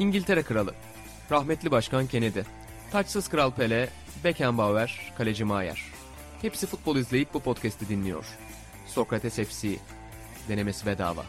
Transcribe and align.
İngiltere 0.00 0.42
Kralı, 0.42 0.74
rahmetli 1.30 1.70
Başkan 1.70 2.06
Kennedy, 2.06 2.40
taçsız 2.92 3.28
Kral 3.28 3.50
Pele, 3.50 3.88
Beckenbauer, 4.24 5.12
Kaleci 5.18 5.44
Maier. 5.44 5.82
Hepsi 6.42 6.66
futbol 6.66 6.96
izleyip 6.96 7.34
bu 7.34 7.40
podcast'i 7.40 7.88
dinliyor. 7.88 8.24
Sokrates 8.86 9.34
FC, 9.34 9.76
denemesi 10.48 10.86
bedava. 10.86 11.24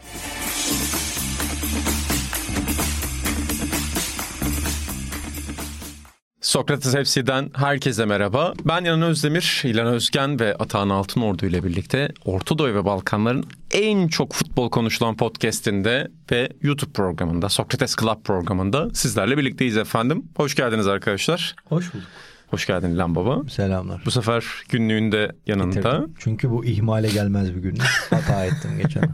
Sokrates 6.40 6.94
FC'den 6.94 7.50
herkese 7.54 8.04
merhaba. 8.04 8.52
Ben 8.64 8.84
İlhan 8.84 9.02
Özdemir, 9.02 9.62
İlhan 9.64 9.86
Özgen 9.86 10.40
ve 10.40 10.54
Atahan 10.56 10.88
Altınordu 10.88 11.46
ile 11.46 11.64
birlikte 11.64 12.08
Orta 12.24 12.58
Doğu 12.58 12.74
ve 12.74 12.84
Balkanların 12.84 13.44
en 13.72 14.08
çok 14.08 14.32
futbol 14.32 14.70
konuşulan 14.70 15.16
podcastinde 15.16 16.08
ve 16.30 16.48
YouTube 16.62 16.92
programında, 16.92 17.48
Sokrates 17.48 17.96
Club 17.96 18.22
programında 18.24 18.90
sizlerle 18.94 19.38
birlikteyiz 19.38 19.76
efendim. 19.76 20.24
Hoş 20.36 20.54
geldiniz 20.54 20.86
arkadaşlar. 20.86 21.54
Hoş 21.68 21.94
bulduk. 21.94 22.06
Hoş 22.50 22.66
geldin 22.66 22.90
İlhan 22.90 23.14
Baba. 23.14 23.48
Selamlar. 23.48 24.02
Bu 24.06 24.10
sefer 24.10 24.44
günlüğünde 24.68 25.32
yanında. 25.46 25.74
Getirdim. 25.74 26.14
Çünkü 26.18 26.50
bu 26.50 26.64
ihmale 26.64 27.08
gelmez 27.08 27.54
bir 27.54 27.60
gün. 27.60 27.78
Hata 28.10 28.44
ettim 28.44 28.70
geçen. 28.82 29.10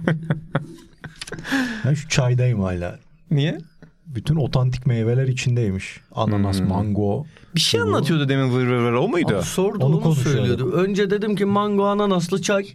ben 1.84 1.94
şu 1.94 2.08
çaydayım 2.08 2.60
hala. 2.60 2.98
Niye? 3.30 3.58
Bütün 4.06 4.36
otantik 4.36 4.86
meyveler 4.86 5.28
içindeymiş. 5.28 6.00
Ananas, 6.14 6.58
Hmm. 6.60 6.68
mango. 6.68 7.24
Bir 7.54 7.60
şey 7.60 7.80
Bu- 7.80 7.84
anlatıyordu 7.84 8.28
demin 8.28 8.52
vır 8.52 8.66
vır 8.66 8.76
vır 8.76 8.92
o 8.92 9.08
muydu? 9.08 9.36
Abi 9.36 9.42
sordu 9.44 9.84
Onu 9.84 9.96
onu, 9.98 10.14
söylüyordu. 10.14 10.72
Önce 10.72 11.10
dedim 11.10 11.36
ki 11.36 11.44
mango 11.44 11.84
ananaslı 11.84 12.42
çay. 12.42 12.66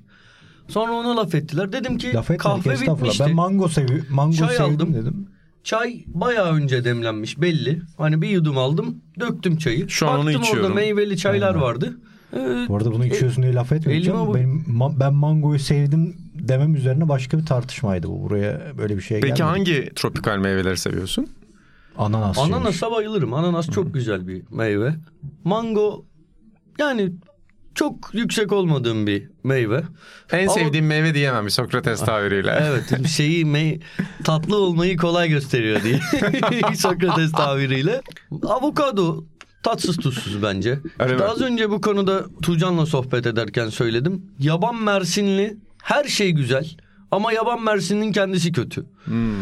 Sonra 0.67 0.91
ona 0.93 1.15
laf 1.17 1.35
ettiler. 1.35 1.71
Dedim 1.73 1.97
ki 1.97 2.13
Laf 2.13 2.31
etmedik 2.31 2.41
kahve 2.43 2.73
bitmişti. 2.81 3.23
Ben 3.27 3.35
mango 3.35 3.67
sevi 3.67 4.03
mango 4.09 4.35
Çay 4.35 4.55
sevdim 4.55 4.73
aldım. 4.75 4.93
dedim. 4.93 5.27
Çay 5.63 6.03
bayağı 6.07 6.53
önce 6.53 6.85
demlenmiş 6.85 7.41
belli. 7.41 7.81
Hani 7.97 8.21
bir 8.21 8.29
yudum 8.29 8.57
aldım 8.57 9.01
döktüm 9.19 9.57
çayı. 9.57 9.89
Şu 9.89 10.07
an 10.09 10.19
onu 10.19 10.25
Baktım 10.27 10.41
içiyorum. 10.41 10.65
orada 10.65 10.75
meyveli 10.75 11.17
çaylar 11.17 11.47
Aynen. 11.47 11.61
vardı. 11.61 11.97
Ee, 12.33 12.65
Bu 12.67 12.77
arada 12.77 12.91
bunu 12.91 13.05
içiyorsun 13.05 13.43
diye 13.43 13.53
laf 13.53 13.71
etmeyeceğim. 13.71 14.19
bu- 14.27 14.35
Benim, 14.35 14.59
ma- 14.69 14.99
ben 14.99 15.13
mangoyu 15.13 15.59
sevdim 15.59 16.17
demem 16.33 16.75
üzerine 16.75 17.09
başka 17.09 17.37
bir 17.37 17.45
tartışmaydı 17.45 18.07
bu. 18.07 18.23
Buraya 18.23 18.61
böyle 18.77 18.97
bir 18.97 19.01
şey 19.01 19.19
Peki 19.19 19.33
gelmedi. 19.33 19.43
hangi 19.43 19.89
tropikal 19.95 20.37
meyveleri 20.37 20.77
seviyorsun? 20.77 21.27
Ananas. 21.97 22.37
Ananasa 22.39 22.91
bayılırım. 22.91 23.33
Ananas 23.33 23.69
çok 23.69 23.93
güzel 23.93 24.27
bir 24.27 24.43
meyve. 24.51 24.95
Mango 25.43 26.05
yani 26.79 27.11
çok 27.75 28.09
yüksek 28.13 28.51
olmadığım 28.51 29.07
bir 29.07 29.29
meyve. 29.43 29.83
En 30.31 30.43
Ama- 30.47 30.53
sevdiğim 30.53 30.85
meyve 30.87 31.13
diyemem 31.13 31.45
bir 31.45 31.49
Sokrates 31.51 31.99
tabiriyle. 31.99 32.59
Evet 32.63 33.07
şeyi 33.07 33.45
mey 33.45 33.79
tatlı 34.23 34.57
olmayı 34.57 34.97
kolay 34.97 35.29
gösteriyor 35.29 35.83
diye 35.83 35.99
Sokrates 36.75 37.31
tabiriyle. 37.31 38.01
Avokado 38.47 39.23
tatsız 39.63 39.97
tuzsuz 39.97 40.43
bence. 40.43 40.79
Öyle 40.99 41.15
mi? 41.15 41.23
Az 41.23 41.41
önce 41.41 41.69
bu 41.69 41.81
konuda 41.81 42.25
Tuğcan'la 42.41 42.85
sohbet 42.85 43.27
ederken 43.27 43.69
söyledim. 43.69 44.21
Yaban 44.39 44.75
mersinli 44.75 45.57
her 45.83 46.03
şey 46.03 46.31
güzel 46.31 46.69
ama 47.11 47.33
yaban 47.33 47.63
mersinin 47.63 48.11
kendisi 48.11 48.51
kötü. 48.51 48.85
Hmm. 49.05 49.33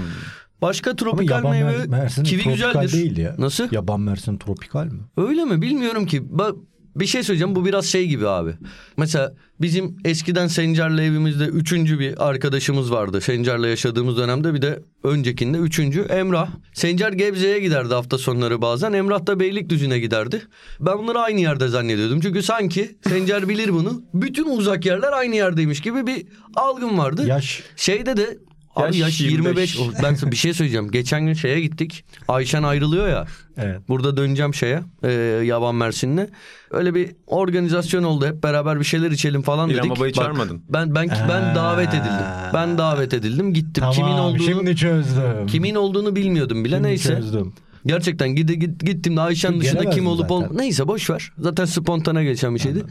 Başka 0.62 0.90
Ama 0.90 0.96
tropikal 0.98 1.38
yaban 1.38 1.52
meyve 1.52 1.72
mer- 1.72 1.88
mersin 1.88 2.24
kivi 2.24 2.44
tropikal 2.44 2.82
güzeldir. 2.82 2.92
değil 2.94 3.18
ya. 3.18 3.36
Nasıl? 3.38 3.68
Yaban 3.72 4.00
mersin 4.02 4.38
tropikal 4.38 4.86
mi? 4.86 5.00
Öyle 5.18 5.46
mi 5.46 5.62
bilmiyorum 5.62 6.06
ki. 6.06 6.22
Ba- 6.22 6.56
bir 6.96 7.06
şey 7.06 7.24
söyleyeceğim 7.24 7.56
bu 7.56 7.66
biraz 7.66 7.86
şey 7.86 8.08
gibi 8.08 8.28
abi. 8.28 8.54
Mesela 8.98 9.34
bizim 9.62 9.98
eskiden 10.06 10.48
Sencer'le 10.48 10.98
evimizde 10.98 11.46
üçüncü 11.46 12.00
bir 12.00 12.30
arkadaşımız 12.30 12.92
vardı. 12.92 13.22
Sencer'le 13.22 13.64
yaşadığımız 13.64 14.18
dönemde 14.18 14.54
bir 14.54 14.62
de 14.62 14.84
öncekinde 15.04 15.58
üçüncü 15.58 16.02
Emrah. 16.02 16.50
Sencer 16.74 17.12
Gebze'ye 17.14 17.60
giderdi 17.60 17.94
hafta 17.94 18.18
sonları 18.18 18.62
bazen. 18.62 18.94
Emrah 18.94 19.26
da 19.26 19.40
Beylikdüzü'ne 19.40 20.00
giderdi. 20.00 20.42
Ben 20.80 20.98
bunları 20.98 21.20
aynı 21.20 21.42
yerde 21.42 21.68
zannediyordum. 21.68 22.20
Çünkü 22.22 22.44
sanki 22.44 22.96
Sencer 23.10 23.50
bilir 23.50 23.74
bunu. 23.74 24.04
Bütün 24.14 24.58
uzak 24.58 24.86
yerler 24.86 25.12
aynı 25.12 25.36
yerdeymiş 25.36 25.82
gibi 25.82 26.08
bir 26.08 26.26
algım 26.56 26.98
vardı. 26.98 27.28
Yaş 27.28 27.64
Şeyde 27.76 28.18
de 28.18 28.38
abi 28.76 28.98
Yaş 28.98 29.00
yaş, 29.00 29.22
25. 29.22 29.76
25. 29.76 30.04
Ben 30.04 30.32
bir 30.32 30.36
şey 30.36 30.54
söyleyeceğim. 30.54 30.92
Geçen 30.92 31.26
gün 31.26 31.34
şeye 31.34 31.62
gittik. 31.62 32.06
Ayşen 32.28 32.64
ayrılıyor 32.64 33.08
ya. 33.10 33.26
evet. 33.58 33.80
Burada 33.88 34.18
döneceğim 34.18 34.54
şeye 34.54 34.84
e, 35.04 35.12
Yaban 35.46 35.76
Mersin'le. 35.76 36.28
Öyle 36.72 36.96
bir 36.96 37.12
organizasyon 37.28 38.04
oldu. 38.04 38.26
Hep 38.28 38.44
beraber 38.44 38.80
bir 38.80 38.86
şeyler 38.86 39.12
içelim 39.12 39.42
falan 39.42 39.70
İlhan 39.70 39.84
dedik. 39.84 39.98
Baba'yı 39.98 40.16
Bak, 40.16 40.24
çağırmadın. 40.24 40.62
Ben 40.70 40.96
ben 40.96 41.08
ben 41.30 41.42
Aa. 41.42 41.56
davet 41.56 41.90
edildim. 41.90 42.26
Ben 42.54 42.78
davet 42.78 43.14
edildim. 43.14 43.54
Gittim. 43.54 43.74
Tamam 43.74 43.94
kimin 43.96 44.12
olduğunu 44.12 44.44
şimdi 44.44 44.76
çözdüm. 44.76 45.48
kimin 45.48 45.76
olduğunu 45.76 46.16
bilmiyordum 46.16 46.66
bile. 46.66 46.76
Şimdi 46.76 46.88
Neyse. 46.88 47.16
çözdüm. 47.16 47.54
Gerçekten 47.86 48.30
gide, 48.36 48.54
git, 48.54 48.80
gittim 48.86 49.18
de 49.18 49.22
Ayşen 49.22 49.60
dışında 49.62 49.90
kim 49.90 50.08
olup 50.08 50.32
ol 50.32 50.44
neyse 50.52 50.88
boş 50.88 51.10
ver. 51.10 51.32
Zaten 51.38 51.66
spontane 51.66 52.24
geçen 52.24 52.56
bir 52.56 52.60
şeydi. 52.60 52.84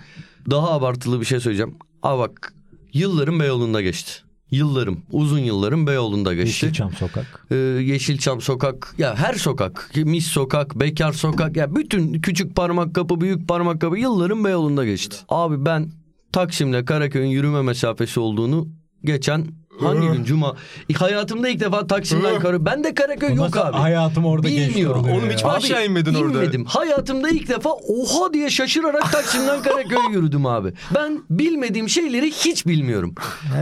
Daha 0.51 0.71
abartılı 0.73 1.21
bir 1.21 1.27
şey 1.27 1.41
söyleyeceğim. 1.41 1.75
Aa 2.03 2.19
bak 2.19 2.55
yıllarım 2.93 3.41
Beyoğlu'nda 3.41 3.81
geçti. 3.83 4.13
Yıllarım, 4.51 5.03
uzun 5.13 5.39
yıllarım 5.39 5.87
Beyoğlu'nda 5.87 6.35
geçti. 6.35 6.67
Yeşilçam 6.67 6.93
sokak. 6.93 7.47
Ee, 7.51 7.55
Yeşilçam 7.57 8.41
sokak 8.41 8.95
ya 8.99 9.17
her 9.17 9.35
sokak 9.35 9.91
mis 9.97 10.27
sokak 10.27 10.81
bekar 10.81 11.13
sokak 11.13 11.57
ya 11.57 11.75
bütün 11.77 12.13
küçük 12.13 12.57
parmak 12.57 12.95
kapı 12.95 13.21
büyük 13.21 13.49
parmak 13.49 13.81
kapı 13.81 13.99
yıllarım 13.99 14.45
Beyoğlu'nda 14.45 14.85
geçti. 14.85 15.17
Abi 15.29 15.65
ben 15.65 15.91
Taksim'le 16.33 16.85
Karaköy'ün 16.85 17.29
yürüme 17.29 17.63
mesafesi 17.63 18.21
olduğunu 18.21 18.69
geçen 19.05 19.47
hangi 19.83 20.09
gün 20.17 20.25
cuma 20.25 20.55
E, 20.91 20.95
hayatımda 20.95 21.49
ilk 21.49 21.61
defa 21.61 21.87
Taksim'den 21.87 22.39
Karaköy 22.39 22.59
ben 22.67 22.85
de 22.85 22.95
Karaköy 22.95 23.35
yok 23.35 23.57
abi. 23.57 23.77
hayatım 23.77 24.25
orada 24.27 24.49
geçti 24.49 24.69
Bilmiyorum. 24.75 25.01
oluyor 25.01 25.17
Oğlum 25.17 25.31
hiç 25.31 25.45
aşağı 25.45 25.87
inmedin 25.87 26.15
orada. 26.15 26.39
inmedim. 26.39 26.65
Hayatımda 26.65 27.29
ilk 27.31 27.49
defa 27.49 27.71
oha 27.71 28.33
diye 28.33 28.51
şaşırarak 28.51 29.13
Taksim'den 29.13 29.63
Karaköy'e 29.63 30.13
yürüdüm 30.13 30.47
abi. 30.47 30.73
Ben 30.95 31.23
bilmediğim 31.31 31.89
şeyleri 31.89 32.31
hiç 32.31 32.67
bilmiyorum. 32.67 33.15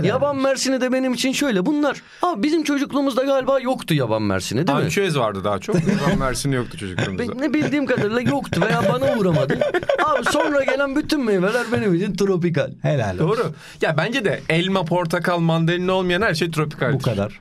Yaban. 0.03 0.37
Mersin'i 0.37 0.81
de 0.81 0.93
benim 0.93 1.15
için 1.15 1.33
şöyle. 1.33 1.67
Bunlar 1.67 2.03
abi 2.23 2.43
bizim 2.43 2.63
çocukluğumuzda 2.63 3.25
galiba 3.25 3.61
yoktu 3.61 3.95
yaban 3.95 4.23
Mersin'i 4.23 4.67
değil 4.67 4.79
mi? 4.79 4.85
Ançüez 4.85 5.19
vardı 5.19 5.41
daha 5.45 5.59
çok. 5.59 5.75
Yaban 5.77 6.19
Mersin'i 6.19 6.55
yoktu 6.55 6.79
çocukluğumuzda. 6.79 7.33
Ben 7.33 7.43
ne 7.43 7.55
bildiğim 7.55 7.87
kadarıyla 7.87 8.21
yoktu 8.21 8.61
veya 8.67 8.83
bana 8.93 9.19
uğramadı. 9.19 9.59
Abi 10.05 10.25
sonra 10.33 10.65
gelen 10.65 10.97
bütün 10.97 11.25
meyveler 11.25 11.67
benim 11.73 11.95
için 11.95 12.15
tropikal. 12.15 12.71
Helal 12.83 13.15
olsun. 13.15 13.29
Doğru. 13.29 13.53
Ya 13.83 13.97
bence 13.97 14.25
de 14.25 14.41
elma, 14.49 14.85
portakal, 14.85 15.39
mandalina 15.39 15.93
olmayan 16.09 16.23
her 16.29 16.35
şey 16.35 16.51
tropikal. 16.51 16.93
Bu 16.93 16.99
kadar. 16.99 17.41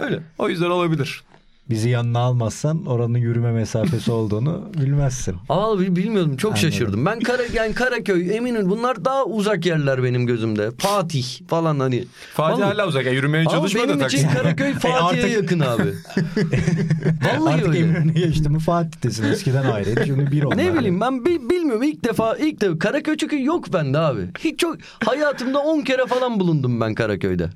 Öyle. 0.00 0.20
O 0.38 0.48
yüzden 0.48 0.70
olabilir. 0.70 1.22
Bizi 1.70 1.88
yanına 1.88 2.18
almazsan 2.18 2.86
oranın 2.86 3.18
yürüme 3.18 3.52
mesafesi 3.52 4.12
olduğunu 4.18 4.68
bilmezsin. 4.78 5.36
Aa 5.48 5.78
bi- 5.80 5.96
bilmiyordum 5.96 6.36
çok 6.36 6.52
Anladım. 6.52 6.70
şaşırdım. 6.70 7.06
Ben 7.06 7.20
Kara, 7.20 7.42
yani 7.54 7.74
Karaköy 7.74 8.36
Eminönü 8.36 8.70
bunlar 8.70 9.04
daha 9.04 9.24
uzak 9.24 9.66
yerler 9.66 10.02
benim 10.04 10.26
gözümde. 10.26 10.70
Fatih 10.78 11.24
falan 11.48 11.80
hani. 11.80 12.04
Fatih 12.34 12.62
Vallahi- 12.62 12.72
hala 12.72 12.86
uzak. 12.88 13.04
Yani 13.06 13.16
yürümeye 13.16 13.44
Ama 13.44 13.50
çalışma 13.56 13.82
da 13.82 13.88
benim 13.88 14.06
için. 14.06 14.28
Karaköy 14.28 14.72
Fatih'e 14.78 14.92
artık- 15.02 15.30
yakın 15.30 15.60
abi. 15.60 15.82
Vallahi 17.38 17.54
Artık 17.54 17.68
öyle. 17.68 17.78
Eminönü 17.78 18.12
geçti 18.12 18.48
mi 18.48 18.58
Fatih'tesin. 18.58 19.24
Eskiden 19.24 19.64
ayrıydı 19.64 20.02
şimdi 20.06 20.30
bir 20.32 20.42
onlar. 20.42 20.56
Ne 20.56 20.74
bileyim 20.74 21.00
ben 21.00 21.24
bi- 21.24 21.50
bilmiyorum 21.50 21.82
ilk 21.82 22.04
defa 22.04 22.36
ilk 22.36 22.60
defa 22.60 22.78
Karaköy 22.78 23.16
çünkü 23.16 23.44
yok 23.44 23.72
bende 23.72 23.98
abi. 23.98 24.20
Hiç 24.38 24.58
çok 24.58 24.76
hayatımda 25.04 25.58
10 25.58 25.80
kere 25.80 26.06
falan 26.06 26.40
bulundum 26.40 26.80
ben 26.80 26.94
Karaköy'de. 26.94 27.50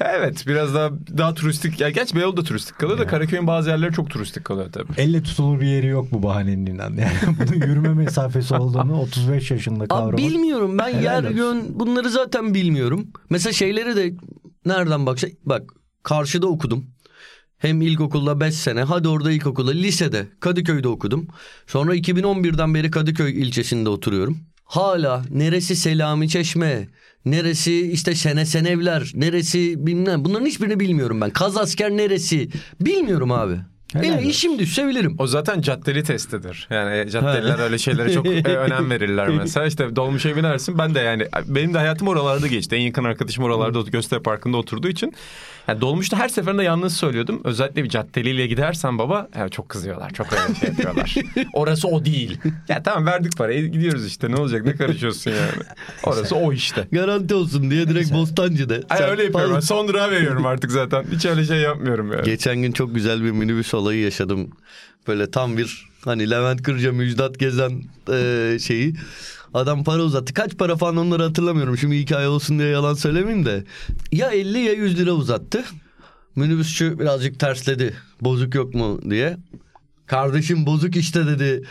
Evet 0.00 0.44
biraz 0.46 0.74
daha 0.74 0.90
daha 1.18 1.34
turistik. 1.34 1.80
Ya 1.80 1.90
gerçi 1.90 2.16
Beyoğlu 2.16 2.36
da 2.36 2.42
turistik 2.42 2.78
kalıyor 2.78 2.98
da 2.98 3.06
Karaköy'ün 3.06 3.46
bazı 3.46 3.70
yerleri 3.70 3.92
çok 3.92 4.10
turistik 4.10 4.44
kalıyor 4.44 4.72
tabii. 4.72 4.92
Elle 4.96 5.22
tutulur 5.22 5.60
bir 5.60 5.66
yeri 5.66 5.86
yok 5.86 6.12
bu 6.12 6.22
bahanenin 6.22 6.66
inan. 6.66 6.90
Yani 6.96 7.12
bunun 7.38 7.66
yürüme 7.66 7.94
mesafesi 7.94 8.54
olduğunu 8.54 9.00
35 9.00 9.50
yaşında 9.50 9.80
Abi 9.80 9.88
kavramak. 9.88 10.18
bilmiyorum 10.18 10.78
ben 10.78 10.88
yer 10.88 11.30
yön 11.30 11.66
bunları 11.80 12.10
zaten 12.10 12.54
bilmiyorum. 12.54 13.06
Mesela 13.30 13.52
şeyleri 13.52 13.96
de 13.96 14.14
nereden 14.66 15.06
baksa 15.06 15.26
bak 15.44 15.72
karşıda 16.02 16.46
okudum. 16.46 16.84
Hem 17.58 17.80
ilkokulda 17.82 18.40
5 18.40 18.54
sene 18.54 18.82
hadi 18.82 19.08
orada 19.08 19.32
ilkokulda 19.32 19.70
lisede 19.70 20.28
Kadıköy'de 20.40 20.88
okudum. 20.88 21.28
Sonra 21.66 21.96
2011'den 21.96 22.74
beri 22.74 22.90
Kadıköy 22.90 23.42
ilçesinde 23.42 23.88
oturuyorum. 23.88 24.38
Hala 24.64 25.24
neresi 25.30 25.76
Selami 25.76 26.28
Çeşme, 26.28 26.88
neresi 27.24 27.92
işte 27.92 28.14
Sene 28.14 28.46
Senevler, 28.46 29.12
neresi 29.14 29.86
bilmem 29.86 30.24
bunların 30.24 30.46
hiçbirini 30.46 30.80
bilmiyorum 30.80 31.20
ben. 31.20 31.30
Kazasker 31.30 31.90
neresi 31.90 32.48
bilmiyorum 32.80 33.32
abi. 33.32 33.56
Benim 33.94 34.28
işim 34.28 34.58
düşse 34.58 34.88
bilirim. 34.88 35.16
O 35.18 35.26
zaten 35.26 35.60
caddeli 35.60 36.02
testidir. 36.02 36.68
Yani 36.70 37.10
caddeliler 37.10 37.58
öyle 37.58 37.78
şeylere 37.78 38.12
çok 38.12 38.26
e, 38.26 38.42
önem 38.42 38.90
verirler 38.90 39.28
mesela. 39.28 39.66
İşte 39.66 39.96
dolmuşa 39.96 40.36
binersin. 40.36 40.78
Ben 40.78 40.94
de 40.94 41.00
yani 41.00 41.26
benim 41.46 41.74
de 41.74 41.78
hayatım 41.78 42.08
oralarda 42.08 42.46
geçti. 42.46 42.76
En 42.76 42.80
yakın 42.80 43.04
arkadaşım 43.04 43.44
oralarda 43.44 43.80
Göztepe 43.80 44.22
Parkı'nda 44.22 44.56
oturduğu 44.56 44.88
için. 44.88 45.14
Yani 45.68 45.80
dolmuşta 45.80 46.16
her 46.16 46.28
seferinde 46.28 46.62
yalnız 46.62 46.96
söylüyordum. 46.96 47.40
Özellikle 47.44 47.84
bir 47.84 47.88
caddeliyle 47.88 48.46
gidersen 48.46 48.98
baba 48.98 49.28
evet, 49.34 49.52
çok 49.52 49.68
kızıyorlar. 49.68 50.10
Çok 50.10 50.26
öyle 50.32 50.54
şey 50.54 50.68
yapıyorlar. 50.68 51.14
Orası 51.52 51.88
o 51.88 52.04
değil. 52.04 52.38
Ya 52.68 52.82
tamam 52.82 53.06
verdik 53.06 53.36
parayı 53.36 53.66
gidiyoruz 53.66 54.06
işte 54.06 54.30
ne 54.30 54.36
olacak 54.36 54.64
ne 54.64 54.76
karışıyorsun 54.76 55.30
yani. 55.30 55.62
Orası 56.04 56.36
o 56.36 56.52
işte. 56.52 56.88
Garanti 56.92 57.34
olsun 57.34 57.70
diye 57.70 57.88
direkt 57.88 58.12
Bostancı'da. 58.12 58.74
Ay, 58.90 59.02
öyle 59.02 59.24
yapıyorum. 59.24 59.54
Ben 59.54 59.60
son 59.60 59.88
durağı 59.88 60.10
veriyorum 60.10 60.46
artık 60.46 60.70
zaten. 60.70 61.04
Hiç 61.12 61.26
öyle 61.26 61.44
şey 61.44 61.58
yapmıyorum 61.58 62.12
yani. 62.12 62.24
Geçen 62.24 62.56
gün 62.56 62.72
çok 62.72 62.94
güzel 62.94 63.24
bir 63.24 63.30
minibüs 63.30 63.74
olayı 63.74 64.00
yaşadım. 64.00 64.50
Böyle 65.08 65.30
tam 65.30 65.56
bir 65.58 65.88
hani 66.04 66.30
Levent 66.30 66.62
Kırca 66.62 66.92
Müjdat 66.92 67.38
Gezen 67.38 67.82
e, 68.12 68.58
şeyi. 68.60 68.94
Adam 69.54 69.84
para 69.84 70.02
uzattı. 70.02 70.34
Kaç 70.34 70.58
para 70.58 70.76
falan 70.76 70.96
onları 70.96 71.22
hatırlamıyorum. 71.22 71.78
Şimdi 71.78 71.98
hikaye 71.98 72.28
olsun 72.28 72.58
diye 72.58 72.68
yalan 72.68 72.94
söylemeyeyim 72.94 73.46
de. 73.46 73.64
Ya 74.12 74.30
50 74.30 74.58
ya 74.58 74.72
100 74.72 74.98
lira 74.98 75.12
uzattı. 75.12 75.64
Minibüsçü 76.36 76.98
birazcık 76.98 77.40
tersledi. 77.40 77.94
Bozuk 78.20 78.54
yok 78.54 78.74
mu 78.74 79.00
diye. 79.10 79.36
Kardeşim 80.06 80.66
bozuk 80.66 80.96
işte 80.96 81.26
dedi. 81.26 81.64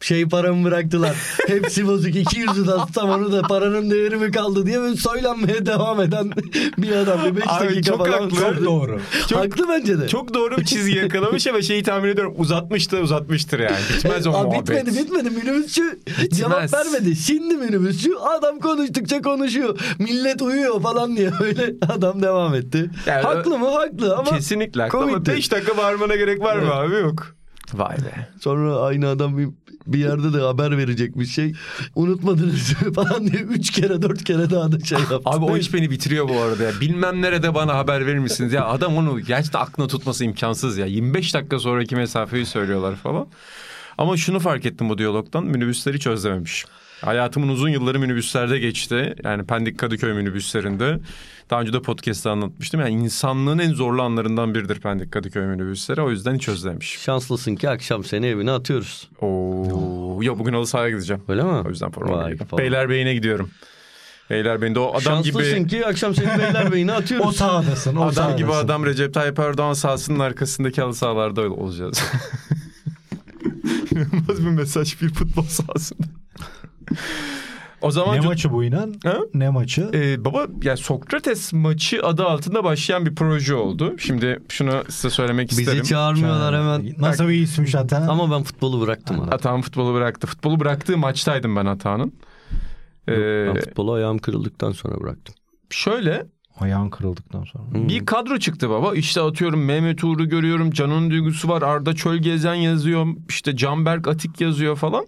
Şey 0.00 0.28
paramı 0.28 0.64
bıraktılar. 0.64 1.16
Hepsi 1.46 1.86
bozuk 1.86 2.16
200 2.16 2.58
uzatsam 2.58 3.10
onu 3.10 3.32
da 3.32 3.42
paranın 3.42 3.90
değeri 3.90 4.16
mi 4.16 4.30
kaldı 4.32 4.66
diye 4.66 4.80
böyle 4.80 4.96
söylenmeye 4.96 5.66
devam 5.66 6.00
eden 6.00 6.30
bir 6.78 6.92
adam. 6.92 7.20
Bir 7.24 7.36
5 7.36 7.44
Abi 7.48 7.64
dakika 7.68 7.82
çok 7.82 7.98
falan 8.06 8.12
haklı. 8.22 8.36
Çok 8.36 8.64
doğru. 8.64 9.00
Çok- 9.28 9.38
Haklı 9.38 9.68
bence 9.68 10.00
de. 10.00 10.08
Çok 10.08 10.34
doğru 10.34 10.56
bir 10.58 10.64
çizgi 10.64 10.96
yakalamış 10.96 11.46
ama 11.46 11.62
şeyi 11.62 11.82
tahmin 11.82 12.08
ediyorum 12.08 12.34
uzatmış 12.38 12.92
da 12.92 12.96
uzatmıştır 13.00 13.60
yani. 13.60 13.76
Bitmez 13.96 14.26
o 14.26 14.30
Aa, 14.32 14.42
muhabbet. 14.42 14.60
bitmedi 14.78 14.98
bitmedi 14.98 15.30
minibüsçü 15.30 16.00
cevap 16.32 16.52
Bitmez. 16.52 16.74
vermedi. 16.74 17.16
Şimdi 17.16 17.56
minibüsçü 17.56 18.10
adam 18.38 18.58
konuştukça 18.58 19.22
konuşuyor. 19.22 19.78
Millet 19.98 20.42
uyuyor 20.42 20.80
falan 20.82 21.16
diye 21.16 21.30
öyle 21.40 21.74
adam 21.88 22.22
devam 22.22 22.54
etti. 22.54 22.90
Yani 23.06 23.22
haklı 23.22 23.58
mı? 23.58 23.68
Haklı 23.68 24.16
ama 24.16 24.30
Kesinlikle 24.36 24.82
haklı 24.82 24.98
ama 24.98 25.06
komikti. 25.10 25.32
5 25.32 25.52
dakika 25.52 25.76
bağırmana 25.76 26.16
gerek 26.16 26.40
var 26.40 26.56
mı 26.56 26.62
Evet. 26.64 26.72
abi? 26.74 26.94
Yok. 26.94 27.34
Vay 27.74 27.96
be. 27.96 28.28
Sonra 28.40 28.76
aynı 28.76 29.08
adam 29.08 29.38
bir, 29.38 29.48
bir 29.86 29.98
yerde 29.98 30.32
de 30.32 30.40
haber 30.40 30.78
verecekmiş 30.78 31.34
şey. 31.34 31.52
Unutmadınız 31.94 32.74
falan 32.94 33.26
diye 33.26 33.42
üç 33.42 33.70
kere 33.70 34.02
dört 34.02 34.24
kere 34.24 34.50
daha 34.50 34.72
da 34.72 34.80
şey 34.80 34.98
yaptı. 34.98 35.20
Abi 35.24 35.44
o 35.44 35.56
iş 35.56 35.74
beni 35.74 35.90
bitiriyor 35.90 36.28
bu 36.28 36.40
arada 36.40 36.62
ya. 36.62 36.70
Bilmem 36.80 37.22
nerede 37.22 37.54
bana 37.54 37.74
haber 37.74 38.06
verir 38.06 38.18
misiniz? 38.18 38.52
Ya 38.52 38.66
adam 38.66 38.96
onu 38.96 39.20
gerçekten 39.20 39.60
aklına 39.60 39.88
tutması 39.88 40.24
imkansız 40.24 40.78
ya. 40.78 40.86
25 40.86 41.34
dakika 41.34 41.58
sonraki 41.58 41.96
mesafeyi 41.96 42.46
söylüyorlar 42.46 42.96
falan. 42.96 43.26
Ama 43.98 44.16
şunu 44.16 44.40
fark 44.40 44.66
ettim 44.66 44.88
bu 44.88 44.98
diyalogdan. 44.98 45.44
Minibüsleri 45.44 45.96
hiç 45.96 46.06
özlememiş. 46.06 46.64
Hayatımın 47.00 47.48
uzun 47.48 47.68
yılları 47.68 47.98
minibüslerde 47.98 48.58
geçti. 48.58 49.14
Yani 49.24 49.46
Pendik 49.46 49.78
Kadıköy 49.78 50.12
minibüslerinde. 50.12 50.98
Daha 51.50 51.60
önce 51.60 51.72
de 51.72 51.82
podcast'ta 51.82 52.30
anlatmıştım. 52.30 52.80
Yani 52.80 52.90
insanlığın 52.90 53.58
en 53.58 53.74
zorlu 53.74 54.02
anlarından 54.02 54.54
biridir 54.54 54.80
Pendik 54.80 55.12
Kadıköy 55.12 55.46
minibüsleri. 55.46 56.02
O 56.02 56.10
yüzden 56.10 56.34
hiç 56.34 56.48
özlemiş. 56.48 56.98
Şanslısın 56.98 57.56
ki 57.56 57.68
akşam 57.68 58.04
seni 58.04 58.26
evine 58.26 58.50
atıyoruz. 58.50 59.08
Oo. 59.20 60.22
Yok 60.22 60.38
bugün 60.38 60.52
halı 60.52 60.66
sahaya 60.66 60.90
gideceğim. 60.90 61.22
Öyle 61.28 61.42
mi? 61.42 61.48
O 61.48 61.68
yüzden 61.68 61.90
gidiyorum. 61.90 62.46
falan. 62.46 62.58
Beylerbeyi'ne 62.58 63.14
gidiyorum. 63.14 63.50
Beylerbeyi'nde 64.30 64.78
o 64.78 64.90
adam 64.90 65.00
Şanslısın 65.00 65.58
gibi... 65.58 65.68
ki 65.68 65.86
akşam 65.86 66.14
seni 66.14 66.38
Beylerbeyi'ne 66.38 66.92
atıyoruz. 66.92 67.26
O 67.28 67.32
sahadasın. 67.32 67.96
O 67.96 68.00
Adam 68.02 68.12
sahadasın. 68.12 68.38
gibi 68.38 68.52
adam 68.52 68.86
Recep 68.86 69.14
Tayyip 69.14 69.38
Erdoğan 69.38 69.72
sahasının 69.72 70.18
arkasındaki 70.18 70.82
halı 70.82 70.94
sahalarda 70.94 71.42
öyle 71.42 71.54
olacağız. 71.54 72.02
İnanılmaz 73.90 74.44
bir 74.44 74.50
mesaj 74.50 75.02
bir 75.02 75.14
futbol 75.14 75.42
sahasında. 75.42 76.06
O 77.82 77.90
zaman 77.90 78.16
Ne 78.16 78.20
maçı 78.20 78.52
bu 78.52 78.64
inan? 78.64 78.94
Ha? 79.04 79.16
Ne 79.34 79.50
maçı? 79.50 79.90
Ee, 79.94 80.24
baba 80.24 80.46
ya 80.62 80.76
Sokrates 80.76 81.52
maçı 81.52 82.02
adı 82.06 82.24
altında 82.24 82.64
başlayan 82.64 83.06
bir 83.06 83.14
proje 83.14 83.54
oldu. 83.54 83.94
Şimdi 83.98 84.38
şunu 84.48 84.82
size 84.88 85.10
söylemek 85.10 85.50
Bizi 85.50 85.62
isterim. 85.62 85.82
çağırmıyorlar 85.82 86.54
hemen. 86.54 86.94
Nasıl 86.98 87.28
bir 87.28 87.34
isim 87.34 87.66
zaten? 87.66 88.02
Ama 88.02 88.30
ben 88.36 88.42
futbolu 88.42 88.80
bıraktım. 88.80 89.20
abi. 89.20 89.30
Atahan 89.30 89.60
futbolu 89.60 89.94
bıraktı. 89.94 90.26
Futbolu 90.26 90.60
bıraktığı 90.60 90.98
maçtaydım 90.98 91.56
ben 91.56 91.66
Atahan'ın. 91.66 92.12
Ee, 93.08 93.46
Ben 93.54 93.60
futbolu 93.60 93.92
ayağım 93.92 94.18
kırıldıktan 94.18 94.72
sonra 94.72 95.00
bıraktım. 95.00 95.34
şöyle 95.70 96.26
Ayağın 96.60 96.90
kırıldıktan 96.90 97.44
sonra. 97.44 97.88
Bir 97.88 98.06
kadro 98.06 98.38
çıktı 98.38 98.70
baba. 98.70 98.94
İşte 98.94 99.20
atıyorum 99.20 99.64
Mehmet 99.64 100.04
Uğur'u 100.04 100.28
görüyorum. 100.28 100.70
Can'ın 100.70 101.10
duygusu 101.10 101.48
var. 101.48 101.62
Arda 101.62 101.94
Çölgezen 101.94 102.54
yazıyor. 102.54 103.06
İşte 103.28 103.56
Canberk 103.56 104.08
Atik 104.08 104.40
yazıyor 104.40 104.76
falan. 104.76 105.06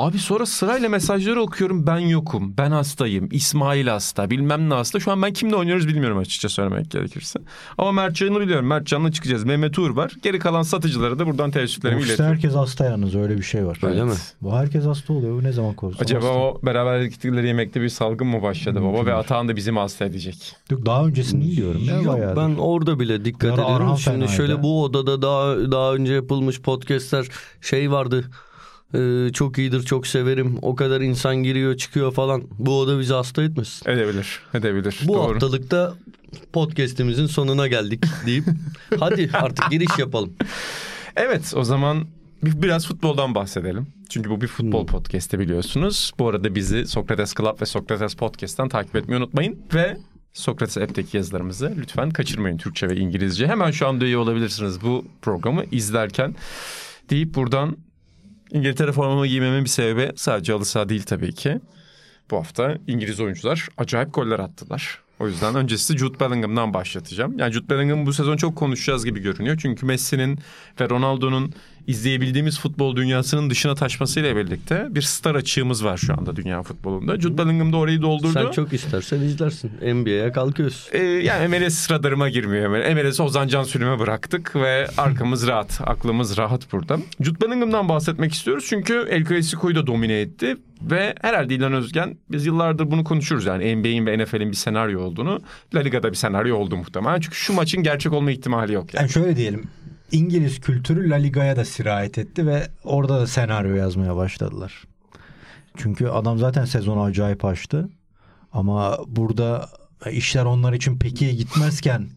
Abi 0.00 0.18
sonra 0.18 0.46
sırayla 0.46 0.88
mesajları 0.88 1.42
okuyorum. 1.42 1.86
Ben 1.86 1.98
yokum. 1.98 2.54
Ben 2.58 2.70
hastayım. 2.70 3.28
İsmail 3.32 3.86
hasta. 3.86 4.30
Bilmem 4.30 4.70
ne 4.70 4.74
hasta. 4.74 5.00
Şu 5.00 5.12
an 5.12 5.22
ben 5.22 5.32
kimle 5.32 5.56
oynuyoruz 5.56 5.88
bilmiyorum 5.88 6.18
açıkça 6.18 6.48
söylemek 6.48 6.90
gerekirse. 6.90 7.40
Ama 7.78 7.92
Mertcan'ı 7.92 8.40
biliyorum. 8.40 8.66
Mertcan'la 8.66 9.12
çıkacağız. 9.12 9.44
Mehmet 9.44 9.78
Uğur 9.78 9.90
var. 9.90 10.12
Geri 10.22 10.38
kalan 10.38 10.62
satıcılara 10.62 11.18
da 11.18 11.26
buradan 11.26 11.50
teessüflerimi 11.50 12.00
iletiyorum. 12.02 12.34
herkes 12.34 12.54
hasta 12.54 12.84
yalnız 12.84 13.14
öyle 13.14 13.36
bir 13.36 13.42
şey 13.42 13.66
var. 13.66 13.78
Öyle 13.82 14.04
mi? 14.04 14.12
Bu 14.42 14.56
herkes 14.56 14.84
hasta 14.84 15.12
oluyor. 15.12 15.38
Bu 15.38 15.44
ne 15.44 15.52
zaman 15.52 15.74
konuşsa 15.74 16.04
Acaba 16.04 16.26
hasta. 16.26 16.38
o 16.38 16.60
beraber 16.62 17.02
gittikleri 17.02 17.46
yemekte 17.46 17.80
bir 17.82 17.88
salgın 17.88 18.26
mı 18.26 18.42
başladı 18.42 18.82
baba 18.82 19.06
ve 19.06 19.14
Atahan 19.14 19.48
da 19.48 19.56
bizi 19.56 19.72
mi 19.72 19.78
hasta 19.78 20.04
edecek? 20.04 20.56
Yok, 20.70 20.86
daha 20.86 21.06
öncesini 21.06 21.56
diyorum. 21.56 21.80
Ya, 21.84 21.96
Yok 22.00 22.14
bayağıdır. 22.14 22.36
ben 22.42 22.54
orada 22.56 23.00
bile 23.00 23.24
dikkat 23.24 23.58
ara 23.58 23.62
ediyorum. 23.64 23.98
Şimdi 23.98 24.28
şöyle 24.28 24.62
bu 24.62 24.84
odada 24.84 25.22
daha 25.22 25.72
daha 25.72 25.94
önce 25.94 26.12
yapılmış 26.12 26.60
podcastler 26.60 27.26
şey 27.60 27.90
vardı. 27.90 28.24
Ee, 28.94 29.32
çok 29.32 29.58
iyidir 29.58 29.82
çok 29.82 30.06
severim. 30.06 30.58
O 30.62 30.74
kadar 30.74 31.00
insan 31.00 31.36
giriyor 31.36 31.76
çıkıyor 31.76 32.12
falan. 32.12 32.42
Bu 32.58 32.80
oda 32.80 32.98
bizi 33.00 33.12
hasta 33.14 33.42
etmesin. 33.42 33.90
Edebilir. 33.90 34.40
Edebilir. 34.54 35.00
Bu 35.04 35.14
Doğru. 35.14 35.32
haftalıkta 35.34 35.94
podcast'imizin 36.52 37.26
sonuna 37.26 37.66
geldik 37.68 38.04
deyip 38.26 38.44
hadi 39.00 39.30
artık 39.32 39.70
giriş 39.70 39.98
yapalım. 39.98 40.32
Evet 41.16 41.52
o 41.56 41.64
zaman 41.64 42.06
bir- 42.42 42.62
biraz 42.62 42.86
futboldan 42.86 43.34
bahsedelim. 43.34 43.86
Çünkü 44.08 44.30
bu 44.30 44.40
bir 44.40 44.46
futbol 44.46 44.86
podcast'i 44.86 45.38
biliyorsunuz. 45.38 46.12
Bu 46.18 46.28
arada 46.28 46.54
bizi 46.54 46.86
Sokrates 46.86 47.34
Club 47.34 47.60
ve 47.60 47.66
Sokrates 47.66 48.14
Podcast'tan 48.14 48.68
takip 48.68 48.96
etmeyi 48.96 49.18
unutmayın. 49.22 49.58
Ve 49.74 49.96
Sokrates 50.32 50.78
app'teki 50.78 51.16
yazılarımızı 51.16 51.74
lütfen 51.78 52.10
kaçırmayın 52.10 52.56
Türkçe 52.58 52.88
ve 52.88 52.96
İngilizce. 52.96 53.46
Hemen 53.46 53.70
şu 53.70 53.88
anda 53.88 54.04
üye 54.04 54.18
olabilirsiniz 54.18 54.82
bu 54.82 55.04
programı 55.22 55.64
izlerken. 55.72 56.34
Deyip 57.10 57.34
buradan 57.34 57.76
İngiltere 58.52 58.92
formamı 58.92 59.26
giymemin 59.26 59.64
bir 59.64 59.68
sebebi 59.68 60.12
sadece 60.16 60.52
halı 60.52 60.64
saha 60.64 60.88
değil 60.88 61.02
tabii 61.02 61.32
ki. 61.34 61.60
Bu 62.30 62.36
hafta 62.36 62.78
İngiliz 62.86 63.20
oyuncular 63.20 63.68
acayip 63.78 64.14
goller 64.14 64.38
attılar. 64.38 64.98
O 65.20 65.28
yüzden 65.28 65.54
öncesi 65.54 65.98
Jude 65.98 66.20
Bellingham'dan 66.20 66.74
başlatacağım. 66.74 67.38
Yani 67.38 67.52
Jude 67.52 67.68
Bellingham 67.68 68.06
bu 68.06 68.12
sezon 68.12 68.36
çok 68.36 68.56
konuşacağız 68.56 69.04
gibi 69.04 69.20
görünüyor. 69.20 69.58
Çünkü 69.62 69.86
Messi'nin 69.86 70.38
ve 70.80 70.88
Ronaldo'nun 70.88 71.54
izleyebildiğimiz 71.90 72.60
futbol 72.60 72.96
dünyasının 72.96 73.50
dışına 73.50 73.74
taşmasıyla 73.74 74.36
birlikte 74.36 74.86
bir 74.90 75.02
star 75.02 75.34
açığımız 75.34 75.84
var 75.84 75.96
şu 75.96 76.12
anda 76.12 76.36
dünya 76.36 76.62
futbolunda. 76.62 77.20
Jude 77.20 77.38
Bellingham 77.38 77.72
da 77.72 77.76
orayı 77.76 78.02
doldurdu. 78.02 78.32
Sen 78.32 78.50
çok 78.50 78.72
istersen 78.72 79.20
izlersin. 79.20 79.70
NBA'ye 79.94 80.32
kalkıyorsun. 80.32 80.98
Ee, 80.98 81.02
yani 81.02 81.58
MLS 81.58 81.90
radarıma 81.90 82.28
girmiyor. 82.28 82.94
MLS 82.94 83.20
Ozan 83.20 83.48
Can 83.48 83.62
Sülüm'e 83.62 83.98
bıraktık 83.98 84.56
ve 84.56 84.86
arkamız 84.98 85.46
rahat. 85.46 85.80
Aklımız 85.86 86.36
rahat 86.36 86.72
burada. 86.72 86.98
Jude 87.20 87.40
Bellingham'dan 87.40 87.88
bahsetmek 87.88 88.32
istiyoruz. 88.32 88.66
Çünkü 88.68 89.06
El 89.10 89.24
Clasico'yu 89.24 89.74
da 89.74 89.86
domine 89.86 90.20
etti. 90.20 90.56
Ve 90.82 91.14
herhalde 91.20 91.54
İlhan 91.54 91.72
Özgen 91.72 92.16
biz 92.30 92.46
yıllardır 92.46 92.90
bunu 92.90 93.04
konuşuruz. 93.04 93.46
Yani 93.46 93.76
NBA'in 93.76 94.06
ve 94.06 94.24
NFL'in 94.24 94.50
bir 94.50 94.56
senaryo 94.56 95.00
olduğunu. 95.00 95.40
La 95.74 95.80
Liga'da 95.80 96.10
bir 96.10 96.16
senaryo 96.16 96.56
oldu 96.56 96.76
muhtemelen. 96.76 97.20
Çünkü 97.20 97.36
şu 97.36 97.52
maçın 97.52 97.82
gerçek 97.82 98.12
olma 98.12 98.30
ihtimali 98.30 98.72
yok. 98.72 98.94
Yani. 98.94 99.02
Yani 99.02 99.12
şöyle 99.12 99.36
diyelim. 99.36 99.68
İngiliz 100.12 100.60
kültürü 100.60 101.10
La 101.10 101.16
Liga'ya 101.16 101.56
da 101.56 101.64
sirayet 101.64 102.18
etti 102.18 102.46
ve 102.46 102.68
orada 102.84 103.20
da 103.20 103.26
senaryo 103.26 103.74
yazmaya 103.74 104.16
başladılar. 104.16 104.84
Çünkü 105.76 106.06
adam 106.06 106.38
zaten 106.38 106.64
sezonu 106.64 107.02
acayip 107.02 107.44
açtı. 107.44 107.88
Ama 108.52 108.98
burada 109.06 109.68
işler 110.10 110.44
onlar 110.44 110.72
için 110.72 110.98
pek 110.98 111.22
iyi 111.22 111.36
gitmezken 111.36 112.08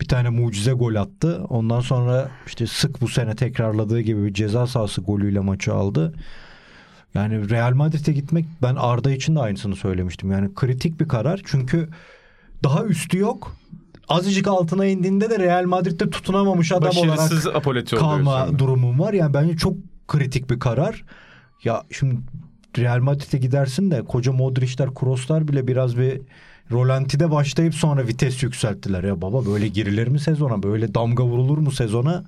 bir 0.00 0.08
tane 0.08 0.28
mucize 0.28 0.72
gol 0.72 0.94
attı. 0.94 1.44
Ondan 1.48 1.80
sonra 1.80 2.30
işte 2.46 2.66
sık 2.66 3.00
bu 3.00 3.08
sene 3.08 3.36
tekrarladığı 3.36 4.00
gibi 4.00 4.24
bir 4.24 4.34
ceza 4.34 4.66
sahası 4.66 5.00
golüyle 5.00 5.40
maçı 5.40 5.74
aldı. 5.74 6.14
Yani 7.14 7.50
Real 7.50 7.72
Madrid'e 7.74 8.12
gitmek 8.12 8.46
ben 8.62 8.74
Arda 8.74 9.10
için 9.10 9.34
de 9.34 9.40
aynısını 9.40 9.76
söylemiştim. 9.76 10.30
Yani 10.30 10.54
kritik 10.54 11.00
bir 11.00 11.08
karar. 11.08 11.40
Çünkü 11.44 11.88
daha 12.64 12.84
üstü 12.84 13.18
yok. 13.18 13.56
Azıcık 14.08 14.48
altına 14.48 14.86
indiğinde 14.86 15.30
de 15.30 15.38
Real 15.38 15.64
Madrid'de 15.64 16.10
tutunamamış 16.10 16.72
adam 16.72 16.88
Başarısız 16.88 17.46
olarak 17.46 17.88
kalma 17.98 18.58
durumum 18.58 19.00
var. 19.00 19.12
Yani 19.12 19.34
bence 19.34 19.56
çok 19.56 19.74
kritik 20.08 20.50
bir 20.50 20.58
karar. 20.58 21.04
Ya 21.64 21.82
şimdi 21.90 22.16
Real 22.78 22.98
Madrid'e 22.98 23.38
gidersin 23.38 23.90
de 23.90 24.02
koca 24.02 24.32
Modric'ler, 24.32 24.94
Kroos'lar 24.94 25.48
bile 25.48 25.66
biraz 25.66 25.98
bir 25.98 26.20
rolantide 26.70 27.30
başlayıp 27.30 27.74
sonra 27.74 28.06
vites 28.06 28.42
yükselttiler. 28.42 29.04
Ya 29.04 29.22
baba 29.22 29.46
böyle 29.46 29.68
girilir 29.68 30.08
mi 30.08 30.20
sezona? 30.20 30.62
Böyle 30.62 30.94
damga 30.94 31.24
vurulur 31.24 31.58
mu 31.58 31.70
sezona? 31.70 32.24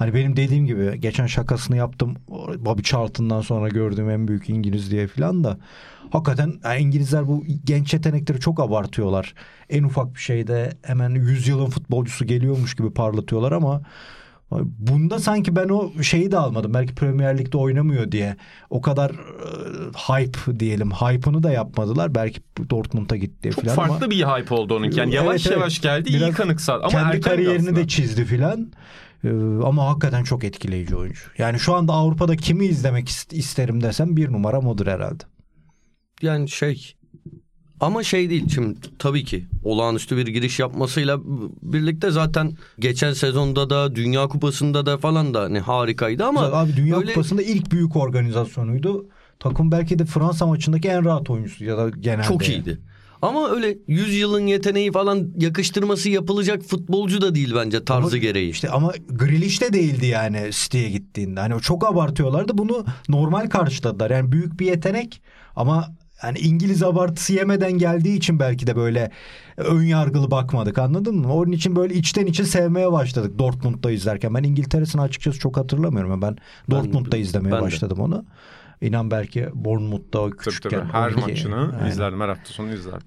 Hani 0.00 0.14
benim 0.14 0.36
dediğim 0.36 0.66
gibi 0.66 1.00
geçen 1.00 1.26
şakasını 1.26 1.76
yaptım. 1.76 2.16
Bobby 2.58 2.82
Charlton'dan 2.82 3.40
sonra 3.40 3.68
gördüğüm 3.68 4.10
en 4.10 4.28
büyük 4.28 4.48
İngiliz 4.50 4.90
diye 4.90 5.06
filan 5.06 5.44
da. 5.44 5.58
Hakikaten 6.10 6.52
yani 6.64 6.80
İngilizler 6.80 7.26
bu 7.26 7.44
genç 7.64 7.94
yetenekleri 7.94 8.40
çok 8.40 8.60
abartıyorlar. 8.60 9.34
En 9.70 9.82
ufak 9.82 10.14
bir 10.14 10.20
şeyde 10.20 10.72
hemen 10.82 11.10
yüzyılın 11.10 11.70
futbolcusu 11.70 12.26
geliyormuş 12.26 12.76
gibi 12.76 12.90
parlatıyorlar 12.90 13.52
ama 13.52 13.82
Bunda 14.78 15.18
sanki 15.18 15.56
ben 15.56 15.68
o 15.68 16.02
şeyi 16.02 16.30
de 16.30 16.36
almadım. 16.36 16.74
Belki 16.74 16.94
Premier 16.94 17.38
Lig'de 17.38 17.56
oynamıyor 17.56 18.12
diye. 18.12 18.36
O 18.70 18.80
kadar 18.80 19.10
e, 19.10 19.14
hype 19.96 20.60
diyelim. 20.60 20.90
Hype'ını 20.90 21.42
da 21.42 21.50
yapmadılar. 21.50 22.14
Belki 22.14 22.40
Dortmund'a 22.70 23.16
gitti 23.16 23.50
Çok 23.50 23.64
falan 23.64 23.76
farklı 23.76 23.94
ama. 23.94 24.10
bir 24.10 24.24
hype 24.24 24.54
oldu 24.54 24.74
onun. 24.74 24.90
Yani 24.90 25.14
yavaş 25.14 25.46
Evet, 25.46 25.56
yavaş 25.56 25.72
evet. 25.72 25.82
geldi. 25.82 26.08
iyi 26.08 26.20
Biraz 26.20 26.34
kanıksadı. 26.34 26.78
Ama 26.78 26.88
kendi 26.88 27.20
kariyerini 27.20 27.58
aslında. 27.58 27.76
de 27.76 27.88
çizdi 27.88 28.24
filan. 28.24 28.68
Ee, 29.24 29.28
ama 29.64 29.86
hakikaten 29.88 30.24
çok 30.24 30.44
etkileyici 30.44 30.96
oyuncu. 30.96 31.20
Yani 31.38 31.58
şu 31.58 31.74
anda 31.74 31.92
Avrupa'da 31.92 32.36
kimi 32.36 32.66
izlemek 32.66 33.08
ist- 33.08 33.34
isterim 33.36 33.82
desem 33.82 34.16
bir 34.16 34.32
numaram 34.32 34.66
odur 34.66 34.86
herhalde. 34.86 35.22
Yani 36.22 36.48
şey 36.48 36.94
ama 37.80 38.02
şey 38.02 38.30
değil 38.30 38.48
şimdi 38.54 38.78
tabii 38.98 39.24
ki 39.24 39.46
olağanüstü 39.64 40.16
bir 40.16 40.26
giriş 40.26 40.58
yapmasıyla 40.60 41.18
birlikte 41.62 42.10
zaten 42.10 42.52
geçen 42.78 43.12
sezonda 43.12 43.70
da 43.70 43.94
Dünya 43.96 44.28
Kupası'nda 44.28 44.86
da 44.86 44.98
falan 44.98 45.34
da 45.34 45.40
hani 45.42 45.58
harikaydı 45.60 46.24
ama 46.24 46.40
Abi 46.42 46.76
Dünya 46.76 46.96
öyle- 46.98 47.12
Kupası'nda 47.12 47.42
ilk 47.42 47.72
büyük 47.72 47.96
organizasyonuydu. 47.96 49.08
Takım 49.38 49.72
belki 49.72 49.98
de 49.98 50.04
Fransa 50.04 50.46
maçındaki 50.46 50.88
en 50.88 51.04
rahat 51.04 51.30
oyuncusu 51.30 51.64
ya 51.64 51.76
da 51.78 51.88
genelde. 51.90 52.26
çok 52.28 52.48
iyiydi. 52.48 52.80
Ama 53.22 53.50
öyle 53.50 53.78
100 53.86 54.18
yılın 54.18 54.46
yeteneği 54.46 54.92
falan 54.92 55.28
yakıştırması 55.38 56.10
yapılacak 56.10 56.62
futbolcu 56.62 57.20
da 57.20 57.34
değil 57.34 57.54
bence 57.56 57.84
tarzı 57.84 58.16
Ama 58.16 58.16
gereği. 58.16 58.50
İşte 58.50 58.70
ama 58.70 58.92
Grealish 59.08 59.60
de 59.60 59.72
değildi 59.72 60.06
yani 60.06 60.50
City'ye 60.52 60.90
gittiğinde. 60.90 61.40
Hani 61.40 61.60
çok 61.60 61.86
abartıyorlardı. 61.86 62.58
Bunu 62.58 62.84
normal 63.08 63.48
karşıladılar. 63.48 64.10
Yani 64.10 64.32
büyük 64.32 64.60
bir 64.60 64.66
yetenek 64.66 65.22
ama 65.56 65.88
yani 66.22 66.38
İngiliz 66.38 66.82
abartısı 66.82 67.32
yemeden 67.32 67.72
geldiği 67.72 68.16
için 68.16 68.38
belki 68.38 68.66
de 68.66 68.76
böyle 68.76 69.10
ön 69.56 69.82
yargılı 69.82 70.30
bakmadık 70.30 70.78
anladın 70.78 71.16
mı? 71.16 71.34
Onun 71.34 71.52
için 71.52 71.76
böyle 71.76 71.94
içten 71.94 72.26
içe 72.26 72.44
sevmeye 72.44 72.92
başladık 72.92 73.38
Dortmund'da 73.38 73.90
izlerken. 73.90 74.34
Ben 74.34 74.42
İngiltere'sini 74.42 75.00
açıkçası 75.02 75.38
çok 75.38 75.56
hatırlamıyorum. 75.56 76.22
Ben 76.22 76.36
Dortmund'da 76.70 77.16
izlemeye 77.16 77.52
ben 77.52 77.60
de. 77.60 77.64
başladım 77.64 78.00
onu. 78.00 78.24
İnan 78.80 79.10
belki 79.10 79.48
Bournemouth'ta 79.54 80.18
o 80.20 80.30
Tabii 80.30 80.36
küçükken. 80.38 80.70
tabii. 80.80 80.92
Her 80.92 81.10
12. 81.12 81.20
maçını 81.20 81.72
Aynen. 81.78 81.90
izlerdim. 81.90 82.20
Her 82.20 82.28
hafta 82.28 82.52
sonu 82.52 82.72
izlerdim. 82.74 83.06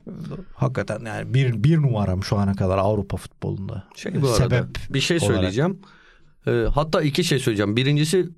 Hakikaten 0.56 1.00
yani 1.06 1.34
bir, 1.34 1.64
bir 1.64 1.78
numaram 1.78 2.24
şu 2.24 2.38
ana 2.38 2.54
kadar 2.56 2.78
Avrupa 2.78 3.18
futbolunda. 3.18 3.84
Şey 3.96 4.22
bu 4.22 4.28
arada 4.28 4.38
Sebep 4.38 4.66
bir 4.90 5.00
şey 5.00 5.18
olarak. 5.18 5.34
söyleyeceğim. 5.36 5.80
Ee, 6.48 6.66
hatta 6.74 7.02
iki 7.02 7.24
şey 7.24 7.40
söyleyeceğim. 7.40 7.76
Birincisi 7.76 8.30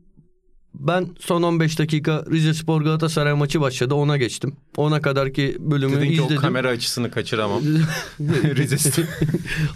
ben 0.73 1.07
son 1.19 1.43
15 1.43 1.79
dakika 1.79 2.25
Rize 2.31 2.53
Spor 2.53 2.81
Galatasaray 2.81 3.33
maçı 3.33 3.61
başladı 3.61 3.93
ona 3.93 4.17
geçtim. 4.17 4.55
Ona 4.77 5.01
kadarki 5.01 5.57
bölümü 5.59 5.95
Dedin 5.95 6.07
ki 6.07 6.13
izledim. 6.13 6.37
o 6.37 6.41
kamera 6.41 6.67
açısını 6.69 7.11
kaçıramam. 7.11 7.61
Rize'si. 8.55 9.05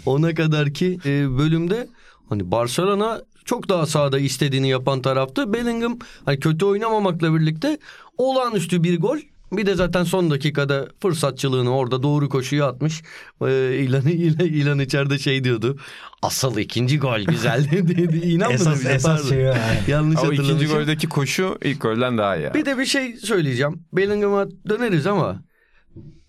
ona 0.06 0.34
kadarki 0.34 0.98
e, 1.06 1.38
bölümde 1.38 1.88
hani 2.28 2.50
Barcelona 2.50 3.22
çok 3.50 3.68
daha 3.68 3.86
sahada 3.86 4.18
istediğini 4.18 4.68
yapan 4.68 5.02
taraftı. 5.02 5.52
Bellingham 5.52 5.98
hani 6.24 6.40
kötü 6.40 6.64
oynamamakla 6.64 7.34
birlikte 7.34 7.78
olağanüstü 8.18 8.82
bir 8.82 9.00
gol. 9.00 9.18
Bir 9.52 9.66
de 9.66 9.74
zaten 9.74 10.04
son 10.04 10.30
dakikada 10.30 10.88
fırsatçılığını 11.02 11.76
orada 11.76 12.02
doğru 12.02 12.28
koşuya 12.28 12.66
atmış. 12.66 13.02
Ee, 13.42 13.76
İlan, 13.78 14.02
İlan, 14.06 14.46
İlan 14.46 14.78
içeride 14.78 15.18
şey 15.18 15.44
diyordu. 15.44 15.78
Asıl 16.22 16.58
ikinci 16.58 16.98
gol 16.98 17.20
güzeldi 17.20 17.88
dedi. 17.96 18.16
İnanmadın 18.16 18.54
Esas, 18.54 18.80
bile, 18.80 18.92
esas 18.92 19.28
şey 19.28 19.38
yani. 19.38 19.58
Yanlış 19.88 20.20
ikinci 20.32 20.66
goldeki 20.66 21.08
koşu 21.08 21.58
ilk 21.64 21.80
golden 21.80 22.18
daha 22.18 22.36
iyi. 22.36 22.54
Bir 22.54 22.64
de 22.64 22.78
bir 22.78 22.86
şey 22.86 23.16
söyleyeceğim. 23.16 23.84
Bellingham'a 23.92 24.46
döneriz 24.68 25.06
ama 25.06 25.42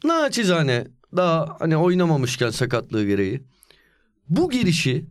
naçizane 0.04 0.88
daha 1.18 1.56
hani 1.60 1.78
oynamamışken 1.78 2.50
sakatlığı 2.50 3.06
gereği. 3.06 3.44
Bu 4.30 4.50
girişi 4.50 5.06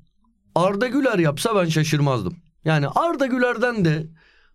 Arda 0.55 0.87
Güler 0.89 1.19
yapsa 1.19 1.57
ben 1.57 1.65
şaşırmazdım. 1.65 2.37
Yani 2.65 2.89
Arda 2.89 3.27
Güler'den 3.27 3.85
de 3.85 4.07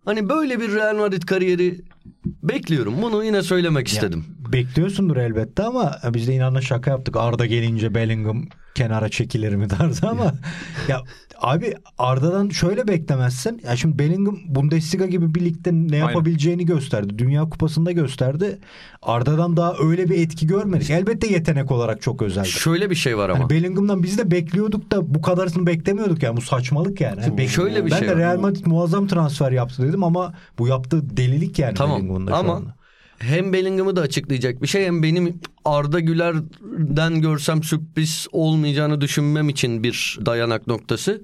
hani 0.05 0.29
böyle 0.29 0.59
bir 0.59 0.71
Real 0.71 0.95
Madrid 0.95 1.23
kariyeri 1.23 1.81
bekliyorum. 2.25 3.01
Bunu 3.01 3.23
yine 3.23 3.41
söylemek 3.43 3.87
istedim. 3.87 4.25
Bekliyorsundur 4.53 5.17
elbette 5.17 5.63
ama 5.63 5.95
biz 6.13 6.27
de 6.27 6.33
inanla 6.33 6.61
şaka 6.61 6.91
yaptık. 6.91 7.17
Arda 7.17 7.45
gelince 7.45 7.95
Bellingham 7.95 8.43
kenara 8.75 9.09
çekilir 9.09 9.55
mi 9.55 9.67
tarzı 9.67 10.07
ama 10.09 10.33
ya 10.87 11.01
abi 11.41 11.73
Arda'dan 11.97 12.49
şöyle 12.49 12.87
beklemezsin. 12.87 13.61
Ya 13.65 13.75
şimdi 13.75 13.99
Bellingham 13.99 14.37
Bundesliga 14.47 15.05
gibi 15.05 15.35
bir 15.35 15.45
ligde 15.45 15.69
ne 15.73 15.97
yapabileceğini 15.97 16.65
gösterdi. 16.65 17.19
Dünya 17.19 17.49
Kupası'nda 17.49 17.91
gösterdi. 17.91 18.59
Arda'dan 19.01 19.57
daha 19.57 19.73
öyle 19.83 20.09
bir 20.09 20.19
etki 20.23 20.47
görmedik. 20.47 20.89
Elbette 20.89 21.27
yetenek 21.27 21.71
olarak 21.71 22.01
çok 22.01 22.21
özeldi. 22.21 22.47
Şöyle 22.47 22.89
bir 22.89 22.95
şey 22.95 23.17
var 23.17 23.29
ama. 23.29 23.39
Hani 23.39 23.49
Bellingham'dan 23.49 24.03
biz 24.03 24.17
de 24.17 24.31
bekliyorduk 24.31 24.91
da 24.91 25.13
bu 25.15 25.21
kadarını 25.21 25.67
beklemiyorduk 25.67 26.23
yani 26.23 26.37
bu 26.37 26.41
saçmalık 26.41 27.01
yani. 27.01 27.21
Hani 27.21 27.35
Bek- 27.35 27.47
Şöyle 27.47 27.85
bir 27.85 27.91
ben 27.91 27.97
şey 27.99 28.07
de 28.07 28.11
var. 28.11 28.19
Real 28.19 28.39
Madrid 28.39 28.65
muazzam 28.65 29.07
transfer 29.07 29.51
yaptı 29.51 29.87
dedim 29.87 30.03
ama 30.03 30.33
bu 30.59 30.67
yaptığı 30.67 31.17
delilik 31.17 31.59
yani 31.59 31.73
Tamam 31.73 31.97
Bellingham'ın 31.99 32.27
da 32.27 32.31
şu 32.31 32.37
ama 32.37 32.53
anda. 32.55 32.75
Hem 33.19 33.53
Bellingham'ı 33.53 33.95
da 33.95 34.01
açıklayacak 34.01 34.61
bir 34.61 34.67
şey 34.67 34.85
hem 34.85 35.03
benim 35.03 35.39
Arda 35.65 35.99
Güler'den 35.99 37.21
görsem 37.21 37.63
sürpriz 37.63 38.27
olmayacağını 38.31 39.01
düşünmem 39.01 39.49
için 39.49 39.83
bir 39.83 40.19
dayanak 40.25 40.67
noktası. 40.67 41.21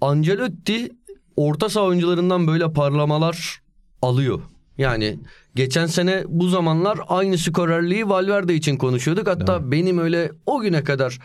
Ancelotti 0.00 0.92
orta 1.36 1.68
saha 1.68 1.84
oyuncularından 1.84 2.46
böyle 2.46 2.72
parlamalar 2.72 3.60
alıyor. 4.02 4.40
Yani 4.78 5.18
geçen 5.54 5.86
sene 5.86 6.24
bu 6.28 6.48
zamanlar 6.48 6.98
aynı 7.08 7.38
skorerliği 7.38 8.08
Valverde 8.08 8.54
için 8.54 8.76
konuşuyorduk. 8.76 9.26
Hatta 9.28 9.70
benim 9.70 9.98
öyle 9.98 10.32
o 10.46 10.60
güne 10.60 10.84
kadar 10.84 11.18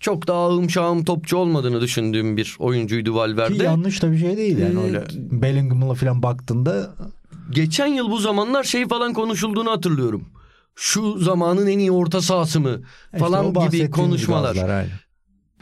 çok 0.00 0.26
daha 0.26 0.46
ahım 0.48 0.70
şahım 0.70 1.04
topçu 1.04 1.36
olmadığını 1.36 1.80
düşündüğüm 1.80 2.36
bir 2.36 2.56
oyuncuydu 2.58 3.10
Ki 3.10 3.14
Valverde. 3.16 3.64
yanlış 3.64 4.02
da 4.02 4.12
bir 4.12 4.18
şey 4.18 4.36
değil 4.36 4.58
yani 4.58 4.80
Ee, 4.80 4.82
öyle. 4.82 5.04
Bellingham'la 5.16 5.94
falan 5.94 6.22
baktığında 6.22 6.94
Geçen 7.50 7.86
yıl 7.86 8.10
bu 8.10 8.18
zamanlar 8.18 8.64
şey 8.64 8.88
falan 8.88 9.12
konuşulduğunu 9.12 9.70
hatırlıyorum. 9.70 10.24
Şu 10.74 11.18
zamanın 11.18 11.66
en 11.66 11.78
iyi 11.78 11.92
orta 11.92 12.22
sahası 12.22 12.60
mı 12.60 12.80
işte 13.04 13.18
falan 13.18 13.56
o 13.56 13.68
gibi 13.68 13.90
konuşmalar. 13.90 14.54
gazlar. 14.54 14.86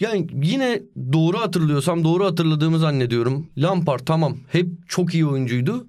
Yani 0.01 0.27
yine 0.43 0.83
doğru 1.13 1.39
hatırlıyorsam 1.41 2.05
doğru 2.05 2.25
hatırladığımı 2.25 2.79
zannediyorum. 2.79 3.47
Lampard 3.59 4.01
tamam 4.07 4.37
hep 4.49 4.67
çok 4.89 5.15
iyi 5.15 5.27
oyuncuydu. 5.27 5.87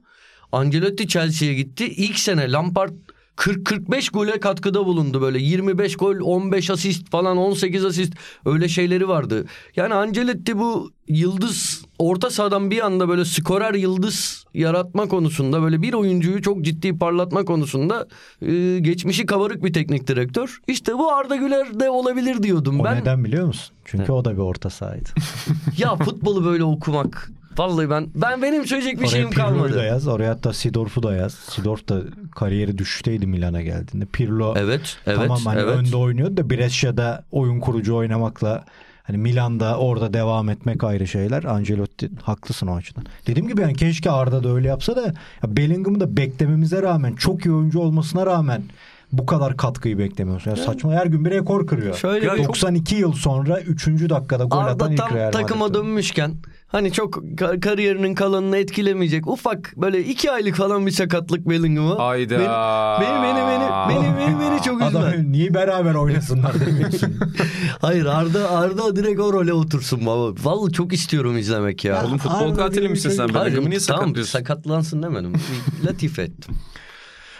Ancelotti 0.52 1.08
Chelsea'ye 1.08 1.54
gitti. 1.54 1.86
İlk 1.86 2.20
sene 2.20 2.52
Lampard 2.52 2.94
40-45 3.38 4.12
gole 4.12 4.40
katkıda 4.40 4.86
bulundu 4.86 5.22
böyle 5.22 5.40
25 5.40 5.96
gol 5.98 6.16
15 6.22 6.70
asist 6.70 7.10
falan 7.10 7.38
18 7.38 7.86
asist 7.86 8.14
öyle 8.46 8.68
şeyleri 8.68 9.08
vardı. 9.08 9.46
Yani 9.76 9.94
Ancelotti 9.94 10.58
bu 10.58 10.92
yıldız 11.08 11.86
orta 12.00 12.30
sahadan 12.30 12.72
bir 12.72 12.86
anda 12.86 13.10
böyle 13.10 13.26
skorer 13.26 13.74
yıldız 13.74 14.46
yaratma 14.54 15.08
konusunda 15.08 15.62
böyle 15.62 15.82
bir 15.82 15.94
oyuncuyu 15.94 16.42
çok 16.42 16.62
ciddi 16.62 16.98
parlatma 16.98 17.46
konusunda 17.46 18.08
e, 18.42 18.80
geçmişi 18.80 19.26
kabarık 19.26 19.64
bir 19.64 19.74
teknik 19.74 20.08
direktör. 20.08 20.60
İşte 20.68 20.94
bu 20.98 21.12
Arda 21.14 21.36
Güler 21.36 21.80
de 21.80 21.90
olabilir 21.90 22.44
diyordum 22.44 22.80
O 22.80 22.84
ben. 22.84 22.98
neden 23.02 23.24
biliyor 23.24 23.48
musun? 23.48 23.76
Çünkü 23.86 24.12
o 24.12 24.26
da 24.26 24.34
bir 24.34 24.38
orta 24.42 24.70
sahaydı. 24.70 25.10
Ya 25.78 25.96
futbolu 25.96 26.46
böyle 26.46 26.64
okumak. 26.64 27.32
Vallahi 27.58 27.90
ben 27.90 28.08
ben 28.16 28.42
benim 28.42 28.68
söyleyecek 28.68 28.94
bir 28.96 29.00
oraya 29.06 29.10
şeyim 29.10 29.30
Pirlo'yu 29.30 29.50
da 29.54 29.58
kalmadı. 29.58 29.86
yaz. 29.86 30.08
Oraya 30.08 30.30
hatta 30.32 30.54
Sidorf'u 30.54 31.04
da 31.04 31.16
yaz. 31.16 31.34
Sidorf 31.34 31.90
da 31.90 32.02
kariyeri 32.36 32.78
düşüşteydi 32.78 33.28
Milan'a 33.28 33.62
geldiğinde. 33.62 34.06
Pirlo 34.06 34.54
Evet, 34.58 34.98
evet, 35.08 35.18
tamam 35.18 35.40
hani 35.46 35.60
evet. 35.60 35.76
önde 35.76 35.98
oynuyordu 35.98 36.38
da 36.38 36.50
Brescia'da 36.50 37.24
oyun 37.32 37.60
kurucu 37.60 37.96
oynamakla 37.96 38.66
hani 39.04 39.18
Milan'da 39.18 39.78
orada 39.78 40.14
devam 40.14 40.50
etmek 40.50 40.84
ayrı 40.84 41.08
şeyler. 41.08 41.44
Ancelotti 41.44 42.10
haklısın 42.24 42.68
o 42.68 42.76
açıdan. 42.76 43.04
Dediğim 43.28 43.48
gibi 43.48 43.62
yani 43.62 43.76
keşke 43.76 44.12
Arda 44.12 44.44
da 44.44 44.50
öyle 44.50 44.68
yapsa 44.68 44.96
da 44.96 45.02
ya 45.02 45.58
Bellingham'ı 45.58 46.00
da 46.00 46.18
beklememize 46.18 46.82
rağmen 46.82 47.14
çok 47.16 47.46
iyi 47.46 47.52
oyuncu 47.54 47.80
olmasına 47.80 48.26
rağmen 48.26 48.64
bu 49.12 49.26
kadar 49.26 49.58
katkıyı 49.58 49.98
beklemiyorsun. 49.98 50.50
Ya 50.52 50.58
saçma 50.58 50.94
her 50.94 51.06
gün 51.06 51.26
bir 51.26 51.32
rekor 51.32 51.68
kırıyor. 51.68 51.96
Şöyle 51.96 52.34
bir- 52.34 52.44
92 52.44 52.96
yıl 52.96 53.14
sonra 53.14 53.62
3. 53.62 54.10
dakikada 54.10 54.44
gol 54.44 54.58
atan 54.58 54.70
Arda 54.72 54.92
ilk 54.94 54.98
tam 54.98 55.14
Real 55.18 55.32
takıma 55.32 55.60
Madrid'di. 55.68 55.78
dönmüşken 55.78 56.34
hani 56.68 56.92
çok 56.92 57.16
ka- 57.16 57.60
kariyerinin 57.60 58.16
kalanını 58.16 58.58
etkilemeyecek 58.58 59.28
ufak 59.28 59.74
böyle 59.78 60.04
iki 60.06 60.32
aylık 60.32 60.56
falan 60.56 60.86
bir 60.86 60.92
sakatlık 60.92 61.50
Bellingham'a. 61.50 62.06
Hayda. 62.08 62.40
Beni 63.02 63.24
beni 63.24 63.42
beni 63.48 63.70
beni 63.90 64.18
beni, 64.20 64.40
beni 64.40 64.62
çok 64.62 64.74
üzme. 64.74 64.86
Adam 64.86 65.32
niye 65.32 65.54
beraber 65.54 65.94
oynasınlar 65.94 66.60
demiyorsun. 66.68 67.16
Hayır 67.82 68.06
Arda 68.06 68.50
Arda 68.52 68.96
direkt 68.96 69.20
o 69.20 69.34
role 69.34 69.54
otursun 69.54 70.06
baba. 70.06 70.34
Vallahi 70.44 70.72
çok 70.74 70.94
istiyorum 70.94 71.38
izlemek 71.38 71.86
ya. 71.86 72.06
Oğlum 72.08 72.18
futbol 72.18 72.56
katili 72.56 72.90
misin 72.90 73.10
şey- 73.10 73.18
sen? 73.18 73.28
Hayır, 73.28 73.46
Bellingham'ı 73.46 73.70
niye 73.70 73.80
tamam 73.80 74.16
sakatlansın 74.16 75.04
demedim. 75.04 75.34
Bir 75.82 75.88
Latife 75.88 76.22
ettim. 76.22 76.56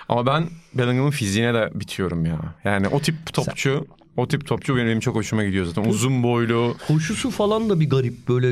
Ama 0.10 0.26
ben 0.26 0.44
Bellingham'ın 0.74 1.12
fiziğine 1.12 1.54
de 1.54 1.70
bitiyorum 1.76 2.26
ya. 2.26 2.40
Yani 2.64 2.88
o 2.88 3.00
tip 3.00 3.34
topçu 3.34 3.86
O 4.18 4.28
tip 4.28 4.48
topçu 4.48 4.76
benim 4.76 5.00
çok 5.00 5.16
hoşuma 5.16 5.44
gidiyor 5.44 5.66
zaten. 5.66 5.90
Uzun 5.90 6.24
boylu. 6.24 6.76
Koşusu 6.88 7.32
falan 7.32 7.70
da 7.70 7.80
bir 7.80 7.90
garip 7.90 8.28
böyle 8.28 8.48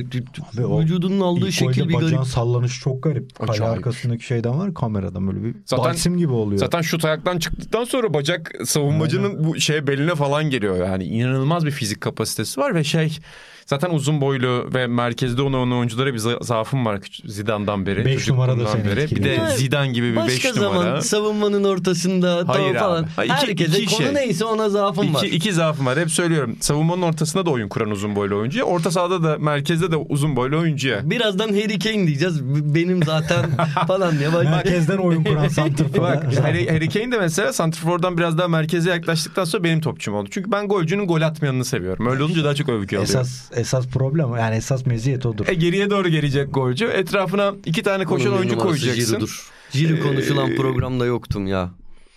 Abi 0.55 0.65
o 0.65 0.81
vücudunun 0.81 1.19
aldığı 1.19 1.51
şekil 1.51 1.89
bir 1.89 1.93
garip. 1.93 2.27
sallanışı 2.27 2.81
çok 2.81 3.03
garip. 3.03 3.35
Kale 3.35 3.51
Acayip. 3.51 3.73
arkasındaki 3.77 4.25
şeyden 4.25 4.59
var 4.59 4.73
kameradan 4.73 5.27
böyle 5.27 5.43
bir 5.43 5.55
Zaten- 5.65 5.85
Dalsim 5.85 6.17
gibi 6.17 6.31
oluyor. 6.31 6.59
Zaten 6.59 6.81
şut 6.81 7.05
ayaktan 7.05 7.39
çıktıktan 7.39 7.83
sonra 7.83 8.13
bacak 8.13 8.51
savunmacının 8.65 9.43
bu 9.43 9.59
şey 9.59 9.87
beline 9.87 10.15
falan 10.15 10.49
geliyor. 10.49 10.85
Yani 10.87 11.03
inanılmaz 11.03 11.65
bir 11.65 11.71
fizik 11.71 12.01
kapasitesi 12.01 12.61
var 12.61 12.75
ve 12.75 12.83
şey 12.83 13.17
zaten 13.65 13.89
uzun 13.89 14.21
boylu 14.21 14.69
ve 14.73 14.87
merkezde 14.87 15.41
olan 15.41 15.71
oyunculara 15.71 16.13
bir 16.13 16.19
za- 16.19 16.43
zaafım 16.43 16.85
var 16.85 16.99
Zidane'dan 17.25 17.85
beri. 17.85 18.05
Beş 18.05 18.29
numara 18.29 18.59
da 18.59 18.67
seni 18.67 18.85
beri. 18.85 19.11
Bir 19.15 19.23
de. 19.23 19.39
Zidane 19.57 19.91
gibi 19.91 20.11
bir 20.11 20.15
Başka 20.15 20.49
5 20.49 20.55
zaman 20.55 20.75
numara. 20.85 21.01
savunmanın 21.01 21.63
ortasında 21.63 22.43
Hayır 22.47 22.75
falan. 22.75 23.03
İki- 23.23 23.33
Herkese 23.33 23.81
iki 23.81 23.95
konu 23.95 24.05
şey. 24.05 24.15
neyse 24.15 24.45
ona 24.45 24.69
zaafım 24.69 25.13
var. 25.13 25.23
İki, 25.23 25.35
iki 25.35 25.53
zaafım 25.53 25.85
var. 25.85 25.99
Hep 25.99 26.11
söylüyorum. 26.11 26.55
Savunmanın 26.59 27.01
ortasında 27.01 27.45
da 27.45 27.49
oyun 27.49 27.67
kuran 27.69 27.91
uzun 27.91 28.15
boylu 28.15 28.37
oyuncuya. 28.37 28.65
Orta 28.65 28.91
sahada 28.91 29.23
da 29.23 29.37
merkezde 29.37 29.91
de 29.91 29.95
uzun 29.95 30.35
boylu 30.35 30.57
oyuncuya. 30.59 31.09
Birazdan 31.09 31.47
Harry 31.47 31.79
Kane 31.79 32.07
diyeceğiz. 32.07 32.43
Benim 32.75 33.03
zaten 33.03 33.45
falan 33.87 34.19
diye. 34.19 34.33
Bak, 34.33 34.43
Merkezden 34.43 34.97
oyun 34.97 35.23
kuran 35.23 35.43
Bak 35.43 35.51
santrfor. 35.51 36.03
Harry, 36.43 36.67
Harry 36.69 36.89
Kane 36.89 37.11
de 37.11 37.17
mesela 37.17 37.53
Santrfor'dan 37.53 38.17
biraz 38.17 38.37
daha 38.37 38.47
merkeze 38.47 38.89
yaklaştıktan 38.89 39.43
sonra 39.43 39.63
benim 39.63 39.81
topçum 39.81 40.13
oldu. 40.15 40.29
Çünkü 40.31 40.51
ben 40.51 40.67
golcünün 40.67 41.07
gol 41.07 41.21
atmayanını 41.21 41.65
seviyorum. 41.65 42.07
Öyle 42.07 42.23
olunca 42.23 42.43
daha 42.43 42.55
çok 42.55 42.69
övgü 42.69 42.97
alıyorum. 42.97 43.03
esas 43.19 43.51
esas 43.55 43.87
problem 43.87 44.35
yani 44.37 44.55
esas 44.55 44.85
meziyet 44.85 45.25
odur. 45.25 45.47
E, 45.47 45.53
geriye 45.53 45.89
doğru 45.89 46.09
gelecek 46.09 46.53
golcü. 46.53 46.85
Etrafına 46.85 47.53
iki 47.65 47.83
tane 47.83 48.05
koşan 48.05 48.33
oyuncu 48.33 48.57
koyacaksın. 48.57 49.05
Giroud'dur. 49.05 49.49
Giroud 49.71 50.01
konuşulan 50.03 50.51
Ee, 50.51 50.55
programda 50.55 51.05
yoktum 51.05 51.47
ya. 51.47 51.71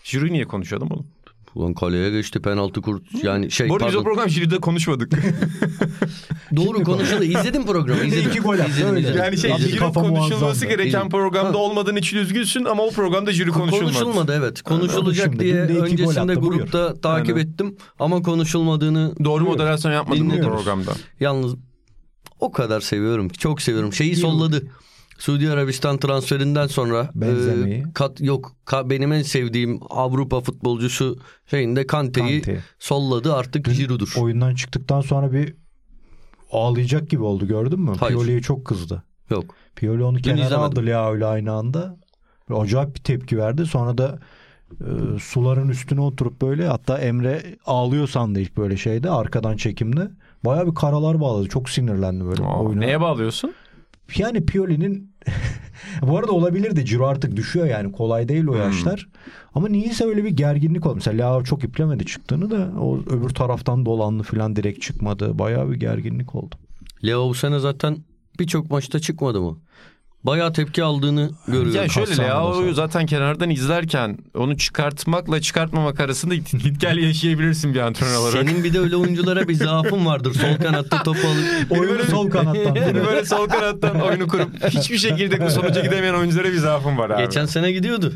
Jiro'yu 0.04 0.32
niye 0.32 0.44
konuşalım 0.44 0.90
oğlum? 0.90 1.06
Ulan 1.56 1.74
kaleye 1.74 2.10
geçti 2.10 2.42
penaltı 2.42 2.80
kurt 2.82 3.24
yani 3.24 3.50
şey 3.50 3.68
Bu 3.68 3.74
arada 3.74 3.86
biz 3.88 3.94
o 3.94 3.98
pardon. 3.98 4.10
program 4.10 4.28
Jiro'da 4.28 4.58
konuşmadık. 4.60 5.12
Doğru 6.56 6.82
konuşuldu. 6.84 7.24
İzledim 7.24 7.66
programı. 7.66 8.04
İzledim. 8.04 8.30
iki 8.30 8.40
gol 8.40 8.54
attı, 8.54 8.64
İzledim, 8.70 8.88
öyle. 8.88 9.00
izledim. 9.00 9.18
yani 9.22 9.38
şey 9.38 9.52
Abi 9.52 9.76
kafa 9.76 10.00
konuşulması 10.00 10.44
muazzamdı. 10.44 10.74
gereken 10.74 11.08
programda 11.08 11.58
olmadığın 11.58 11.96
için 11.96 12.16
üzgünsün 12.16 12.64
ama 12.64 12.82
o 12.82 12.90
programda 12.90 13.32
Jiro 13.32 13.52
konuşulmadı. 13.52 13.84
Konuşulmadı 13.84 14.34
evet. 14.38 14.62
Konuşulacak 14.62 15.26
Şimdi 15.26 15.38
diye 15.44 15.52
günde 15.52 15.64
iki 15.72 15.78
gol 15.78 15.84
öncesinde 15.84 16.32
attı, 16.32 16.42
buyur. 16.42 16.52
grupta 16.52 16.94
takip 17.00 17.36
Aynen. 17.36 17.48
ettim 17.48 17.76
ama 17.98 18.22
konuşulmadığını 18.22 19.14
Doğru 19.24 19.40
Buyur. 19.44 19.52
moderasyon 19.52 19.92
yapmadık 19.92 20.20
bu 20.22 20.24
Dinliyoruz. 20.24 20.56
programda. 20.64 20.92
Yalnız 21.20 21.54
o 22.40 22.52
kadar 22.52 22.80
seviyorum 22.80 23.28
ki 23.28 23.38
çok 23.38 23.62
seviyorum. 23.62 23.92
Şeyi 23.92 24.16
solladı. 24.16 24.62
Suudi 25.18 25.50
Arabistan 25.50 25.98
transferinden 25.98 26.66
sonra 26.66 27.10
Benzemeyi. 27.14 27.74
e, 27.80 27.92
kat 27.94 28.20
yok 28.20 28.52
ka- 28.66 28.90
benim 28.90 29.12
en 29.12 29.22
sevdiğim 29.22 29.80
Avrupa 29.90 30.40
futbolcusu 30.40 31.18
şeyinde 31.50 31.86
Kante'yi 31.86 32.42
Kante. 32.42 32.60
solladı 32.78 33.34
artık 33.34 33.64
Giroud'dur. 33.64 34.14
Oyundan 34.18 34.54
çıktıktan 34.54 35.00
sonra 35.00 35.32
bir 35.32 35.54
ağlayacak 36.52 37.10
gibi 37.10 37.22
oldu 37.22 37.46
gördün 37.46 37.80
mü? 37.80 37.92
Hayır. 38.00 38.14
Pioli'ye 38.14 38.40
çok 38.42 38.64
kızdı. 38.64 39.02
Yok. 39.30 39.44
Pioli 39.76 40.04
onu 40.04 40.18
kenara 40.18 40.44
izlemedim. 40.46 40.60
aldı 40.70 40.86
Leo 40.86 41.16
ile 41.16 41.26
aynı 41.26 41.52
anda. 41.52 41.96
Acayip 42.54 42.94
bir 42.96 43.00
tepki 43.00 43.38
verdi. 43.38 43.66
Sonra 43.66 43.98
da 43.98 44.18
e, 44.80 45.18
suların 45.18 45.68
üstüne 45.68 46.00
oturup 46.00 46.42
böyle 46.42 46.66
hatta 46.68 46.98
Emre 46.98 47.42
ağlıyor 47.66 48.08
sandı 48.08 48.40
ilk 48.40 48.56
böyle 48.56 48.76
şeyde 48.76 49.10
arkadan 49.10 49.56
çekimde. 49.56 50.10
Baya 50.44 50.66
bir 50.66 50.74
karalar 50.74 51.20
bağladı. 51.20 51.48
Çok 51.48 51.70
sinirlendi 51.70 52.24
böyle 52.24 52.42
Aa, 52.44 52.60
oyuna. 52.62 52.80
neye 52.80 53.00
bağlıyorsun? 53.00 53.54
Yani 54.16 54.46
Pioli'nin 54.46 55.10
bu 56.02 56.18
arada 56.18 56.32
olabilir 56.32 56.76
de 56.76 56.84
Ciro 56.84 57.06
artık 57.06 57.36
düşüyor 57.36 57.66
yani 57.66 57.92
kolay 57.92 58.28
değil 58.28 58.46
o 58.46 58.52
Hmm. 58.52 58.60
yaşlar. 58.60 59.08
Ama 59.54 59.68
niyeyse 59.68 60.04
öyle 60.04 60.24
bir 60.24 60.28
gerginlik 60.30 60.86
oldu. 60.86 60.94
Mesela 60.94 61.16
Leao 61.16 61.44
çok 61.44 61.64
iplemedi 61.64 62.06
çıktığını 62.06 62.50
da 62.50 62.80
o 62.80 62.98
öbür 63.10 63.28
taraftan 63.28 63.86
dolandı 63.86 64.22
falan 64.22 64.56
direkt 64.56 64.82
çıkmadı. 64.82 65.38
Bayağı 65.38 65.70
bir 65.70 65.76
gerginlik 65.76 66.34
oldu. 66.34 66.54
Leo 67.04 67.28
bu 67.28 67.34
sene 67.34 67.58
zaten 67.58 67.96
birçok 68.40 68.70
maçta 68.70 68.98
çıkmadı 69.00 69.40
mı? 69.40 69.58
Bayağı 70.24 70.52
tepki 70.52 70.82
aldığını 70.82 71.30
görüyorum. 71.46 71.74
Ya 71.74 71.88
şöyle 71.88 72.16
Leao'yu 72.16 72.74
zaten 72.74 73.06
kenardan 73.06 73.50
izlerken 73.50 74.18
onu 74.34 74.56
çıkartmakla 74.56 75.40
çıkartmamak 75.40 76.00
arasında 76.00 76.34
git 76.34 76.80
gel 76.80 76.96
yaşayabilirsin 76.96 77.74
bir 77.74 77.80
antrenör 77.80 78.16
olarak. 78.16 78.32
Senin 78.32 78.64
bir 78.64 78.74
de 78.74 78.80
öyle 78.80 78.96
oyunculara 78.96 79.48
bir 79.48 79.54
zaafın 79.54 80.06
vardır. 80.06 80.34
Sol 80.34 80.62
kanatta 80.64 81.02
topu 81.02 81.28
alıp 81.28 81.72
Oyunu 81.72 82.02
sol 82.04 82.30
kanattan. 82.30 82.74
Beni 82.74 83.04
böyle 83.06 83.24
sol 83.24 83.48
kanattan 83.48 84.00
oyunu 84.00 84.28
kurup 84.28 84.64
hiçbir 84.68 84.98
şekilde 84.98 85.46
bu 85.46 85.50
sonuca 85.50 85.80
gidemeyen 85.80 86.14
oyunculara 86.14 86.48
bir 86.52 86.58
zaafım 86.58 86.98
var 86.98 87.10
abi. 87.10 87.22
geçen 87.22 87.46
sene 87.46 87.72
gidiyordu. 87.72 88.12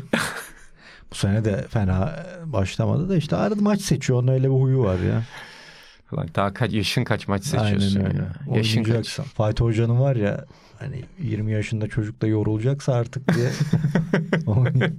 Bu 1.11 1.15
sene 1.15 1.45
de 1.45 1.65
fena 1.69 2.25
başlamadı 2.45 3.09
da 3.09 3.15
işte 3.17 3.35
arada 3.35 3.61
maç 3.61 3.81
seçiyor. 3.81 4.19
Onun 4.19 4.27
öyle 4.31 4.43
bir 4.43 4.53
huyu 4.61 4.79
var 4.83 4.97
ya. 4.99 5.23
Lan 6.13 6.27
daha 6.35 6.53
kaç 6.53 6.73
yaşın 6.73 7.03
kaç 7.03 7.27
maç 7.27 7.43
seçiyorsun 7.43 7.99
Aynen 7.99 8.07
öyle. 8.11 8.17
ya. 8.17 8.55
Yaşın 8.55 8.77
kaç. 8.83 8.87
Oynayacaksan. 8.87 9.25
Fatih 9.25 9.65
Hoca'nın 9.65 9.99
var 9.99 10.15
ya 10.15 10.45
hani 10.79 11.01
20 11.19 11.51
yaşında 11.51 11.87
çocuk 11.87 12.21
da 12.21 12.27
yorulacaksa 12.27 12.93
artık 12.93 13.35
diye. 13.35 13.49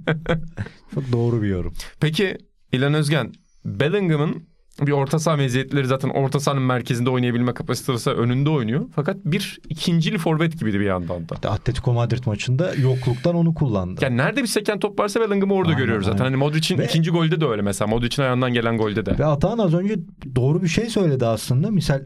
Çok 0.93 1.11
doğru 1.11 1.41
bir 1.41 1.47
yorum. 1.47 1.73
Peki 1.99 2.37
İlhan 2.71 2.93
Özgen, 2.93 3.33
Bellingham'ın 3.65 4.43
bir 4.81 4.91
orta 4.91 5.19
saha 5.19 5.35
meziyetleri 5.37 5.87
zaten 5.87 6.09
orta 6.09 6.39
sahanın 6.39 6.63
merkezinde 6.63 7.09
oynayabilme 7.09 7.53
kapasitesi 7.53 8.09
önünde 8.09 8.49
oynuyor. 8.49 8.85
Fakat 8.95 9.17
bir 9.25 9.59
ikincili 9.69 10.17
forvet 10.17 10.59
gibiydi 10.59 10.79
bir 10.79 10.85
yandan 10.85 11.29
da. 11.29 11.35
İşte 11.35 11.49
Atletico 11.49 11.93
Madrid 11.93 12.23
maçında 12.25 12.73
yokluktan 12.75 13.35
onu 13.35 13.53
kullandı. 13.53 13.99
Yani 14.03 14.17
nerede 14.17 14.41
bir 14.41 14.47
seken 14.47 14.79
top 14.79 14.99
varsa 14.99 15.21
Bellingham'ı 15.21 15.53
orada 15.53 15.69
Aynen, 15.69 15.79
görüyoruz 15.81 16.05
zaten. 16.05 16.17
aynen. 16.19 16.31
Hani 16.31 16.37
Modric'in 16.37 16.77
Ve- 16.79 16.85
ikinci 16.85 17.11
golde 17.11 17.41
de 17.41 17.45
öyle 17.45 17.61
mesela. 17.61 17.87
Modric'in 17.87 18.21
ayağından 18.23 18.53
gelen 18.53 18.77
golde 18.77 19.05
de. 19.05 19.19
Ve 19.19 19.25
Atahan 19.25 19.57
az 19.57 19.73
önce 19.73 19.95
doğru 20.35 20.61
bir 20.63 20.67
şey 20.67 20.85
söyledi 20.89 21.25
aslında. 21.25 21.71
Misal 21.71 22.05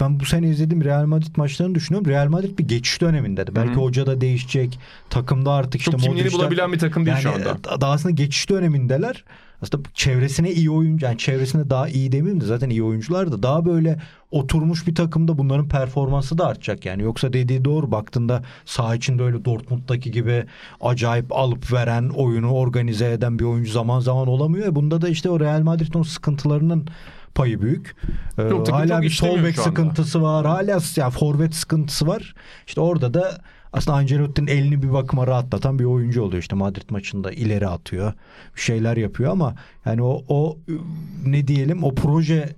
ben 0.00 0.20
bu 0.20 0.24
sene 0.24 0.48
izlediğim 0.48 0.84
Real 0.84 1.06
Madrid 1.06 1.36
maçlarını 1.36 1.74
düşünüyorum. 1.74 2.10
Real 2.10 2.28
Madrid 2.28 2.58
bir 2.58 2.64
geçiş 2.68 3.00
döneminde. 3.00 3.56
Belki 3.56 3.70
Hı 3.72 3.74
hı. 3.76 3.80
hoca 3.80 4.06
da 4.06 4.20
değişecek. 4.20 4.78
Takımda 5.10 5.52
artık 5.52 5.80
işte 5.80 5.90
Çok 5.90 6.00
kimliğini 6.00 6.28
Modric'ler- 6.28 6.32
bulabilen 6.38 6.72
bir 6.72 6.78
takım 6.78 7.06
değil 7.06 7.16
yani 7.16 7.22
şu 7.22 7.30
anda. 7.50 7.80
Daha 7.80 7.92
aslında 7.92 8.14
geçiş 8.14 8.50
dönemindeler. 8.50 9.24
Aslında 9.62 9.88
çevresine 9.94 10.50
iyi 10.52 10.70
oyuncu 10.70 11.06
yani 11.06 11.18
çevresine 11.18 11.70
daha 11.70 11.88
iyi 11.88 12.12
demeyeyim 12.12 12.40
de 12.40 12.44
zaten 12.44 12.70
iyi 12.70 12.82
oyuncular 12.82 13.32
da 13.32 13.42
daha 13.42 13.64
böyle 13.64 13.98
oturmuş 14.30 14.86
bir 14.86 14.94
takımda 14.94 15.38
bunların 15.38 15.68
performansı 15.68 16.38
da 16.38 16.46
artacak 16.46 16.84
yani. 16.84 17.02
Yoksa 17.02 17.32
dediği 17.32 17.64
doğru 17.64 17.90
baktığında 17.90 18.42
saha 18.64 18.94
içinde 18.94 19.22
öyle 19.22 19.44
Dortmund'daki 19.44 20.10
gibi 20.10 20.44
acayip 20.80 21.32
alıp 21.32 21.72
veren 21.72 22.08
oyunu 22.08 22.52
organize 22.52 23.12
eden 23.12 23.38
bir 23.38 23.44
oyuncu 23.44 23.72
zaman 23.72 24.00
zaman 24.00 24.28
olamıyor. 24.28 24.66
E 24.66 24.74
Bunda 24.74 25.00
da 25.02 25.08
işte 25.08 25.30
o 25.30 25.40
Real 25.40 25.60
Madrid'in 25.60 25.98
o 25.98 26.04
sıkıntılarının 26.04 26.88
payı 27.34 27.62
büyük. 27.62 27.96
Ee, 28.38 28.42
Yok, 28.42 28.72
hala 28.72 29.02
bir 29.02 29.10
sol 29.10 29.44
bek 29.44 29.58
sıkıntısı 29.58 30.22
var. 30.22 30.46
Hala 30.46 30.78
ya 30.96 31.10
forvet 31.10 31.54
sıkıntısı 31.54 32.06
var. 32.06 32.34
İşte 32.66 32.80
orada 32.80 33.14
da 33.14 33.38
aslında 33.72 33.96
Ancelotti'nin 33.96 34.46
elini 34.46 34.82
bir 34.82 34.92
bakıma 34.92 35.26
rahatlatan 35.26 35.78
bir 35.78 35.84
oyuncu 35.84 36.22
oluyor. 36.22 36.42
İşte 36.42 36.56
Madrid 36.56 36.90
maçında 36.90 37.32
ileri 37.32 37.68
atıyor. 37.68 38.12
Bir 38.56 38.60
şeyler 38.60 38.96
yapıyor 38.96 39.32
ama 39.32 39.54
yani 39.84 40.02
o, 40.02 40.24
o 40.28 40.58
ne 41.26 41.46
diyelim 41.46 41.84
o 41.84 41.94
proje 41.94 42.48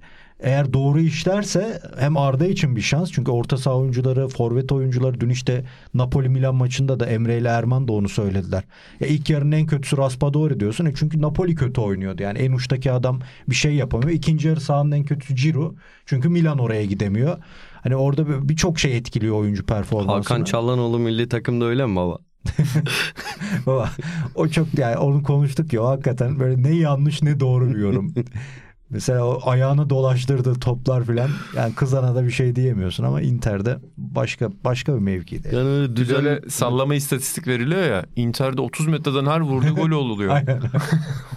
eğer 0.40 0.72
doğru 0.72 1.00
işlerse 1.00 1.80
hem 1.98 2.16
Arda 2.16 2.46
için 2.46 2.76
bir 2.76 2.80
şans. 2.80 3.12
Çünkü 3.12 3.30
orta 3.30 3.56
saha 3.56 3.76
oyuncuları, 3.76 4.28
forvet 4.28 4.72
oyuncuları 4.72 5.20
dün 5.20 5.28
işte 5.28 5.64
Napoli 5.94 6.28
Milan 6.28 6.54
maçında 6.54 7.00
da 7.00 7.06
Emre 7.06 7.38
ile 7.38 7.48
Erman 7.48 7.88
da 7.88 7.92
onu 7.92 8.08
söylediler. 8.08 8.64
Ya 9.00 9.06
ilk 9.06 9.30
yarının 9.30 9.52
en 9.52 9.66
kötüsü 9.66 9.96
Raspadori 9.96 10.60
diyorsun. 10.60 10.84
E 10.84 10.94
çünkü 10.94 11.22
Napoli 11.22 11.54
kötü 11.54 11.80
oynuyordu. 11.80 12.22
Yani 12.22 12.38
en 12.38 12.52
uçtaki 12.52 12.92
adam 12.92 13.20
bir 13.48 13.54
şey 13.54 13.74
yapamıyor. 13.74 14.10
İkinci 14.10 14.48
yarı 14.48 14.60
sahanın 14.60 14.92
en 14.92 15.04
kötüsü 15.04 15.36
Ciro. 15.36 15.74
Çünkü 16.06 16.28
Milan 16.28 16.58
oraya 16.58 16.84
gidemiyor. 16.84 17.38
Hani 17.84 17.96
orada 17.96 18.28
bir- 18.28 18.48
birçok 18.48 18.78
şey 18.78 18.96
etkiliyor 18.96 19.36
oyuncu 19.36 19.66
performansını. 19.66 20.14
Hakan 20.34 20.44
Çallanoğlu 20.44 20.98
milli 20.98 21.28
takımda 21.28 21.64
öyle 21.64 21.86
mi 21.86 21.96
baba? 21.96 22.18
Baba, 23.66 23.90
o 24.34 24.48
çok 24.48 24.78
yani 24.78 24.96
onu 24.96 25.22
konuştuk 25.22 25.72
ya 25.72 25.84
hakikaten 25.84 26.40
böyle 26.40 26.62
ne 26.62 26.74
yanlış 26.74 27.22
ne 27.22 27.40
doğru 27.40 27.70
bir 27.70 27.78
yorum. 27.78 28.14
Mesela 28.90 29.24
o 29.26 29.50
ayağını 29.50 29.90
dolaştırdığı 29.90 30.54
toplar 30.54 31.04
filan 31.04 31.30
yani 31.56 31.74
kızana 31.74 32.14
da 32.14 32.24
bir 32.24 32.30
şey 32.30 32.56
diyemiyorsun 32.56 33.04
ama 33.04 33.20
Inter'de 33.20 33.78
başka 34.14 34.50
başka 34.64 34.94
bir 34.94 35.00
mevkide. 35.00 35.56
Yani 35.56 35.96
düzen... 35.96 36.40
sallama 36.48 36.94
istatistik 36.94 37.46
veriliyor 37.46 37.82
ya. 37.82 38.04
Inter'de 38.16 38.60
30 38.60 38.86
metreden 38.86 39.26
her 39.26 39.40
vurduğu 39.40 39.74
gol 39.74 39.90
oluyor. 39.90 40.34
Aynen. 40.34 40.60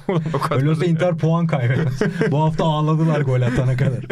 o 0.34 0.40
kadar. 0.40 0.62
Öyle 0.62 0.70
olsa 0.70 0.86
Inter 0.86 1.18
puan 1.18 1.48
kaybetmez. 1.48 2.02
Bu 2.32 2.40
hafta 2.40 2.66
ağladılar 2.66 3.22
gol 3.22 3.42
atana 3.42 3.78
kadar. 3.78 4.06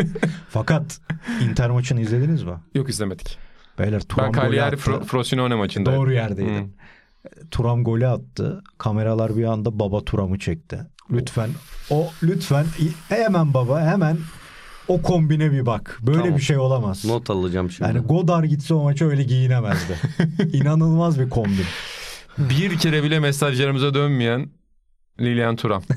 Fakat 0.49 0.99
Inter 1.41 1.69
maçını 1.69 2.01
izlediniz 2.01 2.43
mi? 2.43 2.53
Yok 2.75 2.89
izlemedik. 2.89 3.37
Beyler 3.79 4.01
Turam 4.01 4.25
Ben 4.25 4.31
golü 4.31 4.41
Cagliari 4.41 4.75
attı. 4.75 4.91
Fro- 4.91 5.03
Frosinone 5.03 5.55
maçında. 5.55 5.95
Doğru 5.95 6.13
yerdeydin. 6.13 6.63
Hı. 6.63 6.67
Turam 7.51 7.83
golü 7.83 8.07
attı. 8.07 8.63
Kameralar 8.77 9.37
bir 9.37 9.43
anda 9.43 9.79
baba 9.79 10.05
Turam'ı 10.05 10.39
çekti. 10.39 10.79
Lütfen 11.11 11.49
o 11.89 12.11
lütfen 12.23 12.65
hemen 13.09 13.53
baba 13.53 13.81
hemen 13.81 14.17
o 14.87 15.01
kombine 15.01 15.51
bir 15.51 15.65
bak. 15.65 15.99
Böyle 16.01 16.17
Tamam. 16.17 16.37
bir 16.37 16.41
şey 16.41 16.57
olamaz. 16.57 17.05
Not 17.05 17.29
alacağım 17.29 17.71
şimdi. 17.71 17.89
Yani 17.89 17.99
Godar 18.07 18.43
gitse 18.43 18.73
o 18.73 18.83
maça 18.83 19.05
öyle 19.05 19.23
giyinemezdi. 19.23 19.99
İnanılmaz 20.53 21.19
bir 21.19 21.29
kombin. 21.29 21.65
Bir 22.37 22.77
kere 22.77 23.03
bile 23.03 23.19
mesajlarımıza 23.19 23.93
dönmeyen 23.93 24.49
Lilian 25.19 25.55
Turam. 25.55 25.83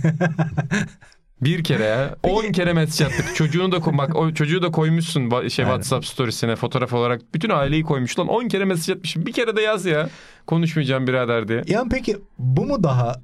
Bir 1.40 1.64
kere 1.64 1.85
ya. 1.85 2.16
10 2.22 2.53
kere 2.53 2.72
mesaj 2.72 3.07
attık. 3.07 3.37
Çocuğunu 3.37 3.72
da 3.72 3.98
bak 3.98 4.16
o 4.16 4.35
çocuğu 4.35 4.62
da 4.62 4.70
koymuşsun 4.70 5.31
şey 5.31 5.35
Aynen. 5.40 5.48
WhatsApp 5.48 6.07
storiesine 6.07 6.57
fotoğraf 6.57 6.92
olarak. 6.92 7.35
Bütün 7.35 7.51
aileyi 7.51 7.83
koymuş 7.83 8.18
lan. 8.18 8.29
10 8.29 8.48
kere 8.48 8.64
mesaj 8.64 8.96
atmışım. 8.96 9.27
Bir 9.27 9.33
kere 9.33 9.57
de 9.57 9.62
yaz 9.62 9.87
ya. 9.87 10.09
Konuşmayacağım 10.46 11.07
birader 11.07 11.48
diye. 11.48 11.62
Yani 11.66 11.88
peki 11.90 12.16
bu 12.38 12.66
mu 12.66 12.83
daha 12.83 13.14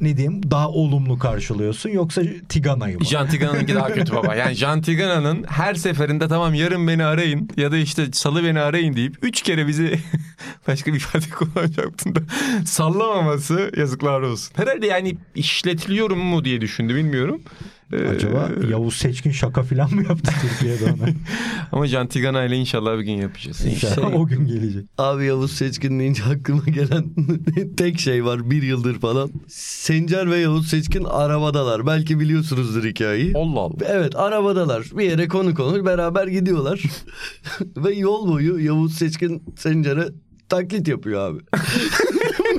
ne 0.00 0.16
diyeyim 0.16 0.50
daha 0.50 0.68
olumlu 0.68 1.18
karşılıyorsun 1.18 1.90
yoksa 1.90 2.22
Tigana'yı 2.48 2.98
mı? 2.98 3.04
Jean 3.04 3.28
Tigana'nınki 3.28 3.74
daha 3.74 3.92
kötü 3.92 4.14
baba. 4.14 4.34
Yani 4.34 4.54
Jean 4.54 4.82
Tigana'nın 4.82 5.44
her 5.48 5.74
seferinde 5.74 6.28
tamam 6.28 6.54
yarın 6.54 6.88
beni 6.88 7.04
arayın 7.04 7.48
ya 7.56 7.72
da 7.72 7.76
işte 7.76 8.06
salı 8.12 8.44
beni 8.44 8.60
arayın 8.60 8.96
deyip 8.96 9.16
üç 9.22 9.42
kere 9.42 9.66
bizi 9.66 9.98
başka 10.68 10.92
bir 10.92 10.96
ifade 10.96 11.24
kullanacaktım 11.30 12.14
da 12.14 12.20
sallamaması 12.66 13.72
yazıklar 13.76 14.20
olsun. 14.20 14.52
Herhalde 14.56 14.86
yani 14.86 15.16
işletiliyorum 15.34 16.18
mu 16.18 16.44
diye 16.44 16.60
düşündü 16.60 16.94
bilmiyorum. 16.94 17.42
Ee, 17.92 18.08
Acaba 18.08 18.50
Yavuz 18.70 18.94
Seçkin 18.96 19.30
şaka 19.30 19.62
falan 19.62 19.94
mı 19.94 20.02
yaptı 20.08 20.32
Türkiye'de 20.42 20.84
ona? 20.84 21.08
Ama 21.72 21.86
Jean 21.86 22.06
Tigana 22.06 22.44
ile 22.44 22.56
inşallah 22.56 22.98
bir 22.98 23.02
gün 23.02 23.12
yapacağız. 23.12 23.64
İnşallah 23.66 23.94
Şey- 23.94 24.04
o 24.20 24.26
gün 24.26 24.46
gelecek. 24.46 24.84
Abi 24.98 25.24
Yavuz 25.26 25.52
Seçkin 25.52 25.98
deyince 26.00 26.22
aklıma 26.24 26.64
gelen 26.64 27.04
tek 27.76 28.00
şey 28.00 28.24
var 28.24 28.50
bir 28.50 28.62
yıldır 28.62 28.98
falan. 28.98 29.30
Sencer 29.48 30.30
ve 30.30 30.36
Yavuz 30.38 30.68
Seçkin 30.68 31.04
arabadalar. 31.04 31.86
Belki 31.86 32.20
biliyorsunuzdur 32.20 32.84
hikayeyi. 32.84 33.32
Allah 33.34 33.60
Allah. 33.60 33.74
Evet 33.88 34.16
arabadalar. 34.16 34.82
Bir 34.96 35.04
yere 35.04 35.28
konu 35.28 35.54
konu 35.54 35.84
beraber 35.86 36.26
gidiyorlar. 36.26 36.82
ve 37.76 37.94
yol 37.94 38.28
boyu 38.28 38.58
Yavuz 38.58 38.94
Seçkin 38.94 39.42
Sencer'e 39.56 40.08
taklit 40.48 40.88
yapıyor 40.88 41.30
abi. 41.30 41.38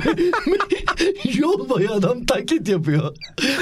yol 1.37 1.69
boyu 1.69 1.91
adam 1.91 2.25
taklit 2.25 2.67
yapıyor. 2.69 3.15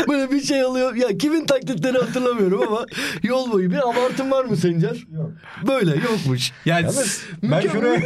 Böyle 0.08 0.32
bir 0.32 0.42
şey 0.42 0.66
oluyor. 0.66 0.96
Ya 0.96 1.18
kimin 1.18 1.46
taklitleri 1.46 1.98
hatırlamıyorum 1.98 2.62
ama 2.68 2.86
yol 3.24 3.52
boyu 3.52 3.72
bir 3.72 3.90
abartın 3.90 4.32
var 4.32 4.46
mı 4.46 4.58
Sencer? 4.58 5.06
Yok. 5.16 5.32
Böyle 5.68 5.96
yokmuş. 5.96 6.52
Yani 6.66 6.82
Yalnız 6.86 7.22
ben 7.44 7.50
Mükemmel- 7.50 7.72
şuraya 7.72 8.02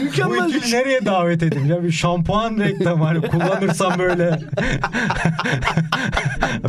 bu 0.00 0.04
Mükemmel 0.04 0.48
ikili 0.48 0.68
şey. 0.70 0.80
nereye 0.80 1.04
davet 1.06 1.42
edeyim? 1.42 1.84
Bir 1.84 1.92
şampuan 1.92 2.56
reklamı 2.60 3.04
hani 3.04 3.20
kullanırsam 3.28 3.98
böyle. 3.98 4.40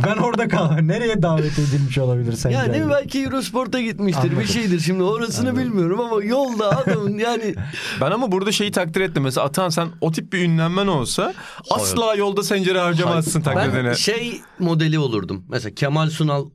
ben 0.06 0.16
orada 0.16 0.48
kal. 0.48 0.72
Nereye 0.80 1.22
davet 1.22 1.58
edilmiş 1.58 1.98
olabilir 1.98 2.32
sence? 2.32 2.56
Yani 2.56 2.90
belki 2.90 3.22
Eurosport'a 3.24 3.80
gitmiştir 3.80 4.22
Anladım. 4.22 4.40
bir 4.40 4.46
şeydir 4.46 4.80
şimdi 4.80 5.02
orasını 5.02 5.56
bilmiyorum 5.56 6.00
ama 6.00 6.24
yolda 6.24 6.78
adamın 6.78 7.18
yani 7.18 7.54
ben 8.00 8.10
ama 8.10 8.32
burada 8.32 8.52
şeyi 8.52 8.70
takdir 8.72 9.00
ettim. 9.00 9.22
Mesela 9.22 9.46
Atan 9.46 9.68
sen 9.68 9.88
o 10.00 10.12
tip 10.12 10.32
bir 10.32 10.38
ünlenmen 10.38 10.86
olsa 10.94 11.34
asla 11.70 12.14
yolda 12.14 12.42
sencere 12.42 12.78
harcamazsın 12.78 13.40
taklidini. 13.40 13.84
ben 13.84 13.92
şey 13.92 14.40
modeli 14.58 14.98
olurdum. 14.98 15.44
Mesela 15.48 15.74
Kemal 15.74 16.10
Sunal 16.10 16.50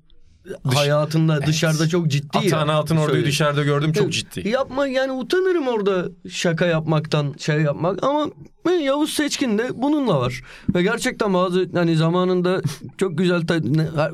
hayatında 0.74 1.42
dışarıda 1.46 1.90
çok 1.90 2.08
ciddi. 2.08 2.38
Atan 2.38 2.68
Altın 2.68 2.98
Ordu'yu 2.98 3.26
dışarıda 3.26 3.64
gördüm 3.64 3.94
çok 3.94 4.14
ciddi. 4.14 4.50
Yapma 4.50 4.88
yani 4.88 5.12
utanırım 5.12 5.68
orada 5.68 6.06
şaka 6.30 6.66
yapmaktan 6.66 7.36
şey 7.40 7.62
yapmak 7.62 8.04
ama 8.04 8.28
ben 8.66 8.74
Yavuz 8.74 9.14
Seçkin 9.14 9.58
de 9.58 9.70
bununla 9.74 10.20
var. 10.20 10.42
Ve 10.76 10.84
gerçekten 10.84 11.34
bazı 11.34 11.70
hani 11.74 11.96
zamanında 11.96 12.62
çok 12.98 13.18
güzel 13.18 13.42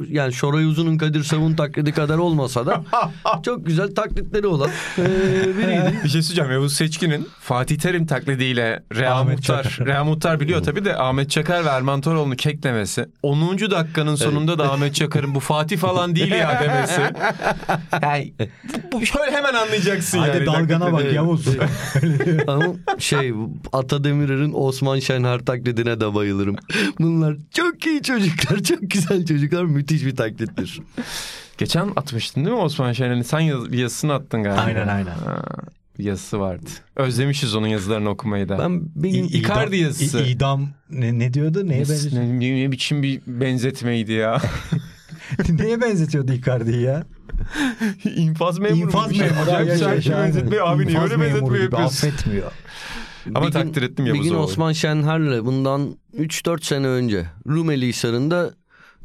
yani 0.09 0.33
Şoray 0.33 0.65
Uzun'un 0.65 0.97
Kadir 0.97 1.23
Savun 1.23 1.53
taklidi 1.53 1.91
kadar 1.91 2.17
olmasa 2.17 2.65
da 2.65 2.83
çok 3.45 3.65
güzel 3.65 3.95
taklitleri 3.95 4.47
olan 4.47 4.69
eee, 4.97 5.05
biriydi. 5.57 5.99
Bir 6.03 6.09
şey 6.09 6.21
söyleyeceğim. 6.21 6.51
Yavuz 6.51 6.73
Seçkin'in 6.73 7.27
Fatih 7.39 7.77
Terim 7.77 8.05
taklidiyle 8.05 8.83
Rea 8.95 9.15
Ahmet 9.15 9.37
Muhtar. 9.37 9.63
Çakar. 9.63 9.87
Rea 9.87 10.03
Muhtar 10.03 10.39
biliyor 10.39 10.63
tabii 10.63 10.85
de 10.85 10.97
Ahmet 10.97 11.29
Çakar 11.29 11.65
ve 11.65 11.69
Erman 11.69 12.01
Toroğlu'nu 12.01 12.35
keklemesi. 12.35 13.05
10. 13.23 13.57
dakikanın 13.57 14.15
sonunda 14.15 14.59
da 14.59 14.71
Ahmet 14.71 14.95
Çakar'ın 14.95 15.35
bu 15.35 15.39
Fatih 15.39 15.77
falan 15.77 16.15
değil 16.15 16.24
ya 16.27 16.61
demesi. 16.63 17.01
Yani 18.01 18.33
bu, 18.91 19.05
şöyle 19.05 19.31
hemen 19.31 19.53
anlayacaksın 19.53 20.19
Hadi 20.19 20.38
yani. 20.38 20.45
dalgana 20.45 20.93
bak 20.93 21.13
Yavuz. 21.13 21.47
Ama 22.47 22.65
şey 22.99 23.33
Ata 23.73 24.03
Demirer'in 24.03 24.51
Osman 24.53 24.99
Şenher 24.99 25.39
taklidine 25.39 25.99
de 26.01 26.13
bayılırım. 26.15 26.55
Bunlar 26.99 27.35
çok 27.53 27.85
iyi 27.85 28.03
çocuklar, 28.03 28.63
çok 28.63 28.79
güzel 28.81 29.25
çocuklar, 29.25 29.63
müthiş 29.63 30.05
bir 30.05 30.15
taklittir. 30.15 30.81
Geçen 31.57 31.89
atmıştın 31.95 32.45
değil 32.45 32.55
mi 32.57 32.61
Osman 32.63 32.93
Şener'in? 32.93 33.21
Sen 33.21 33.39
yaz, 33.39 33.71
bir 33.71 33.77
yazısını 33.77 34.13
attın 34.13 34.43
galiba. 34.43 34.61
Aynen, 34.61 34.88
aynen. 34.88 35.05
Ha, 35.25 35.41
yazısı 35.97 36.39
vardı. 36.39 36.69
Özlemişiz 36.95 37.55
onun 37.55 37.67
yazılarını 37.67 38.09
okumayı 38.09 38.49
da. 38.49 38.59
Ben 38.59 38.81
gün 38.95 39.23
İ- 39.23 39.38
Icardi 39.38 39.77
yazısı. 39.77 40.23
İ- 40.23 40.31
idam 40.31 40.67
ne, 40.89 41.19
ne 41.19 41.33
diyordu? 41.33 41.67
Neye, 41.67 41.79
benzetiyor? 41.79 42.23
ne, 42.23 42.39
ne, 42.39 42.63
ne 42.63 42.71
biçim 42.71 43.03
bir 43.03 43.21
benzetmeydi 43.27 44.11
ya. 44.11 44.41
Neye 45.49 45.81
benzetiyordu 45.81 46.33
Icardi'yi 46.33 46.81
ya? 46.81 47.03
İnfaz 48.15 48.59
memuru. 48.59 48.79
İnfaz 48.87 49.09
bir 49.09 49.15
şey. 49.15 49.27
memuru. 49.27 49.41
Acayip 49.41 49.65
bir 49.65 49.71
yaşa, 49.95 50.17
benzetme. 50.23 50.59
aynen. 50.59 50.75
Abi 50.75 50.87
niye 50.87 50.99
öyle 50.99 51.17
memuru 51.17 51.53
gibi 51.53 51.63
yapıyorsun? 51.63 52.07
Affetmiyor. 52.07 52.51
Ama 53.35 53.47
Bir 53.47 53.53
gün- 53.53 53.59
takdir 53.59 53.81
ettim 53.81 54.05
Bir 54.05 54.09
Yavuz'u. 54.13 54.29
gün. 54.29 54.37
Osman 54.39 54.71
Şenher'le 54.71 55.45
bundan 55.45 55.97
3-4 56.17 56.63
sene 56.65 56.87
önce 56.87 57.25
Rumeli 57.47 57.87
Hisarı'nda 57.87 58.53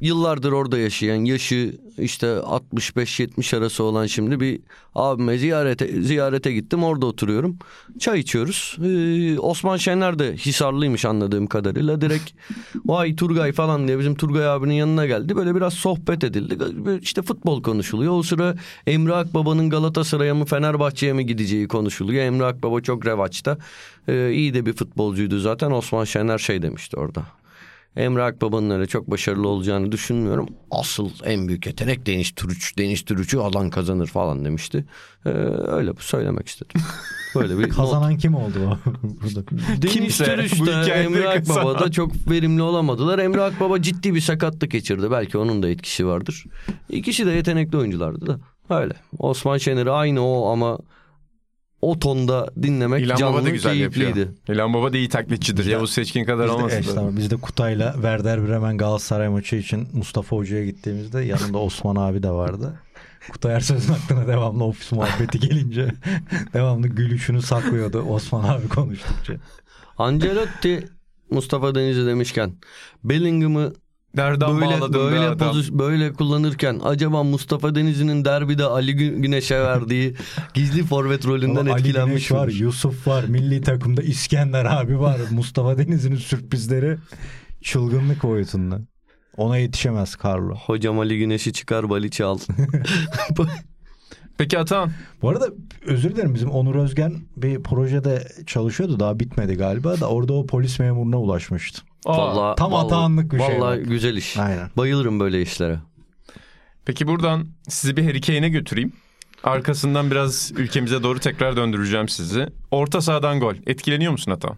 yıllardır 0.00 0.52
orada 0.52 0.78
yaşayan 0.78 1.24
yaşı 1.24 1.78
işte 1.98 2.26
65-70 2.26 3.56
arası 3.56 3.84
olan 3.84 4.06
şimdi 4.06 4.40
bir 4.40 4.60
abime 4.94 5.38
ziyarete 5.38 6.02
ziyarete 6.02 6.52
gittim 6.52 6.84
orada 6.84 7.06
oturuyorum. 7.06 7.58
Çay 7.98 8.20
içiyoruz. 8.20 8.76
Ee, 8.84 9.38
Osman 9.38 9.76
Şenher 9.76 10.18
de 10.18 10.36
Hisarlıymış 10.36 11.04
anladığım 11.04 11.46
kadarıyla. 11.46 12.00
Direkt 12.00 12.30
vay 12.86 13.16
Turgay 13.16 13.52
falan 13.52 13.88
diye 13.88 13.98
bizim 13.98 14.14
Turgay 14.14 14.48
abinin 14.48 14.74
yanına 14.74 15.06
geldi. 15.06 15.36
Böyle 15.36 15.54
biraz 15.54 15.74
sohbet 15.74 16.24
edildi. 16.24 16.58
İşte 17.02 17.22
futbol 17.22 17.62
konuşuluyor. 17.62 18.12
O 18.12 18.22
sıra 18.22 18.54
Emre 18.86 19.14
Akbaba'nın 19.14 19.70
Galatasaray'a 19.70 20.34
mı 20.34 20.44
Fenerbahçe'ye 20.44 21.12
mi 21.12 21.26
gideceği 21.26 21.68
konuşuluyor. 21.68 22.24
Emre 22.24 22.44
Akbaba 22.44 22.80
çok 22.80 23.06
revaçta. 23.06 23.58
Ee, 24.08 24.32
iyi 24.32 24.54
de 24.54 24.66
bir 24.66 24.72
futbolcuydu 24.72 25.38
zaten. 25.38 25.70
Osman 25.70 26.04
Şener 26.04 26.38
şey 26.38 26.62
demişti 26.62 26.96
orada. 26.96 27.39
Emre 27.96 28.22
Akbaba'nın 28.22 28.70
öyle 28.70 28.86
çok 28.86 29.10
başarılı 29.10 29.48
olacağını 29.48 29.92
düşünmüyorum. 29.92 30.48
Asıl 30.70 31.10
en 31.24 31.48
büyük 31.48 31.66
yetenek 31.66 32.06
Deniz 32.06 32.30
Türüç. 32.30 32.78
Deniz 32.78 33.02
Türüç'ü 33.02 33.38
alan 33.38 33.70
kazanır 33.70 34.06
falan 34.06 34.44
demişti. 34.44 34.84
Ee, 35.26 35.28
öyle 35.66 35.92
söylemek 35.98 36.48
istedim. 36.48 36.82
Böyle 37.34 37.58
bir 37.58 37.62
not. 37.68 37.76
Kazanan 37.76 38.16
kim 38.16 38.34
oldu 38.34 38.58
o? 38.66 38.90
Burada. 39.02 39.50
Deniz 39.82 39.92
Kimse 39.92 40.24
Türüç 40.24 40.60
bu 40.60 40.66
de 40.66 40.70
hikayede 40.70 41.04
Emre 41.04 41.28
Akbaba 41.28 41.54
da 41.56 41.72
kazanan. 41.72 41.90
çok 41.90 42.30
verimli 42.30 42.62
olamadılar. 42.62 43.18
Emre 43.18 43.42
Akbaba 43.42 43.82
ciddi 43.82 44.14
bir 44.14 44.20
sakatlık 44.20 44.70
geçirdi. 44.70 45.10
Belki 45.10 45.38
onun 45.38 45.62
da 45.62 45.68
etkisi 45.68 46.06
vardır. 46.06 46.44
İkisi 46.88 47.26
de 47.26 47.30
yetenekli 47.30 47.78
oyunculardı 47.78 48.26
da. 48.26 48.40
Öyle. 48.70 48.94
Osman 49.18 49.58
Şener'i 49.58 49.90
aynı 49.90 50.26
o 50.26 50.52
ama 50.52 50.78
o 51.82 51.98
tonda 51.98 52.50
dinlemek 52.62 53.04
İlhan 53.04 53.20
Baba 53.20 53.32
da 53.32 53.36
canlı 53.36 53.50
güzel 53.50 53.72
keyifliydi. 53.72 54.06
yapıyor. 54.06 54.28
İlhan 54.48 54.74
Baba 54.74 54.92
da 54.92 54.96
iyi 54.96 55.08
taklitçidir. 55.08 55.58
Bizde- 55.62 55.70
Yavuz 55.70 55.90
Seçkin 55.92 56.24
kadar 56.24 56.44
Biz 56.46 56.50
de, 56.52 56.56
olmasa 56.56 56.76
evet, 56.76 56.88
da. 56.88 56.94
tamam. 56.94 57.16
Biz 57.16 57.30
de 57.30 57.36
Kutay'la 57.36 57.92
Werder 57.92 58.48
Bremen 58.48 58.78
Galatasaray 58.78 59.28
maçı 59.28 59.56
için 59.56 59.88
Mustafa 59.92 60.36
Hoca'ya 60.36 60.64
gittiğimizde 60.64 61.20
yanında 61.24 61.58
Osman 61.62 61.96
abi 61.96 62.22
de 62.22 62.30
vardı. 62.30 62.78
Kutay 63.32 63.54
Ersöz'ün 63.54 63.92
aklına 63.92 64.26
devamlı 64.28 64.64
ofis 64.64 64.92
muhabbeti 64.92 65.40
gelince 65.40 65.88
devamlı 66.54 66.88
gülüşünü 66.88 67.42
saklıyordu 67.42 67.98
Osman 68.00 68.44
abi 68.44 68.68
konuştukça. 68.68 69.34
Ancelotti 69.98 70.88
Mustafa 71.30 71.74
Denizli 71.74 72.06
demişken 72.06 72.52
Bellingham'ı 73.04 73.72
Nereden 74.14 74.60
böyle 74.60 74.92
böyle 74.94 75.18
adam? 75.20 75.48
pozu- 75.48 75.78
böyle 75.78 76.12
kullanırken 76.12 76.80
acaba 76.84 77.22
Mustafa 77.22 77.74
Denizli'nin 77.74 78.24
derbide 78.24 78.64
Ali 78.64 78.90
Gü- 78.92 79.20
Güneş'e 79.20 79.60
verdiği 79.60 80.14
gizli 80.54 80.82
forvet 80.84 81.26
rolünden 81.26 81.60
Ama 81.60 81.72
Ali 81.72 81.80
etkilenmiş 81.80 82.28
Güneş 82.28 82.32
var? 82.32 82.48
Yusuf 82.48 83.06
var, 83.08 83.24
milli 83.24 83.60
takımda 83.60 84.02
İskender 84.02 84.64
abi 84.64 85.00
var. 85.00 85.18
Mustafa 85.30 85.78
Denizli'nin 85.78 86.16
sürprizleri 86.16 86.96
çılgınlık 87.62 88.22
boyutunda. 88.22 88.80
Ona 89.36 89.58
yetişemez 89.58 90.16
Carlo. 90.24 90.54
Hocam 90.54 90.98
Ali 91.00 91.18
Güneş'i 91.18 91.52
çıkar 91.52 91.90
Baliç'i 91.90 92.24
al. 92.24 92.38
Peki 94.38 94.58
Atan. 94.58 94.90
Bu 95.22 95.28
arada 95.28 95.48
özür 95.86 96.10
dilerim 96.16 96.34
bizim 96.34 96.50
Onur 96.50 96.74
Özgen 96.74 97.14
bir 97.36 97.62
projede 97.62 98.28
çalışıyordu 98.46 99.00
daha 99.00 99.20
bitmedi 99.20 99.54
galiba 99.54 100.00
da 100.00 100.08
orada 100.08 100.32
o 100.32 100.46
polis 100.46 100.78
memuruna 100.78 101.16
ulaşmıştı. 101.20 101.82
Aa, 102.06 102.18
Vallahi, 102.18 102.56
tam 102.56 102.72
vallahi- 102.72 102.86
atağanlık 102.86 103.32
bir 103.32 103.38
şey 103.38 103.60
Vallahi 103.60 103.78
bak. 103.80 103.88
güzel 103.88 104.16
iş. 104.16 104.36
Aynen. 104.36 104.70
Bayılırım 104.76 105.20
böyle 105.20 105.42
işlere. 105.42 105.78
Peki 106.84 107.06
buradan 107.06 107.46
sizi 107.68 107.96
bir 107.96 108.04
Harry 108.04 108.20
Kane'e 108.20 108.48
götüreyim. 108.48 108.92
Arkasından 109.44 110.10
biraz 110.10 110.52
ülkemize 110.56 111.02
doğru 111.02 111.18
tekrar 111.18 111.56
döndüreceğim 111.56 112.08
sizi. 112.08 112.46
Orta 112.70 113.00
sahadan 113.00 113.40
gol. 113.40 113.54
Etkileniyor 113.66 114.12
musun 114.12 114.30
Atan? 114.32 114.56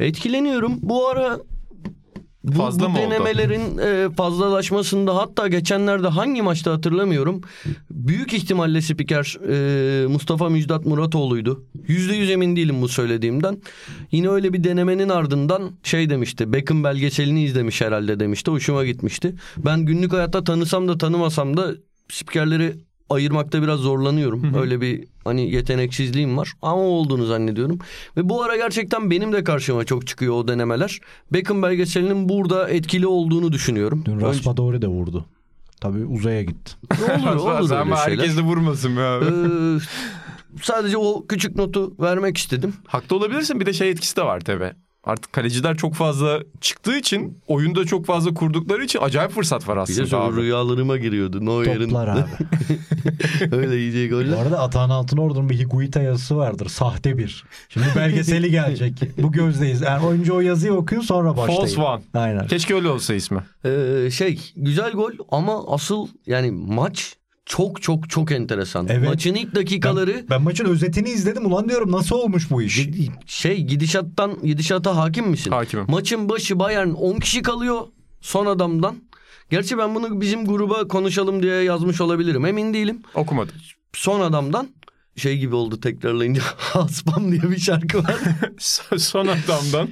Etkileniyorum. 0.00 0.72
Bu 0.82 1.08
ara 1.08 1.38
bu, 2.48 2.58
Fazla 2.58 2.84
bu 2.86 2.88
mı 2.88 2.98
oldu? 2.98 3.10
denemelerin 3.10 3.78
e, 3.78 4.14
fazlalaşmasında 4.14 5.16
hatta 5.16 5.48
geçenlerde 5.48 6.08
hangi 6.08 6.42
maçta 6.42 6.72
hatırlamıyorum. 6.72 7.40
Büyük 7.90 8.32
ihtimalle 8.32 8.82
spiker 8.82 9.36
e, 9.48 10.06
Mustafa 10.06 10.48
Müjdat 10.48 10.86
Muratoğlu'ydu. 10.86 11.64
Yüzde 11.86 12.14
yüz 12.14 12.30
emin 12.30 12.56
değilim 12.56 12.82
bu 12.82 12.88
söylediğimden. 12.88 13.58
Yine 14.12 14.28
öyle 14.28 14.52
bir 14.52 14.64
denemenin 14.64 15.08
ardından 15.08 15.70
şey 15.82 16.10
demişti. 16.10 16.52
Beckham 16.52 16.84
belgeselini 16.84 17.44
izlemiş 17.44 17.80
herhalde 17.80 18.20
demişti. 18.20 18.50
Hoşuma 18.50 18.84
gitmişti. 18.84 19.34
Ben 19.56 19.80
günlük 19.80 20.12
hayatta 20.12 20.44
tanısam 20.44 20.88
da 20.88 20.98
tanımasam 20.98 21.56
da 21.56 21.74
spikerleri 22.08 22.74
ayırmakta 23.10 23.62
biraz 23.62 23.80
zorlanıyorum. 23.80 24.54
Öyle 24.54 24.80
bir 24.80 25.04
hani 25.28 25.50
yeteneksizliğim 25.54 26.36
var 26.36 26.52
ama 26.62 26.82
olduğunu 26.82 27.26
zannediyorum. 27.26 27.78
Ve 28.16 28.28
bu 28.28 28.42
ara 28.42 28.56
gerçekten 28.56 29.10
benim 29.10 29.32
de 29.32 29.44
karşıma 29.44 29.84
çok 29.84 30.06
çıkıyor 30.06 30.34
o 30.34 30.48
denemeler. 30.48 31.00
Beckham 31.32 31.62
belgeselinin 31.62 32.28
burada 32.28 32.68
etkili 32.70 33.06
olduğunu 33.06 33.52
düşünüyorum. 33.52 34.02
Dün 34.06 34.12
Önce- 34.12 34.26
Raspadori 34.26 34.82
de 34.82 34.86
vurdu. 34.86 35.24
Tabii 35.80 36.04
uzaya 36.04 36.42
gitti. 36.42 36.72
Ne 37.08 37.30
olur 37.30 37.36
olur 37.44 37.62
öyle 37.62 37.74
Ama 37.76 37.96
şeyler. 37.96 38.18
herkes 38.18 38.36
de 38.36 38.40
vurmasın 38.42 38.96
be 38.96 39.00
abi. 39.00 39.24
Ee, 39.24 39.78
sadece 40.62 40.96
o 40.96 41.26
küçük 41.26 41.56
notu 41.56 41.94
vermek 42.00 42.36
istedim. 42.36 42.74
Haklı 42.86 43.16
olabilirsin 43.16 43.60
bir 43.60 43.66
de 43.66 43.72
şey 43.72 43.90
etkisi 43.90 44.16
de 44.16 44.22
var 44.22 44.40
tabi. 44.40 44.72
Artık 45.04 45.32
kaleciler 45.32 45.76
çok 45.76 45.94
fazla 45.94 46.40
çıktığı 46.60 46.96
için 46.98 47.38
oyunda 47.46 47.84
çok 47.84 48.06
fazla 48.06 48.34
kurdukları 48.34 48.84
için 48.84 48.98
acayip 49.02 49.30
fırsat 49.32 49.68
var 49.68 49.74
Bir 49.74 49.78
de 49.78 49.82
aslında 49.82 50.06
sonra 50.06 50.24
abi. 50.24 50.36
rüyalarıma 50.40 50.96
giriyordu. 50.96 51.46
Neuer'in 51.46 51.84
Toplar 51.84 52.08
abi. 52.08 52.24
öyle 53.56 53.76
yiyeceği 53.76 54.10
Bu 54.10 54.14
goller. 54.14 54.36
arada 54.42 54.60
Atahan 54.60 54.90
Altınordu'nun 54.90 55.48
bir 55.48 55.58
Higuita 55.58 56.02
yazısı 56.02 56.36
vardır. 56.36 56.68
Sahte 56.68 57.18
bir. 57.18 57.44
Şimdi 57.68 57.86
belgeseli 57.96 58.50
gelecek. 58.50 58.92
Bu 59.22 59.32
gözdeyiz. 59.32 59.80
Yani 59.80 60.06
oyuncu 60.06 60.34
o 60.34 60.40
yazıyı 60.40 60.72
okuyor 60.72 61.02
sonra 61.02 61.36
başlayın. 61.36 61.60
False 61.60 61.80
one. 61.80 62.02
Aynen. 62.14 62.46
Keşke 62.46 62.74
öyle 62.74 62.88
olsa 62.88 63.14
ismi. 63.14 63.40
Ee, 63.64 64.08
şey 64.10 64.52
güzel 64.56 64.92
gol 64.92 65.10
ama 65.30 65.74
asıl 65.74 66.08
yani 66.26 66.50
maç 66.50 67.16
çok 67.48 67.82
çok 67.82 68.10
çok 68.10 68.32
enteresan. 68.32 68.86
Evet. 68.90 69.08
Maçın 69.08 69.34
ilk 69.34 69.54
dakikaları 69.54 70.24
Ben 70.30 70.42
maçın 70.42 70.64
özetini 70.64 71.08
izledim. 71.10 71.46
Ulan 71.46 71.68
diyorum 71.68 71.92
nasıl 71.92 72.16
olmuş 72.16 72.50
bu 72.50 72.62
iş? 72.62 72.88
Şey 73.26 73.62
gidişattan 73.62 74.42
gidişata 74.42 74.96
hakim 74.96 75.28
misin? 75.28 75.50
Hakimim. 75.50 75.86
Maçın 75.88 76.28
başı 76.28 76.58
Bayern 76.58 76.88
10 76.90 77.16
kişi 77.18 77.42
kalıyor 77.42 77.80
son 78.20 78.46
adamdan. 78.46 78.96
Gerçi 79.50 79.78
ben 79.78 79.94
bunu 79.94 80.20
bizim 80.20 80.46
gruba 80.46 80.88
konuşalım 80.88 81.42
diye 81.42 81.62
yazmış 81.62 82.00
olabilirim. 82.00 82.46
Emin 82.46 82.74
değilim. 82.74 83.02
Okumadım. 83.14 83.54
Son 83.92 84.20
adamdan 84.20 84.68
şey 85.16 85.38
gibi 85.38 85.54
oldu 85.54 85.80
tekrarlayınca 85.80 86.42
Haspam 86.56 87.32
diye 87.32 87.42
bir 87.42 87.58
şarkı 87.58 87.98
var. 87.98 88.16
Son 88.98 89.26
adamdan. 89.26 89.88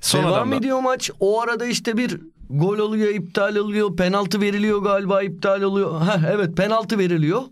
Son 0.00 0.20
Devam 0.20 0.32
adamdan. 0.32 0.58
ediyor 0.58 0.80
maç. 0.80 1.10
O 1.20 1.40
arada 1.42 1.66
işte 1.66 1.96
bir 1.96 2.20
gol 2.50 2.78
oluyor, 2.78 3.08
iptal 3.08 3.56
oluyor. 3.56 3.96
Penaltı 3.96 4.40
veriliyor 4.40 4.82
galiba, 4.82 5.22
iptal 5.22 5.62
oluyor. 5.62 6.00
Heh, 6.00 6.30
evet 6.34 6.56
penaltı 6.56 6.98
veriliyor. 6.98 7.42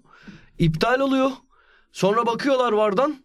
İptal 0.58 1.00
oluyor. 1.00 1.30
Sonra 1.92 2.26
bakıyorlar 2.26 2.72
vardan 2.72 3.16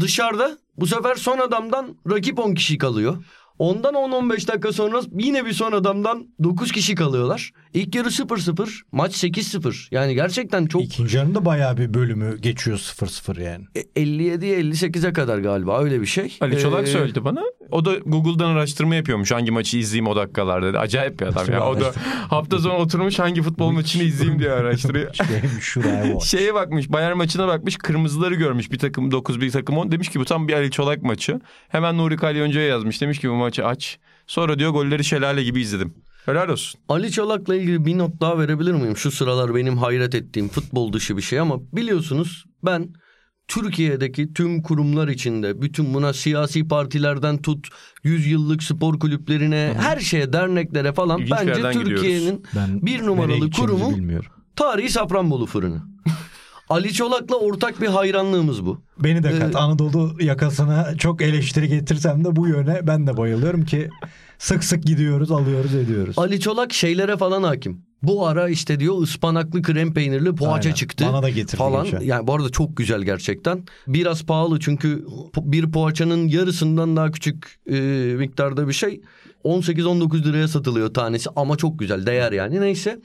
dışarıda. 0.00 0.58
Bu 0.76 0.86
sefer 0.86 1.14
son 1.14 1.38
adamdan 1.38 1.96
rakip 2.10 2.38
10 2.38 2.54
kişi 2.54 2.78
kalıyor. 2.78 3.24
Ondan 3.62 3.94
10-15 3.94 4.48
dakika 4.48 4.72
sonra 4.72 5.00
yine 5.18 5.46
bir 5.46 5.52
son 5.52 5.72
adamdan 5.72 6.26
9 6.42 6.72
kişi 6.72 6.94
kalıyorlar. 6.94 7.50
İlk 7.74 7.94
yarı 7.94 8.08
0-0, 8.08 8.80
maç 8.92 9.24
8-0. 9.24 9.88
Yani 9.90 10.14
gerçekten 10.14 10.66
çok 10.66 10.82
İkinci 10.82 11.16
yarında 11.16 11.44
bayağı 11.44 11.76
bir 11.76 11.94
bölümü 11.94 12.38
geçiyor 12.40 12.78
0-0 12.78 13.42
yani. 13.42 13.64
57'ye 13.96 14.60
58'e 14.60 15.12
kadar 15.12 15.38
galiba 15.38 15.82
öyle 15.82 16.00
bir 16.00 16.06
şey. 16.06 16.38
Ali 16.40 16.58
Çolak 16.58 16.82
Ee, 16.82 16.86
söyledi 16.86 17.24
bana. 17.24 17.42
O 17.70 17.84
da 17.84 17.94
Google'dan 17.94 18.50
araştırma 18.50 18.94
yapıyormuş. 18.94 19.32
Hangi 19.32 19.50
maçı 19.50 19.78
izleyeyim 19.78 20.06
o 20.06 20.16
dakikalarda 20.16 20.66
dedi. 20.66 20.78
Acayip 20.78 21.20
bir 21.20 21.26
adam 21.26 21.52
ya. 21.52 21.68
O 21.68 21.80
da 21.80 21.92
hafta 22.28 22.58
sonu 22.58 22.74
oturmuş 22.74 23.18
hangi 23.18 23.42
futbol 23.42 23.70
maçını 23.70 24.02
izleyeyim 24.02 24.40
diye 24.40 24.50
araştırıyor. 24.50 25.14
Şey. 25.62 25.80
Şeye 26.24 26.54
bakmış 26.54 26.92
Bayern 26.92 27.16
maçına 27.16 27.48
bakmış 27.48 27.76
kırmızıları 27.76 28.34
görmüş 28.34 28.72
bir 28.72 28.78
takım 28.78 29.10
9 29.10 29.40
bir 29.40 29.50
takım 29.50 29.78
10 29.78 29.92
demiş 29.92 30.08
ki 30.08 30.20
bu 30.20 30.24
tam 30.24 30.48
bir 30.48 30.52
Ali 30.52 30.70
Çolak 30.70 31.02
maçı. 31.02 31.40
Hemen 31.68 31.98
Nuri 31.98 32.16
Kalyoncu'ya 32.16 32.66
yazmış 32.66 33.00
demiş 33.00 33.18
ki 33.18 33.30
bu 33.30 33.34
maçı 33.52 33.66
aç. 33.66 33.98
Sonra 34.26 34.58
diyor 34.58 34.70
golleri 34.70 35.04
şelale 35.04 35.44
gibi 35.44 35.60
izledim. 35.60 35.94
Helal 36.26 36.48
olsun. 36.48 36.80
Ali 36.88 37.12
Çolak'la 37.12 37.56
ilgili 37.56 37.84
bir 37.84 37.98
not 37.98 38.20
daha 38.20 38.38
verebilir 38.38 38.72
miyim? 38.72 38.96
Şu 38.96 39.10
sıralar 39.10 39.54
benim 39.54 39.78
hayret 39.78 40.14
ettiğim 40.14 40.48
futbol 40.48 40.92
dışı 40.92 41.16
bir 41.16 41.22
şey 41.22 41.40
ama 41.40 41.56
biliyorsunuz 41.72 42.44
ben 42.64 42.88
Türkiye'deki 43.48 44.34
tüm 44.34 44.62
kurumlar 44.62 45.08
içinde 45.08 45.62
bütün 45.62 45.94
buna 45.94 46.12
siyasi 46.12 46.68
partilerden 46.68 47.42
tut 47.42 47.68
100 48.04 48.26
yıllık 48.26 48.62
spor 48.62 48.98
kulüplerine 48.98 49.74
her 49.80 50.00
şeye 50.00 50.32
derneklere 50.32 50.92
falan 50.92 51.20
İlginç 51.20 51.38
bence 51.40 51.70
Türkiye'nin 51.72 52.44
Ben 52.56 52.86
bir 52.86 53.02
numaralı 53.06 53.50
kurumu 53.50 53.96
bilmiyorum. 53.96 54.30
tarihi 54.56 54.90
Safranbolu 54.90 55.46
fırını. 55.46 55.82
Ali 56.68 56.92
Çolak'la 56.92 57.36
ortak 57.36 57.80
bir 57.80 57.86
hayranlığımız 57.86 58.66
bu. 58.66 58.80
Beni 58.98 59.22
de 59.22 59.38
kat. 59.38 59.54
Ee, 59.54 59.58
Anadolu 59.58 60.16
yakasına 60.20 60.96
çok 60.98 61.22
eleştiri 61.22 61.68
getirsem 61.68 62.24
de 62.24 62.36
bu 62.36 62.48
yöne 62.48 62.86
ben 62.86 63.06
de 63.06 63.16
bayılıyorum 63.16 63.64
ki 63.64 63.90
sık 64.38 64.64
sık 64.64 64.82
gidiyoruz, 64.84 65.30
alıyoruz, 65.30 65.74
ediyoruz. 65.74 66.18
Ali 66.18 66.40
Çolak 66.40 66.72
şeylere 66.72 67.16
falan 67.16 67.42
hakim. 67.42 67.82
Bu 68.02 68.26
ara 68.26 68.48
işte 68.48 68.80
diyor 68.80 69.02
ıspanaklı 69.02 69.62
krem 69.62 69.94
peynirli 69.94 70.34
poğaça 70.34 70.68
Aynen. 70.68 70.74
çıktı. 70.74 71.04
Bana 71.12 71.22
da 71.22 71.28
getirdi 71.28 71.56
falan. 71.56 71.84
geçen. 71.84 72.00
Yani 72.00 72.26
bu 72.26 72.34
arada 72.34 72.50
çok 72.50 72.76
güzel 72.76 73.02
gerçekten. 73.02 73.64
Biraz 73.86 74.26
pahalı 74.26 74.60
çünkü 74.60 75.06
bir 75.36 75.72
poğaçanın 75.72 76.28
yarısından 76.28 76.96
daha 76.96 77.10
küçük 77.10 77.58
e, 77.70 77.80
miktarda 78.18 78.68
bir 78.68 78.72
şey. 78.72 79.00
18-19 79.44 80.24
liraya 80.24 80.48
satılıyor 80.48 80.94
tanesi 80.94 81.30
ama 81.36 81.56
çok 81.56 81.78
güzel 81.78 82.06
değer 82.06 82.32
yani 82.32 82.60
neyse. 82.60 83.00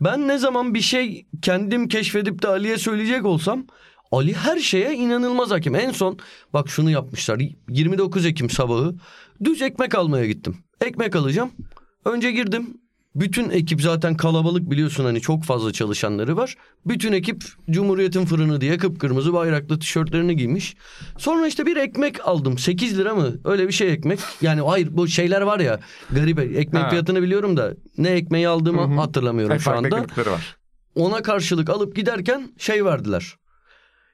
Ben 0.00 0.28
ne 0.28 0.38
zaman 0.38 0.74
bir 0.74 0.80
şey 0.80 1.26
kendim 1.42 1.88
keşfedip 1.88 2.42
de 2.42 2.48
Ali'ye 2.48 2.78
söyleyecek 2.78 3.24
olsam 3.24 3.66
Ali 4.12 4.34
her 4.34 4.58
şeye 4.58 4.94
inanılmaz 4.94 5.50
hakim. 5.50 5.74
En 5.74 5.90
son 5.90 6.18
bak 6.52 6.68
şunu 6.68 6.90
yapmışlar 6.90 7.40
29 7.68 8.26
Ekim 8.26 8.50
sabahı 8.50 8.94
düz 9.44 9.62
ekmek 9.62 9.94
almaya 9.94 10.26
gittim. 10.26 10.56
Ekmek 10.80 11.16
alacağım. 11.16 11.50
Önce 12.04 12.32
girdim. 12.32 12.80
Bütün 13.14 13.50
ekip 13.50 13.82
zaten 13.82 14.16
kalabalık 14.16 14.70
biliyorsun 14.70 15.04
hani 15.04 15.20
çok 15.20 15.44
fazla 15.44 15.72
çalışanları 15.72 16.36
var. 16.36 16.54
Bütün 16.86 17.12
ekip 17.12 17.44
Cumhuriyet'in 17.70 18.24
fırını 18.24 18.60
diye 18.60 18.78
kıpkırmızı 18.78 19.32
bayraklı 19.32 19.78
tişörtlerini 19.78 20.36
giymiş. 20.36 20.76
Sonra 21.18 21.46
işte 21.46 21.66
bir 21.66 21.76
ekmek 21.76 22.28
aldım. 22.28 22.58
8 22.58 22.98
lira 22.98 23.14
mı? 23.14 23.32
Öyle 23.44 23.68
bir 23.68 23.72
şey 23.72 23.92
ekmek. 23.92 24.18
Yani 24.42 24.60
hayır 24.60 24.88
bu 24.96 25.08
şeyler 25.08 25.40
var 25.40 25.60
ya 25.60 25.80
garip 26.10 26.38
ekmek 26.38 26.82
Ha. 26.82 26.90
fiyatını 26.90 27.22
biliyorum 27.22 27.56
da 27.56 27.74
ne 27.98 28.08
ekmeği 28.10 28.48
aldığımı 28.48 28.80
Hı 28.82 28.84
hı. 28.86 28.94
hatırlamıyorum 29.00 29.58
şu 29.58 29.64
Farklı 29.64 29.96
anda. 29.96 30.30
var. 30.30 30.56
Ona 30.94 31.22
karşılık 31.22 31.70
alıp 31.70 31.96
giderken 31.96 32.52
şey 32.58 32.84
verdiler. 32.84 33.34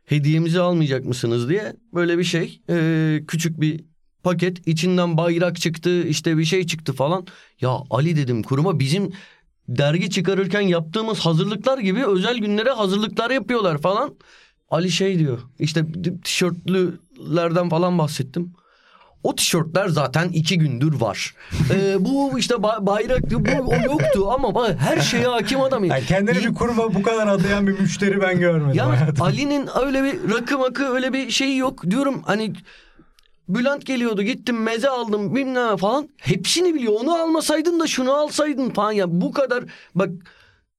Hediyemizi 0.05 0.61
almayacak 0.61 1.05
mısınız 1.05 1.49
diye 1.49 1.77
böyle 1.95 2.19
bir 2.19 2.25
şey. 2.25 2.61
Ee, 2.71 3.21
küçük 3.29 3.61
bir 3.61 3.85
paket 4.27 4.69
içinden 4.69 5.17
bayrak 5.17 5.61
çıktı 5.61 6.03
işte 6.03 6.39
bir 6.39 6.45
şey 6.45 6.67
çıktı 6.67 6.93
falan. 6.93 7.27
Ya 7.61 7.71
Ali 7.91 8.17
dedim 8.17 8.43
kuruma 8.43 8.79
bizim 8.79 9.13
dergi 9.69 10.11
çıkarırken 10.11 10.61
yaptığımız 10.61 11.19
hazırlıklar 11.19 11.79
gibi 11.79 12.07
özel 12.07 12.39
günlere 12.39 12.71
hazırlıklar 12.71 13.31
yapıyorlar 13.31 13.79
falan. 13.79 14.15
Ali 14.71 14.91
şey 14.91 15.19
diyor 15.19 15.39
işte 15.59 15.85
tişörtlülerden 16.25 17.69
falan 17.69 17.99
bahsettim. 17.99 18.53
O 19.23 19.37
tişörtler 19.37 19.89
zaten 19.89 20.29
iki 20.29 20.59
gündür 20.59 21.01
var. 21.01 21.35
Ee, 21.75 22.05
bu 22.05 22.39
işte 22.39 22.55
ba- 22.55 22.87
bayrak 22.87 23.31
bu 23.31 23.63
o 23.67 23.75
yoktu 23.85 24.31
ama 24.31 24.55
bak 24.55 24.77
her 24.81 25.01
şeye 25.01 25.27
hakim 25.27 25.61
adam. 25.61 25.85
Yani 25.85 26.05
kendini 26.05 26.39
bir 26.39 26.55
kuruma 26.55 26.95
bu 26.95 27.03
kadar 27.03 27.27
adayan 27.27 27.67
bir 27.67 27.81
müşteri 27.81 28.21
ben 28.21 28.39
görmedim 28.39 28.75
ya 28.75 28.91
hayatımda. 28.91 29.25
Ali'nin 29.25 29.69
öyle 29.85 30.05
bir 30.05 30.35
rakı 30.35 30.59
makı 30.59 30.85
öyle 30.85 31.13
bir 31.13 31.31
şeyi 31.31 31.57
yok. 31.57 31.91
Diyorum 31.91 32.23
hani 32.27 32.53
Bülent 33.49 33.87
geliyordu 33.87 34.23
gittim 34.23 34.63
meze 34.63 34.89
aldım 34.89 35.35
bilmem 35.35 35.77
falan. 35.77 36.09
Hepsini 36.17 36.75
biliyor. 36.75 36.93
Onu 37.01 37.15
almasaydın 37.23 37.81
da 37.81 37.87
şunu 37.87 38.13
alsaydın 38.15 38.71
falan. 38.71 38.93
Ya 38.93 39.05
bu 39.09 39.33
kadar 39.33 39.65
bak 39.95 40.09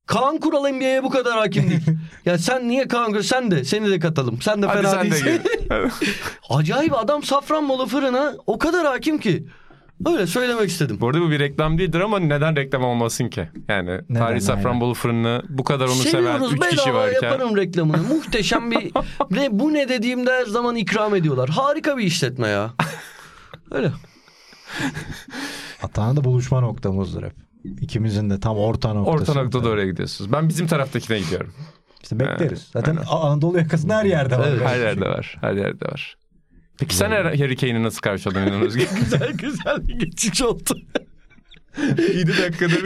Kaan 0.05 0.37
Kural 0.39 0.69
NBA'ye 0.69 1.03
bu 1.03 1.09
kadar 1.09 1.37
hakim 1.37 1.69
değil. 1.69 1.81
ya 2.25 2.37
sen 2.37 2.67
niye 2.67 2.87
Kaan 2.87 3.07
Kural 3.11 3.21
sen 3.21 3.51
de 3.51 3.63
seni 3.63 3.89
de 3.89 3.99
katalım. 3.99 4.41
Sen 4.41 4.61
de 4.61 4.65
Hadi 4.65 4.77
fena 4.77 4.89
sen 4.91 5.05
de 5.05 5.11
değilsin. 5.11 5.41
gel. 5.69 5.89
Acayip 6.49 6.93
adam 6.93 7.23
Safranbolu 7.23 7.85
fırına 7.87 8.35
o 8.47 8.57
kadar 8.57 8.85
hakim 8.85 9.17
ki. 9.17 9.45
Öyle 10.05 10.27
söylemek 10.27 10.69
istedim. 10.69 10.97
Bu 11.01 11.07
arada 11.07 11.21
bu 11.21 11.31
bir 11.31 11.39
reklam 11.39 11.77
değildir 11.77 11.99
ama 11.99 12.19
neden 12.19 12.55
reklam 12.55 12.83
olmasın 12.83 13.27
ki? 13.29 13.49
Yani 13.67 14.01
Neden, 14.09 14.19
Paris 14.19 14.45
Safranbolu 14.45 14.93
fırını 14.93 15.43
bu 15.49 15.63
kadar 15.63 15.85
onu 15.85 15.93
seven 15.93 16.11
Seviyoruz 16.11 16.53
3 16.53 16.69
kişi 16.69 16.93
varken. 16.93 17.29
yaparım 17.29 17.57
reklamını. 17.57 18.03
Muhteşem 18.03 18.71
bir 18.71 18.91
ne 19.31 19.47
bu 19.59 19.73
ne 19.73 19.89
dediğimde 19.89 20.31
her 20.31 20.45
zaman 20.45 20.75
ikram 20.75 21.15
ediyorlar. 21.15 21.49
Harika 21.49 21.97
bir 21.97 22.03
işletme 22.03 22.47
ya. 22.47 22.73
Öyle. 23.71 23.91
Atahan 25.83 26.17
da 26.17 26.23
buluşma 26.23 26.59
noktamızdır 26.61 27.23
hep. 27.23 27.33
İkimizin 27.81 28.29
de 28.29 28.39
tam 28.39 28.57
orta 28.57 28.93
noktası. 28.93 29.31
Orta 29.31 29.43
noktada 29.43 29.69
oraya 29.69 29.85
gidiyorsunuz. 29.87 30.31
Ben 30.31 30.49
bizim 30.49 30.67
taraftakine 30.67 31.19
gidiyorum. 31.19 31.53
İşte 32.03 32.19
bekleriz. 32.19 32.69
Zaten 32.73 32.97
Anadolu 33.09 33.57
yakasında 33.57 33.97
her 33.97 34.05
yerde 34.05 34.39
var. 34.39 34.47
Evet. 34.47 34.67
Her 34.67 34.79
yerde 34.79 35.05
var. 35.09 35.37
Her 35.41 35.53
yerde 35.53 35.85
var. 35.85 36.17
Peki 36.79 36.95
sen 36.95 37.11
Harry 37.11 37.55
Kane'i 37.55 37.83
nasıl 37.83 37.99
karşıladın 38.01 38.41
İnan 38.47 38.61
Özge? 38.61 38.87
güzel 38.99 39.31
güzel 39.33 39.87
bir 39.87 39.99
geçiş 39.99 40.41
oldu. 40.41 40.77
7 42.15 42.27
dakikadır 42.37 42.83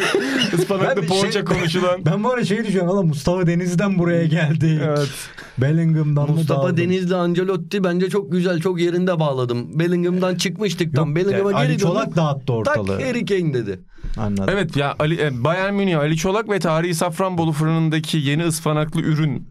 Ben 0.54 0.58
ıspanaklı 0.58 1.02
bir 1.02 1.08
poğaça 1.08 1.32
şey- 1.32 1.44
konuşulan. 1.44 2.06
Ben 2.06 2.24
bu 2.24 2.32
arada 2.32 2.46
şey 2.46 2.58
düşünüyorum. 2.64 2.90
Allah 2.90 3.04
Mustafa 3.04 3.48
Denizli'den 3.48 4.00
buraya 4.00 4.26
geldik. 4.26 4.82
Evet. 4.84 5.10
Bellingham'dan 5.58 6.30
mı 6.30 6.36
Mustafa 6.36 6.64
daldım? 6.64 6.78
Denizli 6.78 7.16
Ancelotti 7.16 7.84
bence 7.84 8.10
çok 8.10 8.32
güzel 8.32 8.60
çok 8.60 8.80
yerinde 8.82 9.20
bağladım. 9.20 9.80
Bellingham'dan 9.80 10.36
çıkmıştık 10.36 10.96
tam. 10.96 11.16
Bellingham'a 11.16 11.58
Ali 11.58 11.68
geri 11.68 11.78
Çolak 11.78 12.06
döndük. 12.06 12.18
dağıttı 12.18 12.46
Tak 12.46 12.78
ortalığı. 12.78 13.02
Harry 13.04 13.26
Kane 13.26 13.54
dedi. 13.54 13.80
Anladım. 14.18 14.46
Evet 14.48 14.78
ya 14.78 14.96
Ali, 15.00 15.22
e, 15.22 15.44
Bayern 15.44 15.74
Münih, 15.74 16.00
Ali 16.00 16.18
Çolak 16.18 16.50
ve 16.50 16.60
Tarihi 16.60 16.96
Safranbolu 16.96 17.52
fırınındaki 17.52 18.18
yeni 18.18 18.44
ıspanaklı 18.46 19.02
ürün 19.02 19.48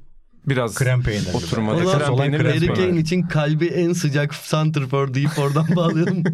biraz 0.50 0.74
Krem 0.74 1.02
peynirli. 1.02 1.36
oturmadı. 1.36 1.84
Ulan 1.84 1.98
Krem 2.30 2.32
krem 2.32 2.46
Harry. 2.52 2.66
Kane 2.74 3.00
için 3.00 3.22
kalbi 3.22 3.66
en 3.66 3.92
sıcak 3.92 4.34
santrfor 4.34 5.14
deyip 5.14 5.38
oradan 5.38 5.66
bağlayalım. 5.76 6.24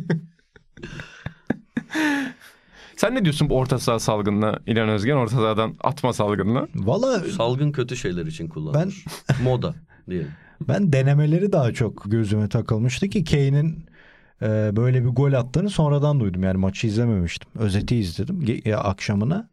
Sen 2.97 3.15
ne 3.15 3.25
diyorsun 3.25 3.51
bu 3.51 3.57
orta 3.57 3.79
saha 3.79 3.99
salgınına 3.99 4.59
İlhan 4.67 4.89
Özgen 4.89 5.17
orta 5.17 5.37
sahadan 5.37 5.75
atma 5.85 6.13
salgınına? 6.13 6.67
Valla 6.75 7.19
Salgın 7.21 7.73
kötü 7.73 7.97
şeyler 7.97 8.27
için 8.27 8.49
kullanılır. 8.49 9.05
Moda 9.43 9.75
diyelim. 10.11 10.31
ben 10.69 10.93
denemeleri 10.93 11.53
daha 11.53 11.73
çok 11.73 12.03
gözüme 12.07 12.49
takılmıştı 12.49 13.09
ki 13.09 13.25
Kane'in 13.25 13.87
e, 14.43 14.47
böyle 14.77 15.05
bir 15.05 15.09
gol 15.09 15.33
attığını 15.33 15.71
sonradan 15.71 16.21
duydum. 16.21 16.43
Yani 16.43 16.57
maçı 16.59 16.87
izlememiştim. 16.87 17.49
Özeti 17.59 17.97
izledim 17.97 18.61
ya, 18.65 18.79
akşamına. 18.79 19.49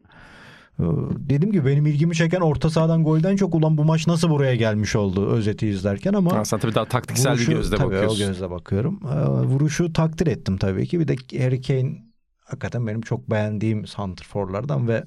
E, 0.80 0.84
Dedim 1.30 1.52
ki 1.52 1.66
benim 1.66 1.86
ilgimi 1.86 2.16
çeken 2.16 2.42
orta 2.42 2.70
sahadan 2.70 3.04
golden 3.04 3.36
çok 3.36 3.56
ulan 3.56 3.78
bu 3.78 3.84
maç 3.84 4.08
nasıl 4.08 4.30
buraya 4.30 4.56
gelmiş 4.56 4.96
oldu 4.96 5.28
özeti 5.28 5.68
izlerken 5.68 6.14
ama 6.14 6.46
sen 6.46 6.60
tabii 6.60 6.76
daha 6.76 6.86
taktiksel 6.86 7.34
bir 7.34 7.38
Vuruşu- 7.40 7.52
gözle 7.52 7.76
tabii 7.76 7.88
bakıyorsun. 7.94 8.24
o 8.24 8.28
gözle 8.28 8.50
bakıyorum. 8.50 9.00
Ee, 9.14 9.26
vuruşu 9.30 9.94
takdir 9.94 10.28
ettim 10.28 10.58
tabii 10.58 10.88
ki. 10.88 11.00
Bir 11.00 11.08
de 11.08 11.16
Harry 11.44 11.62
Kane 11.62 12.04
hakikaten 12.46 12.88
benim 12.88 13.02
çok 13.02 13.30
beğendiğim 13.30 13.88
santrforlardan 13.88 14.88
ve 14.88 15.04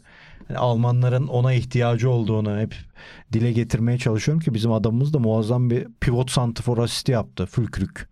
yani 0.49 0.59
Almanların 0.59 1.27
ona 1.27 1.53
ihtiyacı 1.53 2.11
olduğunu 2.11 2.59
hep 2.59 2.75
dile 3.33 3.53
getirmeye 3.53 3.99
çalışıyorum 3.99 4.41
ki 4.43 4.55
bizim 4.55 4.73
adamımız 4.73 5.13
da 5.15 5.19
muazzam 5.19 5.71
bir 5.71 5.87
pivot 6.01 6.31
santrfor 6.31 6.79
asisti 6.79 7.13
yaptı. 7.13 7.47
Fülkrük. 7.47 8.09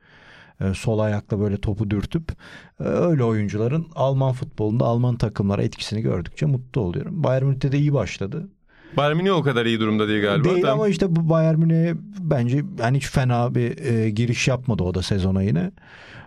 Ee, 0.60 0.74
sol 0.74 0.98
ayakla 0.98 1.40
böyle 1.40 1.56
topu 1.56 1.90
dürtüp 1.90 2.32
e, 2.80 2.84
öyle 2.84 3.24
oyuncuların 3.24 3.86
Alman 3.94 4.32
futbolunda 4.32 4.84
Alman 4.84 5.16
takımlara 5.16 5.62
etkisini 5.62 6.00
gördükçe 6.02 6.46
mutlu 6.46 6.80
oluyorum. 6.80 7.24
Bayern 7.24 7.44
Münih'te 7.44 7.72
de 7.72 7.78
iyi 7.78 7.92
başladı. 7.92 8.48
Bayern 8.96 9.16
Münih 9.16 9.32
o 9.32 9.42
kadar 9.42 9.66
iyi 9.66 9.80
durumda 9.80 10.08
değil 10.08 10.22
galiba. 10.22 10.44
Değil 10.44 10.72
ama 10.72 10.88
işte 10.88 11.16
bu 11.16 11.28
Bayern 11.30 11.58
Münih'e 11.58 11.94
bence 12.20 12.64
yani 12.78 12.96
hiç 12.96 13.06
fena 13.06 13.54
bir 13.54 13.84
e, 13.84 14.10
giriş 14.10 14.48
yapmadı 14.48 14.82
o 14.82 14.94
da 14.94 15.02
sezona 15.02 15.42
yine. 15.42 15.70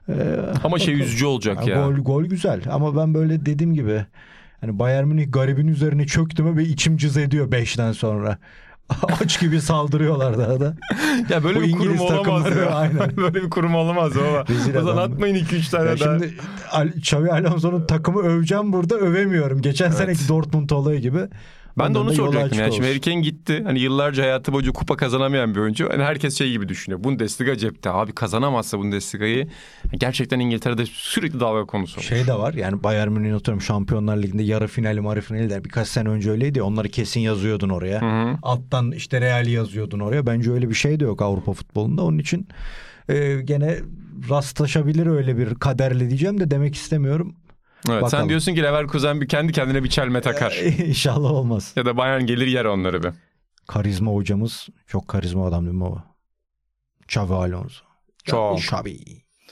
E, 0.09 0.13
Ama 0.63 0.79
şey 0.79 0.93
üzücü 1.01 1.25
olacak 1.25 1.67
ya. 1.67 1.75
Gol 1.87 1.93
gol 1.95 2.23
güzel 2.23 2.61
ama 2.71 2.95
ben 2.95 3.13
böyle 3.13 3.45
dediğim 3.45 3.73
gibi 3.73 4.05
hani 4.61 4.79
Bayern 4.79 5.07
Münih 5.07 5.31
garibin 5.31 5.67
üzerine 5.67 6.05
çöktü 6.05 6.43
mü 6.43 6.57
ve 6.57 6.63
içim 6.63 6.97
cız 6.97 7.17
ediyor 7.17 7.51
5'ten 7.51 7.91
sonra. 7.91 8.37
Aç 9.21 9.39
gibi 9.39 9.61
saldırıyorlar 9.61 10.37
daha 10.37 10.59
da. 10.59 10.75
Ya 11.29 11.43
böyle 11.43 11.59
Bu 11.59 11.63
bir 11.63 11.71
kurum 11.71 11.99
olamaz 11.99 12.45
ya. 12.57 12.65
aynen. 12.75 13.17
böyle 13.17 13.33
bir 13.35 13.49
kurum 13.49 13.75
olamaz 13.75 14.11
baba. 14.15 14.45
Rezil 14.49 14.75
o 14.75 14.81
zaman 14.81 14.97
adam. 14.97 15.11
atmayın 15.11 15.35
2-3 15.35 15.71
tane 15.71 15.89
Ya 15.89 15.99
daha. 15.99 16.19
şimdi 16.19 16.33
Al- 16.71 16.87
Xavi 16.97 17.31
Alonso'nun 17.31 17.85
takımı 17.85 18.19
öveceğim 18.21 18.73
burada 18.73 18.95
övemiyorum. 18.95 19.61
Geçen 19.61 19.91
seneki 19.91 20.27
Dortmund 20.29 20.69
olayı 20.69 20.99
gibi. 21.01 21.19
Ben 21.77 21.93
de 21.93 21.97
onu 21.99 22.13
soracaktım 22.13 22.59
yani. 22.59 22.73
Şimdi. 22.73 22.87
Harry 22.87 23.01
Kane 23.01 23.21
gitti. 23.21 23.61
Hani 23.63 23.79
yıllarca 23.79 24.23
hayatı 24.23 24.53
boyunca 24.53 24.71
kupa 24.71 24.97
kazanamayan 24.97 25.55
bir 25.55 25.59
oyuncu. 25.59 25.89
Hani 25.91 26.03
herkes 26.03 26.37
şey 26.37 26.51
gibi 26.51 26.69
düşünüyor. 26.69 27.03
Bundesliga 27.03 27.57
cepte. 27.57 27.89
Abi 27.89 28.11
kazanamazsa 28.11 28.79
Bundesliga'yı 28.79 29.47
gerçekten 29.99 30.39
İngiltere'de 30.39 30.85
sürekli 30.85 31.39
dalga 31.39 31.65
konusu. 31.65 31.99
olur. 31.99 32.05
Şey 32.07 32.27
de 32.27 32.33
var 32.33 32.53
yani 32.53 32.83
Bayern 32.83 33.11
Münih'in 33.11 33.33
atıyorum 33.33 33.61
Şampiyonlar 33.61 34.17
Ligi'nde 34.17 34.43
yarı 34.43 34.67
finali 34.67 35.01
marı 35.01 35.21
finali 35.21 35.49
der. 35.49 35.63
Birkaç 35.63 35.87
sene 35.87 36.09
önce 36.09 36.31
öyleydi 36.31 36.61
onları 36.61 36.89
kesin 36.89 37.19
yazıyordun 37.19 37.69
oraya. 37.69 38.01
Hı. 38.01 38.37
Alttan 38.41 38.91
işte 38.91 39.21
Real'i 39.21 39.51
yazıyordun 39.51 39.99
oraya. 39.99 40.25
Bence 40.25 40.51
öyle 40.51 40.69
bir 40.69 40.75
şey 40.75 40.99
de 40.99 41.03
yok 41.03 41.21
Avrupa 41.21 41.53
futbolunda. 41.53 42.03
Onun 42.03 42.17
için 42.17 42.47
e, 43.09 43.41
gene 43.43 43.77
rastlaşabilir 44.29 45.07
öyle 45.07 45.37
bir 45.37 45.55
kaderle 45.55 46.09
diyeceğim 46.09 46.39
de 46.39 46.51
demek 46.51 46.75
istemiyorum. 46.75 47.35
Evet, 47.91 48.01
sen 48.01 48.11
Bakalım. 48.11 48.29
diyorsun 48.29 48.55
ki 48.55 48.63
Leverkusen 48.63 49.21
bir 49.21 49.27
kendi 49.27 49.51
kendine 49.53 49.83
bir 49.83 49.89
çelme 49.89 50.21
takar. 50.21 50.51
İnşallah 50.85 51.31
olmaz. 51.31 51.73
ya 51.75 51.85
da 51.85 51.97
Bayern 51.97 52.21
gelir 52.25 52.47
yer 52.47 52.65
onları 52.65 53.03
bir. 53.03 53.09
Karizma 53.67 54.11
hocamız 54.11 54.67
çok 54.87 55.07
karizma 55.07 55.47
adam 55.47 55.65
değil 55.65 55.77
mi 55.77 55.83
o? 55.83 55.97
Xavi 57.03 57.33
Alonso. 57.33 57.83
Çok. 58.23 58.59
Xavi. 58.59 58.97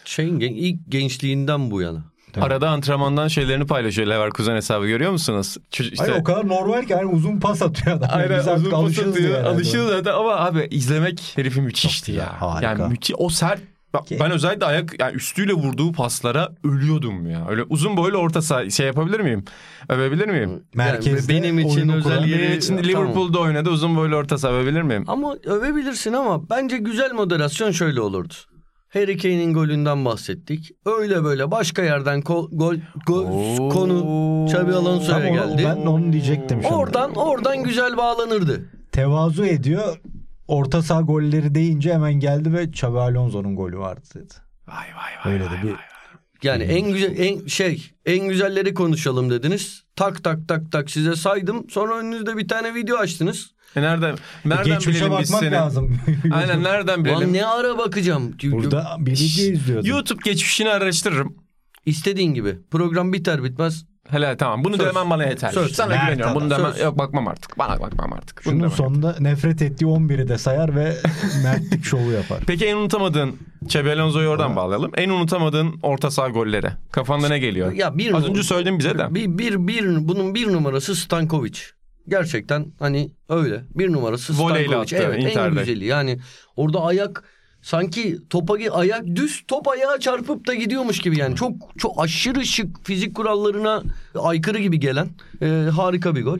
Şeyin 0.06 0.39
gen- 0.39 0.54
ilk 0.54 0.91
gençliğinden 0.91 1.71
bu 1.71 1.82
yana. 1.82 2.04
Tabii. 2.34 2.45
Arada 2.45 2.69
antrenmandan 2.69 3.28
şeylerini 3.28 3.65
paylaşıyor 3.67 4.08
Leverkusen 4.08 4.56
hesabı 4.56 4.88
görüyor 4.88 5.12
musunuz? 5.12 5.58
Ç- 5.71 5.84
işte- 5.91 5.95
Hayır, 6.06 6.15
o 6.21 6.24
kadar 6.24 6.48
normal 6.48 6.84
ki 6.86 6.91
yani 6.91 7.06
uzun 7.06 7.39
pas 7.39 7.62
atıyor 7.62 7.98
adam. 7.98 8.10
Aynen 8.13 8.39
Biz 8.39 8.48
artık 8.48 8.67
uzun 8.67 8.71
pas 8.71 9.00
atıyor. 9.00 9.43
Alışırız 9.43 9.88
zaten 9.89 10.13
ama 10.13 10.36
abi 10.36 10.67
izlemek 10.71 11.34
herifi 11.36 11.62
müthişti 11.62 12.12
Çok 12.12 12.15
ya. 12.17 12.24
güzel, 12.26 12.39
harika. 12.39 12.67
Yani 12.84 12.91
müthiş 12.91 13.15
o 13.17 13.30
sert 13.30 13.62
Ki- 14.03 14.17
ben 14.19 14.31
özellikle 14.31 14.65
ayak 14.65 14.99
yani 14.99 15.15
üstüyle 15.15 15.53
vurduğu 15.53 15.91
paslara 15.91 16.49
ölüyordum 16.63 17.29
ya. 17.29 17.47
Öyle 17.49 17.63
uzun 17.63 17.97
boylu 17.97 18.17
orta 18.17 18.41
saha 18.41 18.69
şey 18.69 18.86
yapabilir 18.88 19.19
miyim? 19.19 19.43
Övebilir 19.89 20.27
miyim? 20.27 20.63
Merkezde 20.75 21.34
Yani 21.34 21.43
benim 21.43 21.60
için 21.60 21.89
özel 21.89 22.25
yeri- 22.25 22.41
Benim 22.41 22.58
için 22.58 22.77
Tamam. 22.77 22.84
Liverpool'da 22.89 23.39
oynadı 23.39 23.69
uzun 23.69 23.95
boylu 23.95 24.15
orta 24.15 24.38
saha 24.38 24.53
övebilir 24.53 24.81
miyim? 24.81 25.03
Ama 25.08 25.36
övebilirsin 25.45 26.13
ama 26.13 26.49
bence 26.49 26.77
güzel 26.77 27.12
moderasyon 27.13 27.71
şöyle 27.71 28.01
olurdu. 28.01 28.34
Harry 28.93 29.17
Kane'in 29.17 29.53
golünden 29.53 30.05
bahsettik. 30.05 30.71
Öyle 30.86 31.23
böyle 31.23 31.51
başka 31.51 31.81
yerden 31.84 32.19
ko- 32.21 32.47
gol, 32.58 32.75
gol 33.08 33.25
Oo. 33.25 33.69
konu 33.69 34.45
Xabi 34.47 34.73
Alonso'ya 34.73 35.17
Tam 35.19 35.27
onu- 35.29 35.34
geldi. 35.58 35.63
Ben 35.65 35.86
onu 35.86 36.13
diyecektim 36.13 36.62
şimdi. 36.63 36.73
Oradan 36.75 37.15
oradan 37.15 37.63
güzel 37.63 37.97
bağlanırdı. 37.97 38.69
Tevazu 38.91 39.45
ediyor. 39.45 39.97
Orta 40.47 40.81
saha 40.81 41.01
golleri 41.01 41.55
deyince 41.55 41.93
hemen 41.93 42.13
geldi 42.13 42.53
ve 42.53 42.63
Xabi 42.63 42.99
Alonso'nun 42.99 43.55
golü 43.55 43.77
vardı 43.77 44.01
dedi. 44.15 44.34
Vay 44.67 44.75
vay 44.77 45.13
vay. 45.25 45.34
Öyle 45.34 45.45
vay, 45.45 45.58
de 45.58 45.63
bir 45.63 45.71
vay. 45.71 45.79
Yani 46.43 46.63
en 46.63 46.91
güzel 46.93 47.17
en 47.17 47.47
şey 47.47 47.91
en 48.05 48.27
güzelleri 48.27 48.73
konuşalım 48.73 49.29
dediniz. 49.29 49.84
Tak 49.95 50.23
tak 50.23 50.47
tak 50.47 50.71
tak 50.71 50.89
size 50.89 51.15
saydım. 51.15 51.69
Sonra 51.69 51.97
önünüzde 51.97 52.38
bir 52.38 52.47
tane 52.47 52.75
video 52.75 52.97
açtınız. 52.97 53.55
E 53.75 53.81
nereden 53.81 54.15
nereden 54.45 54.65
Geçmişe 54.65 55.05
bilelim 55.05 55.17
biz 55.21 55.29
bakmak 55.34 55.43
seni? 55.43 55.51
lazım. 55.51 55.99
Aynen 56.31 56.63
nereden 56.63 56.95
Lan 56.97 57.05
bilelim? 57.05 57.34
ne 57.34 57.45
ara 57.45 57.77
bakacağım. 57.77 58.36
Burada 58.43 58.95
bir 58.99 59.12
video 59.12 59.53
izliyordum. 59.53 59.89
YouTube 59.89 60.19
geçmişini 60.25 60.69
araştırırım. 60.69 61.36
İstediğin 61.86 62.34
gibi. 62.34 62.60
Program 62.71 63.13
biter 63.13 63.43
bitmez. 63.43 63.86
Hele 64.09 64.37
tamam 64.37 64.63
bunu 64.63 64.77
Söz. 64.77 64.85
da 64.85 64.89
hemen 64.89 65.09
bana 65.09 65.23
yeter. 65.25 65.49
Söz. 65.51 65.71
Sana 65.75 65.87
Mert 65.87 66.05
güveniyorum. 66.07 66.35
Bunu 66.35 66.45
adam. 66.53 66.73
hemen, 66.73 66.83
yok 66.85 66.97
bakmam 66.97 67.27
artık. 67.27 67.57
Bana 67.59 67.79
bakmam 67.79 68.13
artık. 68.13 68.41
Bunu 68.45 68.53
Şunun 68.53 68.69
sonunda 68.69 69.15
nefret 69.19 69.61
ettiği 69.61 69.85
11'i 69.85 70.27
de 70.27 70.37
sayar 70.37 70.75
ve 70.75 70.93
mertlik 71.43 71.85
şovu 71.85 72.11
yapar. 72.11 72.39
Peki 72.47 72.65
en 72.65 72.75
unutamadığın 72.77 73.35
Xabi 73.65 73.91
Alonso'yu 73.91 74.29
oradan 74.29 74.55
bağlayalım. 74.55 74.91
En 74.95 75.09
unutamadığın 75.09 75.79
orta 75.83 76.11
saha 76.11 76.29
golleri. 76.29 76.67
Kafanda 76.91 77.27
ne 77.27 77.39
geliyor? 77.39 77.71
Ya 77.71 77.97
bir 77.97 78.13
Az 78.13 78.25
önce 78.29 78.43
söyledin 78.43 78.79
bize 78.79 78.97
de. 78.97 79.15
Bir, 79.15 79.37
bir, 79.37 79.67
bir, 79.67 80.07
bunun 80.07 80.35
bir 80.35 80.53
numarası 80.53 80.95
Stankovic. 80.95 81.59
Gerçekten 82.07 82.65
hani 82.79 83.11
öyle. 83.29 83.63
Bir 83.75 83.91
numarası 83.93 84.33
Voleyle 84.33 84.67
Stankovic. 84.67 84.97
attı 84.97 85.07
Evet 85.09 85.23
en 85.25 85.29
Inter'de. 85.29 85.59
güzeli. 85.59 85.85
Yani 85.85 86.19
orada 86.55 86.81
ayak 86.83 87.23
sanki 87.65 88.17
topa 88.30 88.54
ayak 88.71 89.06
düz 89.15 89.43
top 89.47 89.67
ayağa 89.67 89.99
çarpıp 89.99 90.47
da 90.47 90.54
gidiyormuş 90.54 90.99
gibi 90.99 91.19
yani. 91.19 91.36
Çok 91.36 91.54
çok 91.78 92.04
aşırı 92.04 92.45
şık 92.45 92.86
fizik 92.86 93.15
kurallarına 93.15 93.84
aykırı 94.19 94.60
gibi 94.60 94.80
gelen 94.80 95.10
e, 95.41 95.47
harika 95.75 96.15
bir 96.15 96.23
gol. 96.23 96.39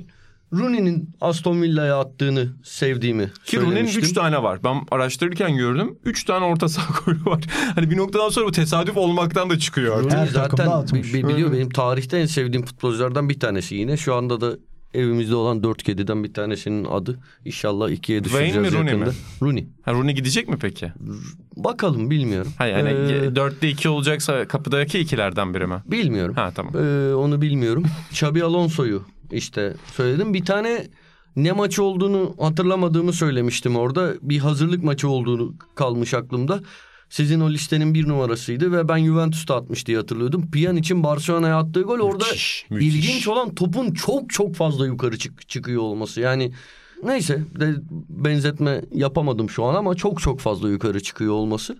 Rooney'nin 0.54 1.10
Aston 1.22 1.62
Villa'ya 1.62 2.00
attığını 2.00 2.48
sevdiğimi 2.64 3.32
Ki 3.46 3.58
Rooney'nin 3.58 3.76
söylemiştim. 3.76 4.04
3 4.04 4.14
tane 4.14 4.44
var. 4.44 4.64
Ben 4.64 4.82
araştırırken 4.92 5.58
gördüm. 5.58 6.00
3 6.06 6.24
tane 6.24 6.46
orta 6.46 6.70
saha 6.70 6.94
golü 7.06 7.26
var. 7.26 7.44
Hani 7.76 7.90
bir 7.92 7.98
noktadan 7.98 8.30
sonra 8.30 8.46
bu 8.46 8.52
tesadüf 8.52 8.98
olmaktan 8.98 9.50
da 9.50 9.60
çıkıyor 9.60 9.98
artık. 9.98 10.14
Rooney 10.14 10.28
zaten 10.28 11.04
biliyor 11.04 11.54
benim 11.54 11.70
tarihte 11.70 12.18
en 12.18 12.26
sevdiğim 12.26 12.66
futbolculardan 12.66 13.30
bir 13.30 13.40
tanesi 13.40 13.76
yine. 13.76 13.98
Şu 13.98 14.16
anda 14.16 14.42
da 14.42 14.58
evimizde 14.96 15.36
olan 15.36 15.64
dört 15.64 15.84
kediden 15.84 16.24
bir 16.24 16.34
tanesinin 16.34 16.86
adı. 16.86 17.20
İnşallah 17.46 17.90
ikiye 17.90 18.24
düşeceğiz 18.24 18.54
Wayne 18.54 18.70
mi, 18.70 18.76
Rooney 18.78 18.92
yakında. 18.94 19.10
mi? 19.10 19.16
Rooney. 19.42 19.68
Ha, 19.82 19.94
Rooney 19.94 20.16
gidecek 20.16 20.48
mi 20.50 20.58
peki? 20.62 20.92
Bakalım 21.58 22.10
bilmiyorum. 22.10 22.52
Ha 22.58 22.66
yani 22.66 22.90
Ee, 22.90 23.28
4'te 23.28 23.70
2 23.70 23.90
olacaksa 23.90 24.48
kapıdaki 24.48 25.00
ikilerden 25.00 25.54
biri 25.54 25.68
mi? 25.68 25.76
bilmiyorum. 25.86 26.36
Ha 26.36 26.52
tamam. 26.56 26.74
Ee, 26.78 27.14
onu 27.16 27.42
bilmiyorum. 27.42 27.84
Xabi 28.12 28.44
Alonso'yu 28.44 29.02
işte 29.32 29.74
söyledim. 29.94 30.34
Bir 30.34 30.46
tane 30.46 30.88
ne 31.36 31.52
maçı 31.52 31.84
olduğunu 31.84 32.36
hatırlamadığımı 32.40 33.14
söylemiştim 33.14 33.76
orada. 33.76 34.14
Bir 34.22 34.40
hazırlık 34.40 34.84
maçı 34.84 35.10
olduğunu 35.10 35.56
kalmış 35.76 36.14
aklımda. 36.14 36.60
Sizin 37.10 37.40
o 37.40 37.52
listenin 37.52 37.94
bir 37.94 38.08
numarasıydı 38.08 38.72
ve 38.72 38.88
ben 38.88 39.06
Juventus'ta 39.06 39.56
atmış 39.56 39.86
diye 39.86 39.98
hatırlıyordum. 39.98 40.52
Piyanic'in 40.52 41.04
Barcelona'ya 41.04 41.58
attığı 41.58 41.82
gol 41.82 42.00
orada 42.00 42.24
Müthiş, 42.24 42.66
müthiş. 42.70 42.96
ilginç 42.96 43.28
olan 43.28 43.56
topun 43.56 43.94
çok 43.94 44.30
çok 44.30 44.56
fazla 44.56 44.86
yukarı 44.88 45.18
çık 45.18 45.50
çıkıyor 45.50 45.82
olması. 45.82 46.22
Yani 46.22 46.52
neyse 47.04 47.44
de 47.60 47.76
benzetme 48.10 48.82
yapamadım 48.92 49.50
şu 49.50 49.64
an 49.64 49.76
ama 49.76 49.96
çok 49.96 50.22
çok 50.22 50.40
fazla 50.40 50.70
yukarı 50.70 51.04
çıkıyor 51.04 51.34
olması. 51.34 51.78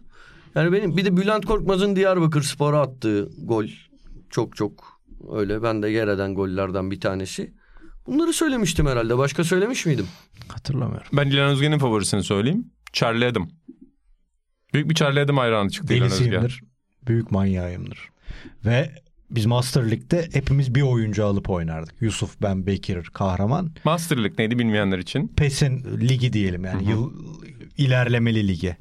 Yani 0.56 0.72
benim 0.72 0.98
bir 0.98 1.06
de 1.06 1.18
Bülent 1.18 1.46
Korkmaz'ın 1.46 1.96
Diyarbakır 1.96 2.42
Spor'a 2.42 2.82
attığı 2.82 3.30
gol 3.44 3.66
çok 4.30 4.56
çok 4.56 4.96
Öyle 5.32 5.64
ben 5.64 5.84
de 5.84 5.90
yer 5.90 6.08
eden 6.08 6.36
gollerden 6.36 6.92
bir 6.92 7.00
tanesi. 7.00 7.54
Bunları 8.08 8.34
söylemiştim 8.34 8.86
herhalde. 8.88 9.18
Başka 9.18 9.44
söylemiş 9.44 9.86
miydim? 9.86 10.08
Hatırlamıyorum. 10.48 11.08
Ben 11.14 11.28
İlhan 11.28 11.50
Özgen'in 11.50 11.78
favorisini 11.80 12.24
söyleyeyim. 12.24 12.72
Charlie 12.94 13.26
Adam. 13.26 13.50
Büyük 14.76 14.90
bir 14.90 14.96
Charlie 14.96 15.20
Adam 15.20 15.38
hayranı 15.38 15.70
çıktı 15.70 15.94
İlhan. 15.94 16.50
Büyük 17.08 17.32
manyağımdır. 17.32 18.10
Ve 18.66 18.92
biz 19.32 19.46
Master 19.46 19.84
League'de 19.84 20.30
hepimiz 20.34 20.76
bir 20.76 20.82
oyuncu 20.82 21.26
alıp 21.26 21.50
oynardık. 21.50 21.96
Yusuf, 22.02 22.42
ben, 22.42 22.68
Bekir, 22.68 23.04
Kahraman. 23.04 23.72
Master 23.84 24.18
League 24.18 24.36
neydi 24.40 24.60
bilmeyenler 24.60 25.00
için. 25.00 25.28
PES'in 25.28 26.00
ligi 26.00 26.34
diyelim 26.34 26.66
yani 26.66 26.90
yıl 26.90 27.14
ilerlemeli 27.78 28.48
ligi. 28.48 28.78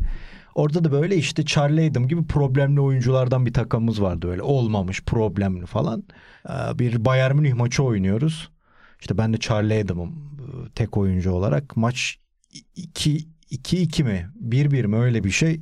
Orada 0.54 0.84
da 0.84 0.92
böyle 0.92 1.16
işte 1.16 1.44
Charlie 1.44 1.90
Adam 1.90 2.08
gibi 2.08 2.26
problemli 2.26 2.80
oyunculardan 2.80 3.46
bir 3.46 3.52
takımımız 3.52 4.02
vardı 4.02 4.28
böyle 4.28 4.42
olmamış 4.42 5.02
problemli 5.02 5.66
falan. 5.66 6.04
Ee, 6.48 6.78
Bir 6.78 7.04
Bayern 7.04 7.36
Münih 7.36 7.54
maçı 7.54 7.82
oynuyoruz. 7.82 8.50
İşte 9.00 9.18
ben 9.18 9.32
de 9.32 9.38
Charlie 9.38 9.84
Adam'ım 9.84 10.10
e, 10.10 10.70
tek 10.74 10.96
oyuncu 10.96 11.32
olarak. 11.32 11.76
Maç 11.76 12.18
2 12.76 13.28
2-2 13.54 14.02
mi 14.04 14.30
1-1 14.48 14.86
mi 14.86 14.96
öyle 14.96 15.24
bir 15.24 15.30
şey. 15.30 15.60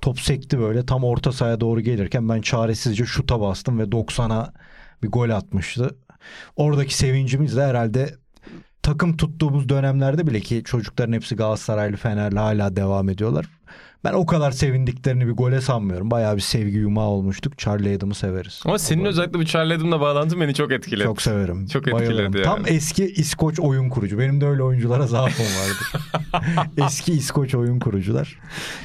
Top 0.00 0.20
sekti 0.20 0.58
böyle 0.58 0.86
tam 0.86 1.04
orta 1.04 1.32
sahaya 1.32 1.60
doğru 1.60 1.80
gelirken 1.80 2.28
ben 2.28 2.40
çaresizce 2.40 3.04
şuta 3.04 3.40
bastım 3.40 3.78
ve 3.78 3.82
90'a 3.82 4.52
bir 5.02 5.08
gol 5.08 5.30
atmıştı. 5.30 5.96
Oradaki 6.56 6.96
sevincimiz 6.96 7.56
de 7.56 7.64
herhalde 7.64 8.14
takım 8.82 9.16
tuttuğumuz 9.16 9.68
dönemlerde 9.68 10.26
bile 10.26 10.40
ki 10.40 10.62
çocukların 10.64 11.12
hepsi 11.12 11.36
Galatasaraylı 11.36 11.96
Fenerli 11.96 12.38
hala 12.38 12.76
devam 12.76 13.08
ediyorlar. 13.08 13.46
Ben 14.06 14.12
o 14.12 14.26
kadar 14.26 14.50
sevindiklerini 14.50 15.26
bir 15.26 15.32
gole 15.32 15.60
sanmıyorum. 15.60 16.10
Bayağı 16.10 16.36
bir 16.36 16.40
sevgi 16.40 16.76
yumağı 16.78 17.06
olmuştuk. 17.06 17.58
Charlie 17.58 17.96
Adam'ı 17.96 18.14
severiz. 18.14 18.62
Ama 18.64 18.78
senin 18.78 19.04
özellikle 19.04 19.38
bu 19.38 19.44
Charlie 19.44 19.74
Adam'la 19.74 20.00
bağlantın 20.00 20.40
beni 20.40 20.54
çok 20.54 20.72
etkiledi. 20.72 21.04
Çok 21.04 21.22
severim. 21.22 21.66
Çok 21.66 21.86
Bayılırım. 21.86 22.26
etkiledi 22.26 22.36
yani. 22.36 22.44
Tam 22.44 22.74
eski 22.74 23.04
İskoç 23.04 23.60
oyun 23.60 23.88
kurucu. 23.88 24.18
Benim 24.18 24.40
de 24.40 24.46
öyle 24.46 24.62
oyunculara 24.62 25.06
zaafım 25.06 25.46
vardı. 25.46 26.04
eski 26.86 27.12
İskoç 27.12 27.54
oyun 27.54 27.78
kurucular. 27.78 28.38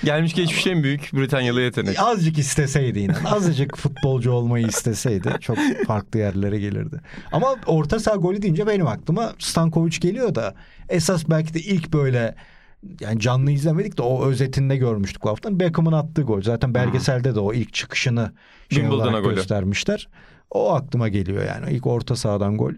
Gelmiş 0.04 0.34
geçmiş 0.34 0.68
en 0.68 0.84
büyük 0.84 1.14
Britanyalı 1.14 1.62
yetenek. 1.62 2.00
Azıcık 2.00 2.38
isteseydi 2.38 3.00
yine. 3.00 3.16
Azıcık 3.26 3.78
futbolcu 3.78 4.32
olmayı 4.32 4.68
isteseydi 4.68 5.30
çok 5.42 5.58
farklı 5.88 6.20
yerlere 6.20 6.60
gelirdi. 6.60 7.02
Ama 7.32 7.56
orta 7.66 8.00
saha 8.00 8.16
golü 8.16 8.42
deyince 8.42 8.68
benim 8.68 8.88
aklıma 8.88 9.34
Stankovic 9.40 10.00
geliyor 10.00 10.36
da 10.36 10.56
esas 10.90 11.30
belki 11.30 11.54
de 11.54 11.60
ilk 11.60 11.94
böyle 11.94 12.36
yani 13.00 13.20
canlı 13.20 13.52
izlemedik 13.52 13.98
de 13.98 14.02
o 14.02 14.26
özetinde 14.26 14.78
görmüştük 14.78 15.24
bu 15.24 15.30
haftanın. 15.30 15.60
Beckham'ın 15.60 15.92
attığı 15.92 16.22
gol. 16.22 16.42
Zaten 16.42 16.74
belgeselde 16.74 17.36
de 17.36 17.40
o 17.40 17.54
ilk 17.54 17.74
çıkışını 17.74 18.32
şey 18.70 18.80
Wimbledon'a 18.80 19.08
olarak 19.08 19.24
golü. 19.24 19.36
göstermişler. 19.36 20.10
O 20.52 20.74
aklıma 20.74 21.10
geliyor 21.10 21.46
yani. 21.46 21.72
İlk 21.72 21.88
orta 21.88 22.16
sahadan 22.16 22.58
gol. 22.58 22.72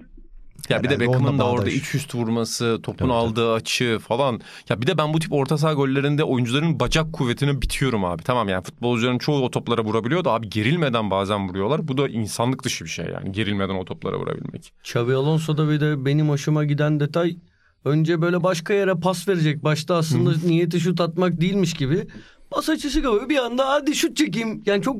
Ya 0.70 0.84
bir 0.84 0.89
de 0.89 0.99
Beckham'ın 0.99 1.39
da 1.39 1.49
orada 1.49 1.70
iç 1.70 1.95
üst 1.95 2.16
vurması, 2.16 2.80
topun 2.84 3.06
tabii. 3.06 3.14
aldığı 3.14 3.54
açı 3.54 3.99
falan. 4.08 4.41
Ya 4.70 4.82
bir 4.82 4.88
de 4.88 4.97
ben 4.97 5.14
bu 5.14 5.20
tip 5.20 5.34
orta 5.34 5.58
saha 5.58 5.74
gollerinde 5.74 6.24
oyuncuların 6.24 6.80
bacak 6.80 7.14
kuvvetine 7.14 7.62
bitiyorum 7.62 8.06
abi. 8.06 8.24
Tamam 8.24 8.49
yani 8.49 8.64
futbolcuların 8.64 9.18
çoğu 9.18 9.43
o 9.43 9.51
toplara 9.51 9.84
vurabiliyor 9.84 10.26
da 10.26 10.32
abi 10.32 10.49
gerilmeden 10.49 11.12
bazen 11.12 11.49
vuruyorlar. 11.49 11.88
Bu 11.88 11.97
da 11.97 12.08
insanlık 12.08 12.64
dışı 12.64 12.86
bir 12.86 12.89
şey 12.89 13.06
yani 13.06 13.32
gerilmeden 13.32 13.76
o 13.76 13.86
toplara 13.86 14.20
vurabilmek. 14.20 14.74
Xabi 14.80 15.14
Alonso'da 15.14 15.70
bir 15.70 15.80
de 15.80 16.06
benim 16.06 16.30
hoşuma 16.30 16.66
giden 16.66 16.99
detay 16.99 17.38
önce 17.86 18.22
böyle 18.22 18.44
başka 18.44 18.74
yere 18.74 18.96
pas 18.96 19.28
verecek. 19.28 19.64
Başta 19.64 19.96
aslında 19.96 20.34
niyeti 20.46 20.80
şut 20.80 21.02
atmak 21.02 21.42
değilmiş 21.42 21.74
gibi. 21.74 22.08
Pas 22.52 22.70
açısı 22.70 23.02
kapıyor. 23.02 23.30
Bir 23.30 23.38
anda 23.38 23.70
hadi 23.70 23.96
şut 23.96 24.18
çekeyim. 24.18 24.64
Yani 24.66 24.82
çok 24.82 24.98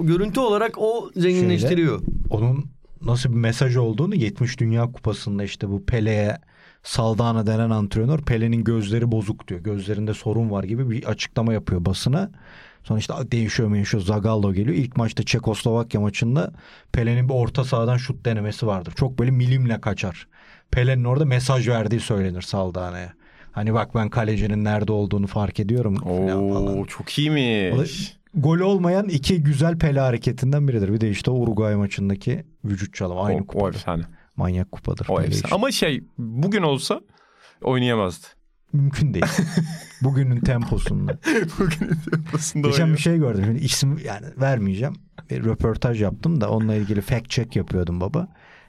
görüntü 0.00 0.40
olarak 0.40 0.78
o 0.78 1.10
zenginleştiriyor. 1.16 2.02
Onun 2.30 2.64
nasıl 3.02 3.30
bir 3.30 3.36
mesaj 3.36 3.76
olduğunu 3.76 4.14
70 4.14 4.60
Dünya 4.60 4.92
Kupası'nda 4.92 5.44
işte 5.44 5.68
bu 5.68 5.84
Pele'ye 5.84 6.38
Saldana 6.82 7.46
denen 7.46 7.70
antrenör 7.70 8.18
Pele'nin 8.18 8.64
gözleri 8.64 9.12
bozuk 9.12 9.48
diyor. 9.48 9.60
Gözlerinde 9.60 10.14
sorun 10.14 10.50
var 10.50 10.64
gibi 10.64 10.90
bir 10.90 11.04
açıklama 11.04 11.52
yapıyor 11.52 11.84
basına. 11.84 12.30
Sonra 12.84 12.98
işte 12.98 13.14
değişiyor 13.32 13.74
değişiyor 13.74 14.02
Zagallo 14.02 14.52
geliyor. 14.52 14.76
İlk 14.76 14.96
maçta 14.96 15.22
Çekoslovakya 15.22 16.00
maçında 16.00 16.52
Pele'nin 16.92 17.28
bir 17.28 17.34
orta 17.34 17.64
sahadan 17.64 17.96
şut 17.96 18.24
denemesi 18.24 18.66
vardır. 18.66 18.92
Çok 18.96 19.18
böyle 19.18 19.30
milimle 19.30 19.80
kaçar. 19.80 20.26
Pele'nin 20.72 21.04
orada 21.04 21.24
mesaj 21.24 21.68
verdiği 21.68 22.00
söylenir 22.00 22.42
Saldana'ya. 22.42 23.12
Hani 23.52 23.74
bak 23.74 23.94
ben 23.94 24.08
kalecinin 24.08 24.64
nerede 24.64 24.92
olduğunu 24.92 25.26
fark 25.26 25.60
ediyorum 25.60 25.96
falan 25.96 26.28
falan. 26.28 26.78
Oo 26.78 26.86
çok 26.86 27.06
O 27.06 27.06
da 27.06 27.12
iyiymiş. 27.18 28.16
Gol 28.34 28.58
olmayan 28.58 29.08
iki 29.08 29.42
güzel 29.42 29.78
Pele 29.78 30.00
hareketinden 30.00 30.68
biridir. 30.68 30.92
Bir 30.92 31.00
de 31.00 31.10
işte 31.10 31.30
o 31.30 31.34
Uruguay 31.34 31.76
maçındaki 31.76 32.44
vücut 32.64 32.94
çalımı. 32.94 33.20
Aynı 33.20 33.38
O, 33.38 33.42
o 33.42 33.46
kupadır. 33.46 33.74
efsane. 33.74 34.02
Manyak 34.36 34.72
kupadır. 34.72 35.06
O 35.08 35.20
efsane. 35.20 35.36
için. 35.36 35.48
Ama 35.54 35.70
şey 35.70 36.04
bugün 36.18 36.62
olsa 36.62 37.00
oynayamazdı. 37.62 38.26
Mümkün 38.72 39.14
değil. 39.14 39.24
Bugünün 40.02 40.40
temposunda. 40.40 41.18
bugün 41.58 41.90
yapısında 42.12 42.68
Geçen 42.68 42.92
bir 42.92 42.98
şey 42.98 43.16
gördüm. 43.16 43.44
Şimdi 43.44 43.64
isim 43.64 43.98
yani 44.04 44.26
vermeyeceğim. 44.40 44.94
Bir 45.30 45.44
röportaj 45.44 46.02
yaptım 46.02 46.40
da 46.40 46.50
onunla 46.50 46.74
ilgili 46.74 47.00
fact 47.00 47.30
check 47.30 47.56
yapıyordum 47.56 48.00
baba. 48.00 48.28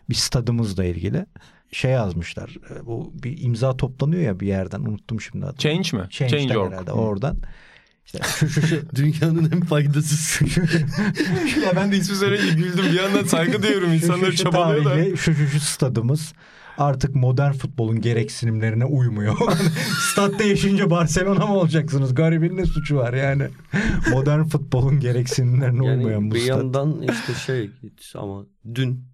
Bir 0.09 0.15
stadımızla 0.15 0.83
ilgili. 0.85 1.25
Şey 1.73 1.91
yazmışlar. 1.91 2.49
e, 2.69 2.85
Bu 2.85 3.13
bir 3.23 3.41
imza 3.41 3.77
toplanıyor 3.77 4.21
ya 4.21 4.39
bir 4.39 4.47
yerden. 4.47 4.79
Unuttum 4.79 5.21
şimdi 5.21 5.45
adını. 5.45 5.57
Change 5.57 5.97
mi? 5.97 6.07
Change'den 6.09 6.37
Change.org. 6.47 6.71
herhalde 6.71 6.91
oradan. 6.91 7.37
İşte 8.05 8.19
şu 8.39 8.49
şu 8.49 8.61
şu. 8.67 8.81
Dünyanın 8.95 9.51
en 9.51 9.61
faydasız. 9.61 10.41
ya 11.63 11.71
ben 11.75 11.91
de 11.91 11.97
ismi 11.97 12.15
söyleyince 12.15 12.55
güldüm. 12.55 12.85
Bir 12.85 12.93
yandan 13.01 13.23
saygı 13.23 13.63
duyuyorum. 13.63 13.93
İnsanlar 13.93 14.25
şu, 14.25 14.31
şu, 14.31 14.37
şu 14.37 14.43
çabalıyor 14.43 14.85
da. 14.85 15.15
şu, 15.15 15.33
şu, 15.35 15.47
şu 15.47 15.59
stadımız 15.59 16.33
artık 16.77 17.15
modern 17.15 17.51
futbolun 17.51 18.01
gereksinimlerine 18.01 18.85
uymuyor. 18.85 19.37
Statta 20.11 20.43
yaşayınca 20.43 20.89
Barcelona 20.89 21.45
mı 21.47 21.53
olacaksınız? 21.57 22.15
Garibin 22.15 22.57
ne 22.57 22.65
suçu 22.65 22.95
var 22.95 23.13
yani? 23.13 23.47
Modern 24.11 24.43
futbolun 24.43 24.99
gereksinimlerine 24.99 25.81
uymayan 25.81 26.11
Yani 26.19 26.31
bu 26.31 26.35
bir 26.35 26.39
stat. 26.39 26.49
yandan 26.57 27.01
işte 27.01 27.33
şey 27.45 27.69
ama 28.15 28.45
dün 28.75 29.12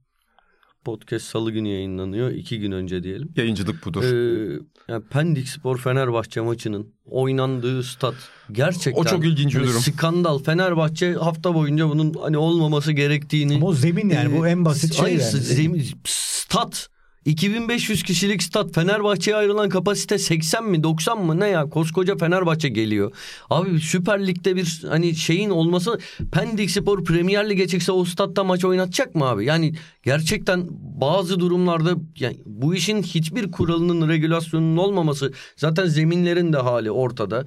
podcast 0.86 1.26
salı 1.26 1.52
günü 1.52 1.68
yayınlanıyor. 1.68 2.32
iki 2.32 2.60
gün 2.60 2.72
önce 2.72 3.04
diyelim. 3.04 3.30
Yayıncılık 3.36 3.86
budur. 3.86 4.04
Ee, 4.04 4.60
yani 4.88 5.04
Pendik 5.10 5.48
Spor 5.50 5.78
Fenerbahçe 5.78 6.42
maçının 6.42 6.94
oynandığı 7.06 7.84
stat 7.84 8.16
gerçekten 8.52 9.02
O 9.02 9.06
çok 9.06 9.26
ilginç 9.26 9.56
bir 9.56 9.60
durum. 9.60 9.82
Skandal. 9.82 10.40
Fenerbahçe 10.44 11.14
hafta 11.14 11.54
boyunca 11.56 11.90
bunun 11.90 12.14
hani 12.22 12.38
olmaması 12.38 12.92
gerektiğini. 12.92 13.56
Ama 13.56 13.68
o 13.68 13.74
zemin 13.74 14.10
yani 14.10 14.38
bu 14.38 14.48
Ee, 14.48 14.50
en 14.50 14.66
basit 14.66 14.94
şey 14.94 15.02
Hayır 15.02 15.20
yani. 15.20 15.30
zemin 15.32 15.86
stat 16.06 16.90
2500 17.30 18.04
kişilik 18.04 18.44
stat 18.44 18.76
Fenerbahçe'ye 18.76 19.38
ayrılan 19.38 19.70
kapasite 19.70 20.18
80 20.18 20.66
mi 20.66 20.84
90 20.84 21.26
mı 21.26 21.40
ne 21.40 21.48
ya 21.48 21.70
koskoca 21.70 22.18
Fenerbahçe 22.18 22.70
geliyor. 22.70 23.12
Abi 23.50 23.80
Süper 23.80 24.28
Lig'de 24.28 24.56
bir 24.56 24.82
hani 24.90 25.16
şeyin 25.16 25.50
olması 25.50 26.00
Pendik 26.32 26.72
Spor 26.72 27.04
Premier 27.06 27.50
Lig'e 27.50 27.68
çıksa 27.68 27.94
o 27.94 28.06
statta 28.06 28.44
maç 28.44 28.66
oynatacak 28.66 29.16
mı 29.16 29.26
abi? 29.26 29.46
Yani 29.46 29.74
gerçekten 30.04 30.68
bazı 31.02 31.40
durumlarda 31.40 31.94
yani 32.20 32.38
bu 32.46 32.76
işin 32.76 33.04
hiçbir 33.04 33.52
kuralının 33.52 34.10
regülasyonunun 34.10 34.78
olmaması 34.78 35.32
zaten 35.56 35.86
zeminlerin 35.86 36.54
de 36.54 36.58
hali 36.58 36.92
ortada. 36.92 37.46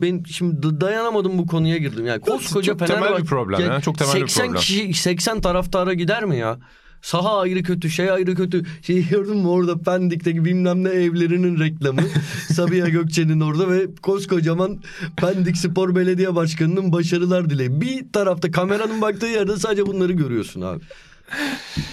Ben 0.00 0.22
şimdi 0.30 0.62
da- 0.62 0.80
dayanamadım 0.80 1.38
bu 1.38 1.46
konuya 1.46 1.76
girdim. 1.76 2.06
Yani 2.06 2.20
koskoca 2.20 2.72
çok 2.72 2.78
temel 2.78 2.94
bir 2.94 3.04
Fenerbahçe 3.04 3.24
problem 3.24 3.60
ya, 3.60 3.80
çok 3.80 3.98
temel 3.98 4.14
bir 4.14 4.20
80 4.20 4.44
problem. 4.46 4.60
kişi 4.60 4.94
80 4.94 5.40
taraftara 5.40 5.94
gider 5.94 6.24
mi 6.24 6.38
ya? 6.38 6.58
Saha 7.04 7.40
ayrı 7.40 7.62
kötü, 7.62 7.90
şey 7.90 8.10
ayrı 8.10 8.34
kötü. 8.34 8.62
Şey 8.82 9.08
gördün 9.08 9.36
mü 9.36 9.48
orada 9.48 9.78
Pendik'teki 9.82 10.44
bilmem 10.44 10.84
ne 10.84 10.88
evlerinin 10.88 11.60
reklamı. 11.60 12.00
Sabiha 12.52 12.88
Gökçen'in 12.88 13.40
orada 13.40 13.70
ve 13.70 13.86
koskocaman 14.02 14.78
Pendik 15.16 15.56
Spor 15.56 15.96
Belediye 15.96 16.34
Başkanı'nın 16.34 16.92
başarılar 16.92 17.50
dileği. 17.50 17.80
Bir 17.80 18.12
tarafta 18.12 18.50
kameranın 18.50 19.00
baktığı 19.00 19.26
yerde 19.26 19.56
sadece 19.56 19.86
bunları 19.86 20.12
görüyorsun 20.12 20.60
abi. 20.60 20.80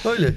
Öyle. 0.06 0.34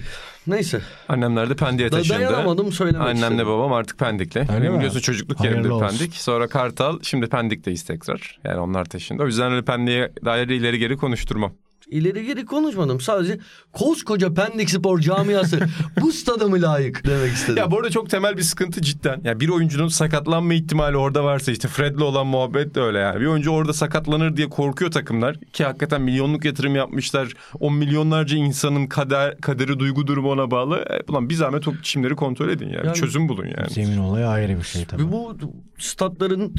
Neyse. 0.47 0.81
Annemler 1.09 1.51
de 1.51 1.57
Pendik'e 1.57 1.93
Da 1.93 1.97
taşındı. 1.97 2.19
dayanamadım 2.19 2.73
söylemek 2.73 3.01
Annemle 3.09 3.27
istedim. 3.27 3.47
babam 3.47 3.73
artık 3.73 3.99
Pendikli. 3.99 4.41
Öyle 4.41 4.53
Benim 4.61 4.73
mi? 4.73 4.77
biliyorsun 4.79 5.01
çocukluk 5.01 5.41
olsun. 5.41 5.81
Pendik. 5.99 6.15
Sonra 6.15 6.47
Kartal. 6.47 6.99
Şimdi 7.03 7.27
Pendik'teyiz 7.27 7.83
tekrar. 7.83 8.39
Yani 8.45 8.59
onlar 8.59 8.85
taşındı. 8.85 9.23
O 9.23 9.27
yüzden 9.27 9.53
öyle 9.53 9.65
Pendik'e 9.65 10.13
dair 10.25 10.49
ileri 10.49 10.79
geri 10.79 10.97
konuşturmam. 10.97 11.53
İleri 11.95 12.27
geri 12.27 12.45
konuşmadım. 12.47 13.01
Sadece 13.01 13.39
koskoca 13.73 14.35
Pendik 14.35 14.71
Spor 14.71 14.99
camiası 14.99 15.61
bu 16.01 16.13
stada 16.13 16.49
mı 16.49 16.63
layık 16.63 17.07
demek 17.07 17.33
istedim. 17.33 17.57
Ya 17.57 17.71
bu 17.71 17.79
arada 17.79 17.91
çok 17.91 18.11
temel 18.11 18.37
bir 18.37 18.43
sıkıntı 18.43 18.83
cidden. 18.83 19.21
Ya 19.25 19.41
bir 19.41 19.49
oyuncunun 19.49 19.89
sakatlanma 19.89 20.55
ihtimali 20.55 20.97
orada 20.97 21.25
varsa 21.25 21.53
işte 21.53 21.69
Fred'le 21.69 22.01
olan 22.01 22.27
muhabbet 22.27 22.75
de 22.75 22.81
öyle 22.81 22.99
yani. 22.99 23.21
Bir 23.21 23.27
oyuncu 23.27 23.51
orada 23.51 23.73
sakatlanır 23.73 24.37
diye 24.37 24.49
korkuyor 24.49 24.91
takımlar. 24.91 25.37
Ki 25.53 25.65
hakikaten 25.65 26.03
milyonluk 26.03 26.45
yatırım 26.45 26.75
yapmışlar. 26.77 27.33
O 27.61 27.71
milyonlarca 27.71 28.37
insanın 28.37 28.87
kader, 28.87 29.41
kaderi 29.41 29.79
duygu 29.79 30.07
durumu 30.07 30.31
ona 30.31 30.51
bağlı. 30.51 30.77
E, 30.77 31.13
ulan 31.13 31.29
bir 31.31 31.35
zahmet 31.35 31.69
o 31.69 31.73
çimleri 31.83 32.17
kontrol 32.17 32.49
edin 32.49 32.69
ya. 32.69 32.81
Bir 32.81 32.85
Yani- 32.85 32.97
çözüm 32.97 33.29
bulun 33.29 33.47
yani. 33.47 33.71
Zemin 33.71 33.99
olayı 33.99 34.27
ayrı 34.29 34.59
bir 34.59 34.63
şey 34.63 34.85
tabii. 34.85 35.13
Bu 35.13 35.37
statların 35.79 36.55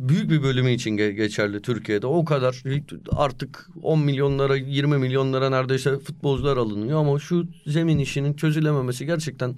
büyük 0.00 0.30
bir 0.30 0.42
bölümü 0.42 0.70
için 0.70 0.96
ge- 0.98 1.10
geçerli 1.10 1.62
Türkiye'de. 1.62 2.06
O 2.06 2.24
kadar 2.24 2.62
artık 3.12 3.68
10 3.82 4.00
milyonlara 4.00 4.56
20 4.56 4.98
milyonlara 4.98 5.50
neredeyse 5.50 5.98
futbolcular 5.98 6.56
alınıyor 6.56 7.00
ama 7.00 7.18
şu 7.18 7.46
zemin 7.66 7.98
işinin 7.98 8.34
çözülememesi 8.34 9.06
gerçekten 9.06 9.54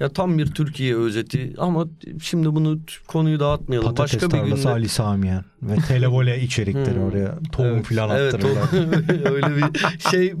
ya 0.00 0.08
tam 0.08 0.38
bir 0.38 0.46
Türkiye 0.46 0.96
özeti 0.96 1.54
ama 1.58 1.86
şimdi 2.22 2.54
bunu 2.54 2.78
konuyu 3.06 3.40
dağıtmayalım. 3.40 3.88
Patates 3.88 4.14
Başka 4.14 4.26
bir 4.26 4.30
tarlası 4.42 4.62
günde 4.62 4.72
Ali 4.72 4.88
Samiyen 4.88 5.44
ve 5.64 5.76
televole 5.88 6.40
içerikleri 6.40 6.94
Hmm. 6.94 7.02
oraya 7.04 7.38
tohum 7.52 7.70
Evet, 7.74 7.86
filan 7.86 8.10
evet, 8.10 8.34
attırırlar. 8.34 9.32
öyle 9.34 9.56
bir 9.56 9.64
şey 10.10 10.34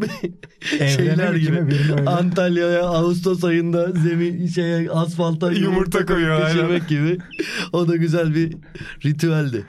şeyler 0.88 1.34
gibi. 1.34 1.64
Antalya'ya 2.06 2.82
Ağustos 2.82 3.44
ayında 3.44 3.90
zemin 3.92 4.46
şeye 4.46 4.90
asfalta 4.90 5.46
Yumurta 5.52 5.70
yumurta, 5.70 6.06
koyuyor, 6.06 6.46
pişirmek 6.46 6.88
gibi. 6.88 7.18
O 7.72 7.88
da 7.88 7.96
güzel 7.96 8.34
bir 8.34 8.56
ritüeldi. 9.04 9.66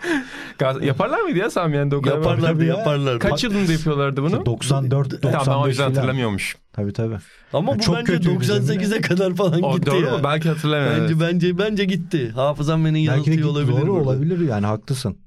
Yaparlar 0.82 1.22
mıydı 1.22 1.38
ya 1.38 1.49
o 1.97 2.01
kadar? 2.01 2.16
Yaparlardı 2.18 2.45
tabii 2.45 2.66
ya. 2.66 2.76
yaparlardı. 2.76 3.20
Kaç 3.20 3.43
yılında 3.43 3.72
yapıyorlardı 3.72 4.24
bunu? 4.24 4.45
94 4.45 5.12
95 5.12 5.32
Tamam 5.32 5.60
ben 5.60 5.66
o 5.66 5.68
yüzden 5.68 5.84
hatırlamıyormuş. 5.84 6.56
Tabii 6.74 6.93
tabii. 6.93 7.18
Ama 7.53 7.72
Ya 7.72 7.78
bu 7.78 7.82
çok 7.82 7.95
bence 7.95 8.14
kötüydü 8.14 8.43
98'e 8.45 9.01
kadar 9.01 9.36
falan 9.36 9.62
O 9.62 9.76
gitti 9.76 9.91
doğru 9.91 10.06
ya. 10.06 10.12
mu? 10.12 10.20
Belki 10.24 10.49
hatırlamıyorum. 10.49 11.01
Bence 11.03 11.14
evet. 11.14 11.34
bence 11.34 11.58
bence 11.58 11.86
gitti. 11.86 12.32
Hafızam 12.36 12.86
beni 12.86 13.03
yanıltıyor 13.03 13.49
olabilir. 13.49 13.72
doğru 13.72 13.88
burada. 13.88 14.10
olabilir 14.10 14.39
yani 14.49 14.66
haklısın. 14.66 15.18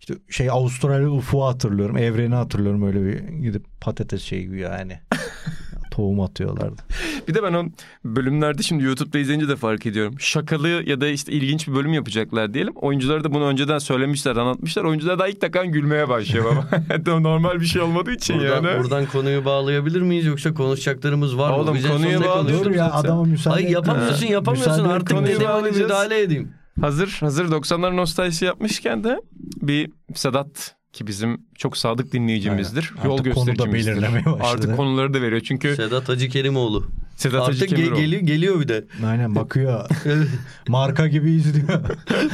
İşte 0.00 0.14
şey 0.30 0.50
Avustralya 0.50 1.08
ufuğu 1.10 1.44
hatırlıyorum. 1.44 1.96
Evreni 1.96 2.34
hatırlıyorum 2.34 2.86
öyle 2.86 3.04
bir 3.04 3.18
gidip 3.42 3.64
patates 3.80 4.22
şey 4.22 4.42
gibi 4.42 4.60
yani. 4.60 5.00
Tohum 5.90 6.20
atıyorlardı. 6.20 6.82
Bir 7.28 7.34
de 7.34 7.42
ben 7.42 7.52
o 7.52 7.64
bölümlerde 8.04 8.62
şimdi 8.62 8.84
YouTube'da 8.84 9.18
izleyince 9.18 9.48
de 9.48 9.56
fark 9.56 9.86
ediyorum. 9.86 10.14
Şakalı 10.18 10.68
ya 10.68 11.00
da 11.00 11.08
işte 11.08 11.32
ilginç 11.32 11.68
bir 11.68 11.74
bölüm 11.74 11.92
yapacaklar 11.92 12.54
diyelim. 12.54 12.72
Oyuncular 12.76 13.24
da 13.24 13.32
bunu 13.32 13.44
önceden 13.44 13.78
söylemişler, 13.78 14.36
anlatmışlar. 14.36 14.84
Oyuncular 14.84 15.18
da 15.18 15.28
ilk 15.28 15.42
dakika 15.42 15.64
gülmeye 15.64 16.08
başlıyor 16.08 16.44
baba. 16.44 17.20
Normal 17.20 17.60
bir 17.60 17.66
şey 17.66 17.82
olmadığı 17.82 18.12
için 18.12 18.38
Buradan, 18.38 18.64
yani. 18.64 18.82
buradan 18.82 19.06
konuyu 19.06 19.44
bağlayabilir 19.44 20.00
miyiz 20.00 20.26
yoksa 20.26 20.54
konuşacaklarımız 20.54 21.38
var 21.38 21.50
mı? 21.50 21.56
Oğlum, 21.56 21.78
konuyu? 21.88 22.20
Dur 22.48 22.70
ya 22.70 22.92
adama 22.92 23.24
müsaade 23.24 23.56
Ay 23.56 23.64
et. 23.64 23.70
yapamıyorsun 23.70 24.26
yapamıyorsun 24.26 24.72
Müsaade 24.72 24.92
artık 24.92 25.16
konuyu 25.16 25.72
müdahale 25.72 26.20
edeyim. 26.20 26.52
Hazır 26.80 27.16
hazır 27.20 27.44
90'ların 27.48 27.96
nostaljisi 27.96 28.44
yapmışken 28.44 29.04
de 29.04 29.20
bir 29.62 29.90
Sedat 30.14 30.74
ki 30.92 31.06
bizim 31.06 31.40
çok 31.54 31.76
sadık 31.76 32.12
dinleyicimizdir. 32.12 32.92
Aynen. 32.98 33.08
Yol 33.10 33.22
göstericimizdir. 33.22 34.04
Artık 34.40 34.76
konuları 34.76 35.14
da 35.14 35.22
veriyor. 35.22 35.40
Çünkü 35.40 35.76
Sedat 35.76 36.08
Hacı 36.08 36.28
Kerimoğlu. 36.28 36.86
Sedat 37.16 37.48
Hacı 37.48 37.64
Artık 37.64 37.70
ge- 37.70 37.76
Kemiroğlu. 37.76 38.00
geliyor, 38.00 38.22
geliyor 38.22 38.60
bir 38.60 38.68
de. 38.68 38.84
Aynen 39.06 39.34
bakıyor. 39.34 39.88
Marka 40.68 41.06
gibi 41.08 41.30
izliyor. 41.30 41.82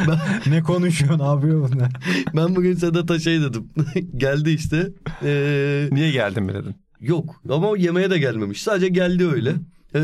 ne 0.47 0.63
konuşuyor 0.63 1.19
ne 1.19 1.23
yapıyor 1.25 1.71
bunlar. 1.73 1.93
ben 2.37 2.57
bugün 2.57 2.75
Sedat'a 2.75 3.19
şey 3.19 3.41
dedim. 3.41 3.69
geldi 4.17 4.51
işte. 4.51 4.89
Ee, 5.25 5.89
Niye 5.93 6.11
geldin 6.11 6.43
mi 6.43 6.55
dedin? 6.55 6.75
yok 7.01 7.43
ama 7.51 7.69
o 7.69 7.77
yemeğe 7.77 8.11
de 8.11 8.19
gelmemiş. 8.19 8.63
Sadece 8.63 8.89
geldi 8.89 9.27
öyle. 9.27 9.53
Ee, 9.95 9.99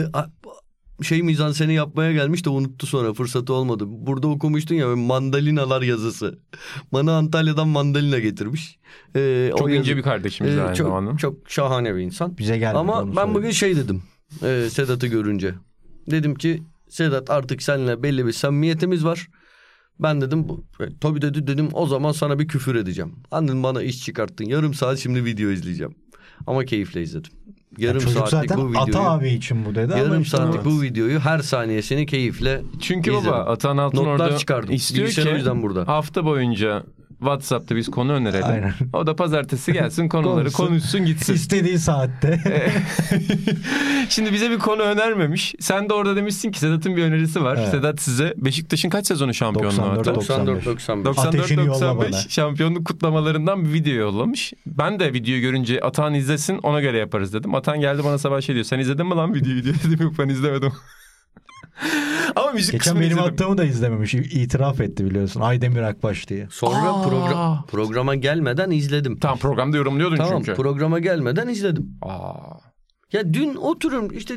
şey 1.02 1.22
mizanseni 1.22 1.74
yapmaya 1.74 2.12
gelmiş 2.12 2.44
de 2.44 2.50
unuttu 2.50 2.86
sonra 2.86 3.14
fırsatı 3.14 3.52
olmadı. 3.52 3.84
Burada 3.88 4.28
okumuştun 4.28 4.74
ya 4.74 4.96
mandalinalar 4.96 5.82
yazısı. 5.82 6.38
Bana 6.92 7.16
Antalya'dan 7.16 7.68
mandalina 7.68 8.18
getirmiş. 8.18 8.78
Ee, 9.16 9.50
o 9.54 9.58
Çok 9.58 9.68
yazı- 9.68 9.80
ince 9.80 9.96
bir 9.96 10.02
kardeşimiz 10.02 10.56
Ee, 10.56 10.62
aynı 10.62 10.76
çok, 10.76 10.86
zamanda. 10.86 11.16
çok 11.16 11.50
şahane 11.50 11.94
bir 11.96 12.00
insan. 12.00 12.38
Bize 12.38 12.58
gelmedi 12.58 12.78
Ama 12.78 13.06
ben 13.06 13.12
söyleyeyim. 13.12 13.34
bugün 13.34 13.50
şey 13.50 13.76
dedim 13.76 14.02
e, 14.42 14.68
Sedat'ı 14.70 15.06
görünce. 15.06 15.54
Dedim 16.10 16.34
ki 16.34 16.62
Sedat 16.88 17.30
artık 17.30 17.62
seninle 17.62 18.02
belli 18.02 18.26
bir 18.26 18.32
samimiyetimiz 18.32 19.04
var. 19.04 19.28
Ben 20.00 20.20
dedim 20.20 20.48
bu 20.48 20.64
tabii 21.00 21.22
dedi 21.22 21.46
dedim 21.46 21.68
o 21.72 21.86
zaman 21.86 22.12
sana 22.12 22.38
bir 22.38 22.48
küfür 22.48 22.74
edeceğim. 22.74 23.12
Annen 23.30 23.62
bana 23.62 23.82
iş 23.82 24.04
çıkarttın. 24.04 24.44
Yarım 24.44 24.74
saat 24.74 24.98
şimdi 24.98 25.24
video 25.24 25.50
izleyeceğim. 25.50 25.94
Ama 26.46 26.64
keyifle 26.64 27.02
izledim. 27.02 27.32
Yarım 27.78 28.00
Çocuk 28.00 28.28
saatlik 28.28 28.50
zaten 28.50 28.58
bu 28.64 28.70
videoyu. 28.70 28.82
ata 28.88 29.10
abi 29.10 29.28
için 29.28 29.64
bu 29.64 29.74
dedi 29.74 29.92
Yarım 29.92 30.22
işte 30.22 30.36
saatlik 30.36 30.60
o- 30.60 30.64
bu 30.64 30.82
videoyu 30.82 31.18
her 31.20 31.38
saniyesini 31.38 32.06
keyifle 32.06 32.62
Çünkü 32.80 33.10
izledim. 33.10 33.30
baba 33.30 33.36
Atan 33.50 33.76
Altın 33.76 33.98
Notlar 33.98 34.12
orada 34.12 34.36
çıkardım. 34.38 34.74
istiyor 34.74 35.06
Bilgisayar 35.08 35.28
ki 35.30 35.34
yüzden 35.36 35.62
burada. 35.62 35.88
hafta 35.88 36.24
boyunca 36.24 36.82
WhatsApp'ta 37.18 37.76
biz 37.76 37.90
konu 37.90 38.12
önerelim. 38.12 38.44
Aynen. 38.46 38.72
O 38.92 39.06
da 39.06 39.16
pazartesi 39.16 39.72
gelsin 39.72 40.08
konuları 40.08 40.34
Konuşsun. 40.52 40.66
konuşsun 40.66 41.04
gitsin. 41.06 41.34
istediği 41.34 41.78
saatte. 41.78 42.40
Şimdi 44.08 44.32
bize 44.32 44.50
bir 44.50 44.58
konu 44.58 44.82
önermemiş. 44.82 45.54
Sen 45.60 45.88
de 45.88 45.94
orada 45.94 46.16
demişsin 46.16 46.50
ki 46.50 46.58
Sedat'ın 46.58 46.96
bir 46.96 47.02
önerisi 47.02 47.42
var. 47.42 47.56
Evet. 47.60 47.68
Sedat 47.68 48.00
size 48.00 48.34
Beşiktaş'ın 48.36 48.88
kaç 48.90 49.06
sezonu 49.06 49.34
şampiyonluğu 49.34 49.76
94, 49.76 49.98
hatta? 49.98 50.14
94 50.14 51.04
95. 51.04 51.18
Ateşini 51.40 51.66
yolla 51.66 51.84
94-95 51.86 51.96
bana. 51.96 52.12
şampiyonluk 52.28 52.86
kutlamalarından 52.86 53.64
bir 53.64 53.72
video 53.72 53.92
yollamış. 53.94 54.52
Ben 54.66 55.00
de 55.00 55.12
videoyu 55.12 55.40
görünce 55.40 55.80
Atan 55.80 56.14
izlesin 56.14 56.58
ona 56.58 56.80
göre 56.80 56.98
yaparız 56.98 57.34
dedim. 57.34 57.54
Atan 57.54 57.80
geldi 57.80 58.04
bana 58.04 58.18
sabah 58.18 58.40
şey 58.40 58.54
diyor. 58.54 58.64
Sen 58.64 58.78
izledin 58.78 59.06
mi 59.06 59.14
lan 59.14 59.34
videoyu 59.34 59.62
diyor. 59.64 59.74
Dedim 59.84 59.98
yok 60.02 60.12
ben 60.18 60.28
izlemedim. 60.28 60.72
Ama 62.36 62.52
müzik 62.52 62.72
Geçen 62.72 62.78
kısmını 62.78 63.00
benim 63.00 63.12
izledim. 63.18 63.32
attığımı 63.32 63.58
da 63.58 63.64
izlememiş. 63.64 64.14
İtiraf 64.14 64.80
etti 64.80 65.04
biliyorsun. 65.04 65.40
Aydemir 65.40 65.82
Akbaş 65.82 66.28
diye. 66.28 66.46
Sonra 66.50 66.76
Aa. 66.88 67.02
program 67.08 67.64
programa 67.70 68.14
gelmeden 68.14 68.70
izledim. 68.70 69.18
Tamam 69.18 69.38
programda 69.38 69.76
yorumluyordun 69.76 70.16
Tamam 70.16 70.42
çünkü. 70.44 70.54
programa 70.54 70.98
gelmeden 70.98 71.48
izledim. 71.48 71.90
Aa. 72.02 72.32
Ya 73.12 73.34
dün 73.34 73.54
oturum 73.54 74.08
işte 74.12 74.36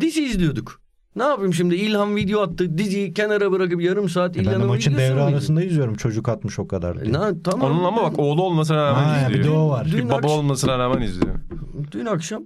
dizi 0.00 0.24
izliyorduk. 0.24 0.80
Ne 1.16 1.22
yapayım 1.22 1.54
şimdi 1.54 1.74
İlhan 1.74 2.16
video 2.16 2.40
attı. 2.40 2.78
Diziyi 2.78 3.14
kenara 3.14 3.52
bırakıp 3.52 3.82
yarım 3.82 4.08
saat 4.08 4.36
E 4.36 4.38
ben 4.38 4.44
de 4.46 4.50
İlhan'ın 4.50 4.66
maçın 4.66 4.94
devre 4.96 5.14
mu 5.14 5.20
arasında 5.26 5.62
izliyorum. 5.64 5.94
Çocuk 5.94 6.28
atmış 6.28 6.58
o 6.58 6.68
kadar 6.68 7.00
diye. 7.00 7.12
Ne, 7.12 7.42
tamam. 7.44 7.70
Onun 7.70 7.84
ama 7.84 8.02
bak 8.02 8.18
oğlu 8.18 8.42
olmasına 8.42 8.76
rağmen 8.86 9.02
Ha, 9.04 9.16
izliyor. 9.20 9.44
bir 9.44 9.44
de 9.44 9.50
o 9.50 9.68
var. 9.70 9.86
Bir 9.86 9.92
Dün 9.92 10.08
baba 10.08 10.16
akşam- 10.16 10.30
olmasına 10.30 10.78
rağmen 10.78 11.00
izliyor. 11.02 11.34
Dün 11.92 12.06
akşam 12.06 12.42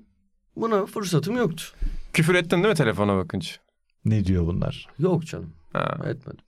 buna 0.57 0.87
fırsatım 0.87 1.37
yoktu. 1.37 1.65
Küfür 2.13 2.35
ettin 2.35 2.57
değil 2.57 2.69
mi 2.69 2.75
telefona 2.75 3.17
bakınca? 3.17 3.51
Ne 4.05 4.25
diyor 4.25 4.47
bunlar? 4.47 4.87
Yok 4.99 5.27
canım 5.27 5.51
Ha. 5.73 5.97
etmedim. 6.07 6.41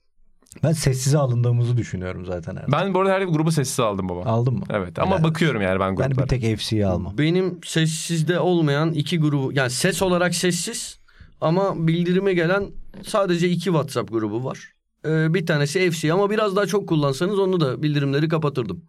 Ben 0.63 0.71
sessize 0.71 1.17
alındığımızı 1.17 1.77
düşünüyorum 1.77 2.25
zaten. 2.25 2.55
Her 2.55 2.71
Ben 2.71 2.93
bu 2.93 2.99
arada 2.99 3.13
her 3.13 3.21
grubu 3.21 3.51
sessiz 3.51 3.79
aldım 3.79 4.09
baba. 4.09 4.23
Aldın 4.29 4.53
mı? 4.53 4.63
Evet 4.69 4.99
ama 4.99 5.15
Helal 5.15 5.23
bakıyorum 5.23 5.61
yani 5.61 5.79
ben 5.79 5.89
Ben 5.89 5.95
gruplara. 5.95 6.23
bir 6.25 6.29
tek 6.41 6.59
FC'yi 6.59 6.85
almam. 6.85 7.17
Benim 7.17 7.59
sessizde 7.63 8.39
olmayan 8.39 8.91
iki 8.93 9.19
grubu 9.19 9.51
yani 9.53 9.69
ses 9.69 10.01
olarak 10.01 10.35
sessiz 10.35 10.99
ama 11.41 11.87
bildirime 11.87 12.33
gelen 12.33 12.65
sadece 13.03 13.49
iki 13.49 13.63
WhatsApp 13.65 14.11
grubu 14.11 14.43
var. 14.45 14.71
Ee, 15.05 15.33
bir 15.33 15.45
tanesi 15.45 15.91
FC 15.91 16.13
ama 16.13 16.29
biraz 16.29 16.55
daha 16.55 16.65
çok 16.65 16.89
kullansanız 16.89 17.39
onu 17.39 17.59
da 17.59 17.83
bildirimleri 17.83 18.27
kapatırdım. 18.29 18.83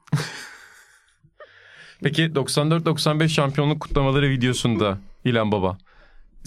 Peki 2.02 2.22
94-95 2.22 3.28
şampiyonluk 3.28 3.80
kutlamaları 3.80 4.28
videosunda 4.30 4.98
İlhan 5.24 5.52
Baba. 5.52 5.78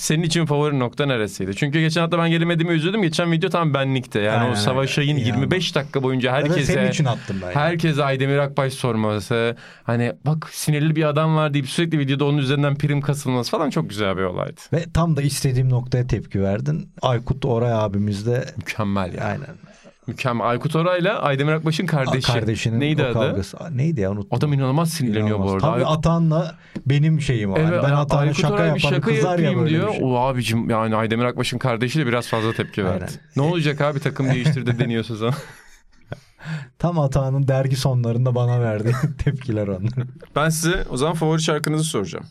Senin 0.01 0.23
için 0.23 0.45
favori 0.45 0.79
nokta 0.79 1.05
neresiydi? 1.05 1.55
Çünkü 1.55 1.79
geçen 1.79 2.01
hafta 2.01 2.17
ben 2.17 2.29
gelemediğimi 2.29 2.73
üzüldüm. 2.73 3.01
Geçen 3.01 3.31
video 3.31 3.49
tam 3.49 3.73
benlikte. 3.73 4.19
Yani 4.19 4.41
Aynen, 4.41 4.51
o 4.51 4.55
Savaş. 4.55 4.97
Ay'ın 4.97 5.17
25 5.17 5.75
dakika 5.75 6.03
boyunca 6.03 6.31
Herkese... 6.31 6.53
herkese 6.53 6.73
Senin 6.73 6.89
için 6.89 7.05
attım 7.05 7.37
ben. 7.41 7.51
herkese 7.51 8.03
Aydemir 8.03 8.37
Akbaş 8.37 8.73
sorması. 8.73 9.55
Hani 9.83 10.13
bak 10.25 10.49
sinirli 10.51 10.95
bir 10.95 11.03
adam 11.03 11.35
var 11.35 11.53
deyip 11.53 11.69
sürekli 11.69 11.99
videoda 11.99 12.25
onun 12.25 12.37
üzerinden 12.37 12.75
prim 12.75 13.01
kasılması 13.01 13.51
falan 13.51 13.69
çok 13.69 13.89
güzel 13.89 14.17
bir 14.17 14.21
olaydı. 14.23 14.61
Ve 14.73 14.85
tam 14.93 15.15
da 15.15 15.21
istediğim 15.21 15.69
noktaya 15.69 16.07
tepki 16.07 16.41
verdin. 16.41 16.91
Aykut 17.01 17.45
Oray 17.45 17.73
abimiz 17.73 18.25
de 18.25 18.45
Mükemmel 18.57 19.13
ya. 19.13 19.23
aynen. 19.23 19.55
Mükemmel. 20.11 20.47
Aykut 20.49 20.75
Oray'la 20.75 21.19
Aydemir 21.21 21.51
Akbaş'ın 21.53 21.85
kardeşi. 21.85 22.27
Kardeşinin 22.33 22.79
Neydi 22.79 23.03
o 23.03 23.05
adı? 23.05 23.13
kavgası. 23.13 23.57
Neydi 23.71 24.01
ya 24.01 24.11
unuttum. 24.11 24.37
Adam 24.37 24.53
inanılmaz 24.53 24.89
sinirleniyor 24.89 25.39
bu 25.39 25.43
İnanılmaz. 25.43 25.63
arada. 25.63 25.75
Tabii 25.75 25.85
Atan'la 25.85 26.55
benim 26.85 27.21
şeyim 27.21 27.53
o. 27.53 27.57
Yani 27.59 27.69
Evet, 27.73 27.83
ben 27.83 27.91
Atan'a 27.91 28.19
Aykut 28.21 28.41
şaka 28.41 28.53
Oray 28.53 28.67
yaparım. 28.67 28.75
bir 28.75 28.95
şaka 28.95 29.01
kızar 29.01 29.39
ya 29.39 29.55
böyle 29.57 29.69
diyor. 29.69 29.87
bir 29.87 29.93
şey. 29.93 30.01
O 30.03 30.15
abicim 30.15 30.69
yani 30.69 30.95
Aydemir 30.95 31.23
Akbaş'ın 31.25 31.57
kardeşi 31.57 31.99
de 31.99 32.07
biraz 32.07 32.27
fazla 32.27 32.53
tepki 32.53 32.85
verdi. 32.85 32.93
Aynen. 33.05 33.19
Ne 33.35 33.41
olacak 33.41 33.81
abi 33.81 33.99
takım 33.99 34.29
değiştir 34.29 34.65
de 34.65 34.79
deniyorsa 34.79 35.15
sana. 35.15 35.31
Tam 36.79 36.99
Atan'ın 36.99 37.47
dergi 37.47 37.75
sonlarında 37.75 38.35
bana 38.35 38.61
verdiği 38.61 38.93
tepkiler 39.23 39.67
onlar. 39.67 39.93
Ben 40.35 40.49
size 40.49 40.85
o 40.89 40.97
zaman 40.97 41.15
favori 41.15 41.41
şarkınızı 41.41 41.83
soracağım. 41.83 42.25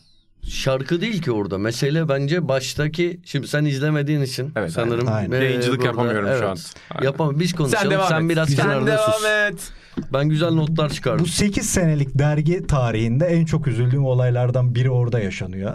Şarkı 0.47 1.01
değil 1.01 1.21
ki 1.21 1.31
orada. 1.31 1.57
Mesele 1.57 2.09
bence 2.09 2.47
baştaki 2.47 3.19
şimdi 3.25 3.47
sen 3.47 3.65
izlemediğin 3.65 4.21
için 4.21 4.51
Evet, 4.55 4.71
sanırım. 4.71 5.07
aynen. 5.11 5.41
Yayıncılık 5.41 5.77
burada- 5.79 5.87
yapamıyorum 5.87 6.29
şu 6.39 6.49
an. 6.49 6.57
Aynen. 6.91 7.05
Yapamam. 7.05 7.39
Biz 7.39 7.53
konuşalım. 7.53 8.01
Sen, 8.09 8.23
et. 8.23 8.29
biraz 8.29 8.49
Sen 8.49 8.55
kenarda 8.57 8.87
devam 8.87 9.11
sus. 9.13 9.25
et. 9.25 9.71
Ben 10.13 10.29
güzel 10.29 10.51
notlar 10.51 10.89
Bu 10.89 10.93
çıkardım. 10.93 11.25
8 11.25 11.69
senelik 11.69 12.19
dergi 12.19 12.67
tarihinde 12.67 13.25
en 13.25 13.45
çok 13.45 13.67
üzüldüğüm 13.67 14.05
olaylardan 14.05 14.75
biri 14.75 14.89
orada 14.89 15.19
yaşanıyor. 15.19 15.73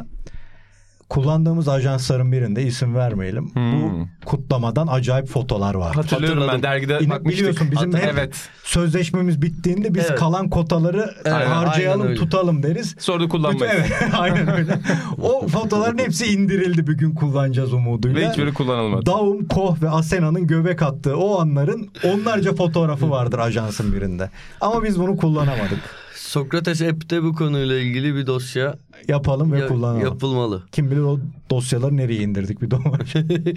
Kullandığımız 1.08 1.68
ajansların 1.68 2.32
birinde 2.32 2.62
isim 2.62 2.94
vermeyelim. 2.94 3.50
Hmm. 3.54 3.82
Bu 4.00 4.06
kutlamadan 4.24 4.86
acayip 4.86 5.26
fotolar 5.28 5.74
var. 5.74 5.94
Hatırlıyorum 5.94 6.40
ben 6.42 6.46
Hatırladım. 6.46 6.62
dergide 6.62 6.98
Yine 7.00 7.10
bakmıştık. 7.14 7.38
biliyorsun 7.40 7.68
bizim 7.70 7.92
Hatır- 7.92 8.06
hep- 8.06 8.12
Evet. 8.18 8.48
Sözleşmemiz 8.64 9.42
bittiğinde 9.42 9.94
biz 9.94 10.04
Evet. 10.08 10.18
kalan 10.18 10.50
kotaları 10.50 11.14
Evet, 11.24 11.48
harcayalım, 11.48 12.14
tutalım 12.14 12.62
deriz. 12.62 12.94
Sonra 12.98 13.18
da 13.18 13.20
Bütün, 13.20 13.30
kullanmayız. 13.30 13.74
evet, 13.76 13.92
aynen 14.18 14.48
öyle. 14.56 14.78
O 15.22 15.46
fotoların 15.48 15.98
hepsi 15.98 16.26
indirildi 16.32 16.86
bir 16.86 16.92
gün 16.94 17.14
kullanacağız 17.14 17.72
umuduyla. 17.72 18.20
Ve 18.20 18.30
hiçbiri 18.30 18.52
kullanılmadı. 18.54 19.06
Daum, 19.06 19.44
Koh 19.48 19.82
ve 19.82 19.90
Asena'nın 19.90 20.46
göbek 20.46 20.82
attığı 20.82 21.16
o 21.16 21.40
anların 21.40 21.88
onlarca 22.04 22.54
fotoğrafı 22.54 23.10
vardır 23.10 23.38
ajansın 23.38 23.92
birinde. 23.92 24.30
Ama 24.60 24.84
biz 24.84 24.98
bunu 25.00 25.16
kullanamadık. 25.16 25.78
Sokrates 26.26 26.82
app'te 26.82 27.22
bu 27.22 27.34
konuyla 27.34 27.78
ilgili 27.78 28.14
bir 28.14 28.26
dosya 28.26 28.74
Yapalım 29.08 29.52
ve 29.52 29.58
ya- 29.58 29.68
kullanalım. 29.68 30.00
yapılmalı. 30.00 30.62
Kim 30.72 30.90
bilir 30.90 31.00
o 31.00 31.18
dosyaları 31.50 31.96
nereye 31.96 32.22
indirdik 32.22 32.62
bir 32.62 32.72
var. 32.72 33.00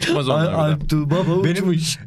Çıkmaz 0.01 0.29
onlar. 0.29 0.53
Alp 0.53 0.89
Tuğba 0.89 1.15
baba 1.15 1.43
Benim- 1.43 1.55
uçmuş. 1.69 1.97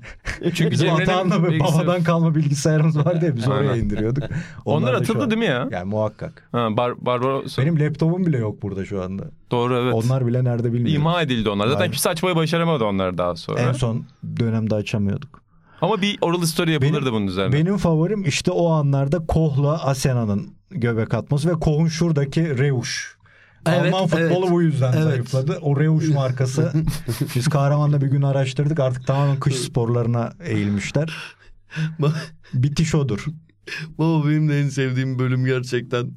Çünkü 0.54 0.70
bizim 0.70 0.90
Atan'la 0.92 1.42
ve 1.42 1.60
babadan 1.60 2.02
kalma 2.02 2.34
bilgisayarımız 2.34 2.96
vardı 2.98 3.24
ya 3.26 3.36
biz 3.36 3.48
oraya 3.48 3.76
indiriyorduk. 3.76 4.24
Onlar 4.64 4.94
atıldı 4.94 5.22
an- 5.22 5.30
değil 5.30 5.38
mi 5.38 5.44
ya? 5.46 5.68
Yani 5.70 5.84
muhakkak. 5.88 6.48
Ha, 6.52 6.68
Bar 6.76 7.06
Barbaros. 7.06 7.58
Benim 7.58 7.80
laptopum 7.80 8.26
bile 8.26 8.38
yok 8.38 8.62
burada 8.62 8.84
şu 8.84 9.02
anda. 9.02 9.24
Doğru 9.50 9.76
evet. 9.76 9.94
Onlar 9.94 10.26
bile 10.26 10.44
nerede 10.44 10.72
bilmiyorum. 10.72 11.00
İma 11.02 11.22
edildi 11.22 11.48
onlar. 11.48 11.66
Zaten 11.66 11.80
Aynen. 11.80 11.92
kimse 11.92 12.10
açmayı 12.10 12.36
başaramadı 12.36 12.84
onlar 12.84 13.18
daha 13.18 13.36
sonra. 13.36 13.60
En 13.60 13.72
son 13.72 14.04
dönemde 14.40 14.74
açamıyorduk. 14.74 15.41
Ama 15.82 16.02
bir 16.02 16.18
oral 16.20 16.42
story 16.42 16.72
yapılırdı 16.72 17.00
Benim- 17.00 17.12
bunun 17.14 17.26
üzerine. 17.26 17.52
Benim 17.52 17.76
favorim 17.76 18.24
işte 18.24 18.50
o 18.50 18.68
anlarda 18.70 19.26
Koh'la 19.26 19.84
Asena'nın 19.84 20.50
göbek 20.70 21.14
atması 21.14 21.48
ve 21.48 21.52
Koh'un 21.52 21.88
şuradaki 21.88 22.58
Reuş. 22.58 23.16
Evet, 23.66 23.94
Alman 23.94 24.06
futbolu 24.06 24.40
evet. 24.44 24.50
bu 24.50 24.62
yüzden 24.62 24.92
Evet. 24.92 25.02
zayıfladı. 25.04 25.58
O 25.62 25.80
Reuş 25.80 26.08
markası. 26.08 26.72
Biz 27.34 27.48
Kahraman'da 27.48 28.00
bir 28.00 28.06
gün 28.06 28.22
araştırdık. 28.22 28.80
Artık 28.80 29.06
tamamen 29.06 29.40
kış 29.40 29.54
sporlarına 29.56 30.32
eğilmişler. 30.44 31.16
Bitiş 32.54 32.94
odur. 32.94 33.24
Baba 33.98 34.28
benim 34.28 34.48
de 34.48 34.60
en 34.60 34.68
sevdiğim 34.68 35.18
bölüm 35.18 35.44
gerçekten. 35.44 36.10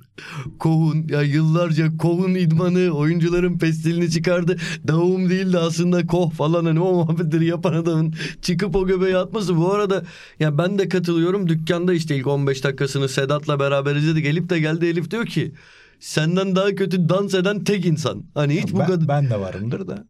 Kohun 0.60 1.08
ya 1.10 1.22
yıllarca 1.22 1.98
Kohun 1.98 2.36
idmanı 2.36 2.90
oyuncuların 2.92 3.58
pestilini 3.58 4.12
çıkardı. 4.12 4.58
Davum 4.88 5.30
değil 5.30 5.54
de 5.54 5.60
aslında 5.60 6.08
Koh 6.08 6.32
falan 6.32 6.66
hani 6.66 6.80
o 6.80 6.94
muhabbetleri 6.94 7.46
yapan 7.46 7.74
adamın 7.74 8.14
çıkıp 8.42 8.76
o 8.76 8.88
göbeği 8.88 9.18
atması. 9.18 9.58
Bu 9.58 9.74
arada 9.74 10.04
ya 10.40 10.58
ben 10.58 10.80
de 10.80 10.90
katılıyorum. 10.90 11.50
Dükkanda 11.50 11.94
işte 11.94 12.16
ilk 12.16 12.28
15 12.28 12.64
dakikasını 12.64 13.10
Sedat'la 13.10 13.60
beraber 13.60 13.96
izledik. 13.96 14.26
Elif 14.26 14.50
de 14.50 14.60
geldi 14.60 14.86
Elif 14.86 15.12
diyor 15.12 15.26
ki 15.26 15.54
senden 16.00 16.56
daha 16.56 16.76
kötü 16.76 17.10
dans 17.10 17.34
eden 17.34 17.64
tek 17.64 17.86
insan. 17.86 18.24
Hani 18.34 18.62
hiç 18.62 18.74
bu 18.74 18.80
Ben, 18.80 18.86
kadar 18.88 19.08
ben 19.08 19.30
de 19.30 19.40
varımdır 19.40 19.88
da. 19.88 20.06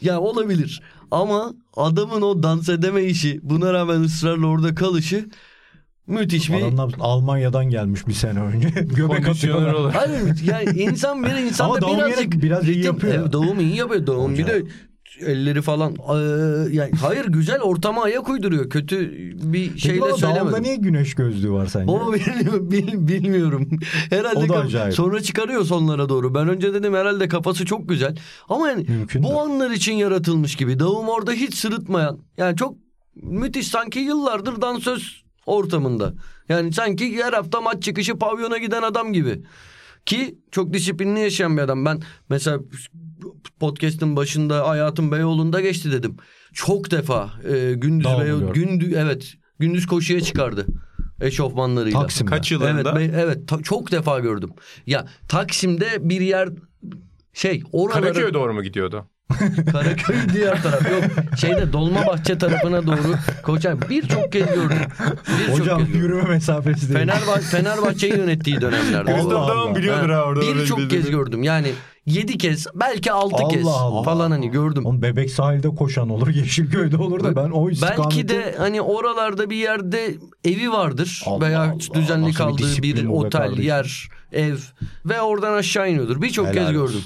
ya 0.00 0.20
olabilir. 0.20 0.82
Ama 1.10 1.54
adamın 1.76 2.22
o 2.22 2.42
dans 2.42 2.68
edeme 2.68 3.04
işi 3.04 3.40
buna 3.42 3.72
rağmen 3.72 4.00
ısrarla 4.00 4.46
orada 4.46 4.74
kalışı 4.74 5.28
müthiş 6.08 6.50
bir 6.50 6.62
Adamlar 6.62 6.94
Almanya'dan 7.00 7.70
gelmiş 7.70 8.06
bir 8.08 8.12
sene 8.12 8.40
önce. 8.40 8.68
Göbek 8.96 9.28
atıyorlar. 9.28 9.72
olur. 9.72 9.92
Hayır 9.92 10.36
yani 10.44 10.78
insan 10.80 11.22
bir 11.24 11.34
insan 11.34 11.74
da 11.82 11.88
birazcık 11.88 12.42
biraz 12.42 12.68
iyi 12.68 12.76
ritim- 12.76 12.84
yapıyor. 12.86 13.14
Evet, 13.14 13.32
doğum 13.32 13.60
iyi 13.60 13.76
yapıyor. 13.76 14.06
Doğum 14.06 14.38
bir 14.38 14.46
de 14.46 14.62
elleri 15.26 15.62
falan 15.62 15.92
ee, 15.92 16.14
yani 16.76 16.90
hayır 17.00 17.24
güzel 17.24 17.60
ortama 17.60 18.02
ayak 18.02 18.28
uyduruyor. 18.28 18.70
Kötü 18.70 19.12
bir 19.52 20.00
o 20.00 20.04
Daum'da 20.06 20.16
söylemedim. 20.16 20.62
niye 20.62 20.76
güneş 20.76 21.14
gözlüğü 21.14 21.50
var 21.52 21.66
sence? 21.66 21.86
Baba 21.92 22.12
bilmiyorum, 22.12 22.70
bil- 22.70 23.08
bilmiyorum. 23.08 23.68
Herhalde 24.10 24.38
O 24.38 24.48
da 24.48 24.58
acayip. 24.58 24.94
sonra 24.94 25.22
çıkarıyor 25.22 25.64
sonlara 25.64 26.08
doğru. 26.08 26.34
Ben 26.34 26.48
önce 26.48 26.74
dedim 26.74 26.94
herhalde 26.94 27.28
kafası 27.28 27.64
çok 27.64 27.88
güzel. 27.88 28.16
Ama 28.48 28.68
yani 28.68 28.84
Mümkün 28.88 29.22
bu 29.22 29.28
de. 29.28 29.34
anlar 29.34 29.70
için 29.70 29.92
yaratılmış 29.92 30.56
gibi. 30.56 30.78
Davum 30.78 31.08
orada 31.08 31.32
hiç 31.32 31.54
sırıtmayan. 31.54 32.18
Yani 32.36 32.56
çok 32.56 32.74
müthiş 33.22 33.68
sanki 33.68 33.98
yıllardır 33.98 34.60
dansöz 34.62 35.22
ortamında. 35.48 36.14
Yani 36.48 36.72
sanki 36.72 37.24
her 37.24 37.32
hafta 37.32 37.60
maç 37.60 37.82
çıkışı 37.82 38.18
pavyona 38.18 38.58
giden 38.58 38.82
adam 38.82 39.12
gibi. 39.12 39.42
Ki 40.06 40.38
çok 40.50 40.72
disiplinli 40.72 41.20
yaşayan 41.20 41.56
bir 41.56 41.62
adam. 41.62 41.84
Ben 41.84 42.00
mesela 42.28 42.60
podcast'ın 43.60 44.16
başında 44.16 44.68
hayatım 44.68 45.12
Beyoğlu'nda 45.12 45.60
geçti 45.60 45.92
dedim. 45.92 46.16
Çok 46.52 46.90
defa 46.90 47.30
e, 47.48 47.74
gündüz 47.74 48.06
Beyoğlu, 48.06 48.52
gündüz 48.52 48.92
evet 48.92 49.34
gündüz 49.58 49.86
koşuya 49.86 50.20
çıkardı 50.20 50.66
eşofmanlarıyla. 51.20 52.00
Taksim'de. 52.00 52.30
Kaç 52.30 52.52
yılında? 52.52 52.70
Evet, 52.70 52.86
be- 52.86 53.16
evet 53.20 53.48
ta- 53.48 53.62
çok 53.62 53.92
defa 53.92 54.18
gördüm. 54.20 54.50
Ya 54.86 55.06
Taksim'de 55.28 56.08
bir 56.08 56.20
yer 56.20 56.48
şey 57.32 57.62
oralara 57.72 58.00
Karaköy'e 58.00 58.34
doğru 58.34 58.54
mu 58.54 58.62
gidiyordu? 58.62 59.06
Karaköy 59.72 60.16
diğer 60.32 60.62
taraf 60.62 60.90
yok. 60.90 61.04
Şeyde 61.40 61.72
Dolmabahçe 61.72 62.38
tarafına 62.38 62.86
doğru 62.86 63.14
koşan 63.42 63.78
birçok 63.90 64.32
kez 64.32 64.46
gördüm. 64.46 64.78
Birçok 65.40 65.60
Hocam 65.60 65.78
kez 65.78 65.88
gördüm. 65.88 66.02
yürüme 66.02 66.28
mesafesi 66.28 66.88
değil. 66.88 66.98
Fenerbahçe 66.98 67.40
Fenerbahçe'yi 67.40 68.16
yönettiği 68.16 68.60
dönemlerde. 68.60 69.14
Allah. 69.14 69.48
Dağım 69.48 69.74
biliyordur 69.74 70.10
ha 70.10 70.22
orada. 70.22 70.40
Birçok 70.40 70.90
kez 70.90 71.10
gördüm. 71.10 71.42
Yani 71.42 71.72
yedi 72.06 72.38
kez 72.38 72.66
belki 72.74 73.12
altı 73.12 73.48
kez 73.48 73.66
Allah 73.66 74.02
falan 74.02 74.30
hani 74.30 74.50
gördüm. 74.50 74.86
Oğlum 74.86 75.02
Bebek 75.02 75.30
sahilde 75.30 75.68
koşan 75.68 76.08
olur, 76.08 76.28
Yeşilköy'de 76.34 76.96
olur 76.96 77.24
da 77.24 77.36
ben 77.36 77.50
o 77.50 77.70
istikameti... 77.70 78.02
Belki 78.02 78.28
de 78.28 78.54
hani 78.58 78.80
oralarda 78.80 79.50
bir 79.50 79.56
yerde 79.56 80.14
evi 80.44 80.72
vardır 80.72 81.22
Allah 81.26 81.46
veya 81.46 81.60
Allah. 81.60 81.94
düzenli 81.94 82.22
Nasıl 82.22 82.32
bir 82.32 82.34
kaldığı 82.34 82.82
bir, 82.82 83.04
be 83.04 83.08
otel, 83.08 83.58
yer, 83.58 84.08
ev 84.32 84.56
ve 85.06 85.20
oradan 85.20 85.54
aşağı 85.54 85.90
iniyordur. 85.90 86.22
Birçok 86.22 86.54
kez 86.54 86.76
olsun. 86.76 87.02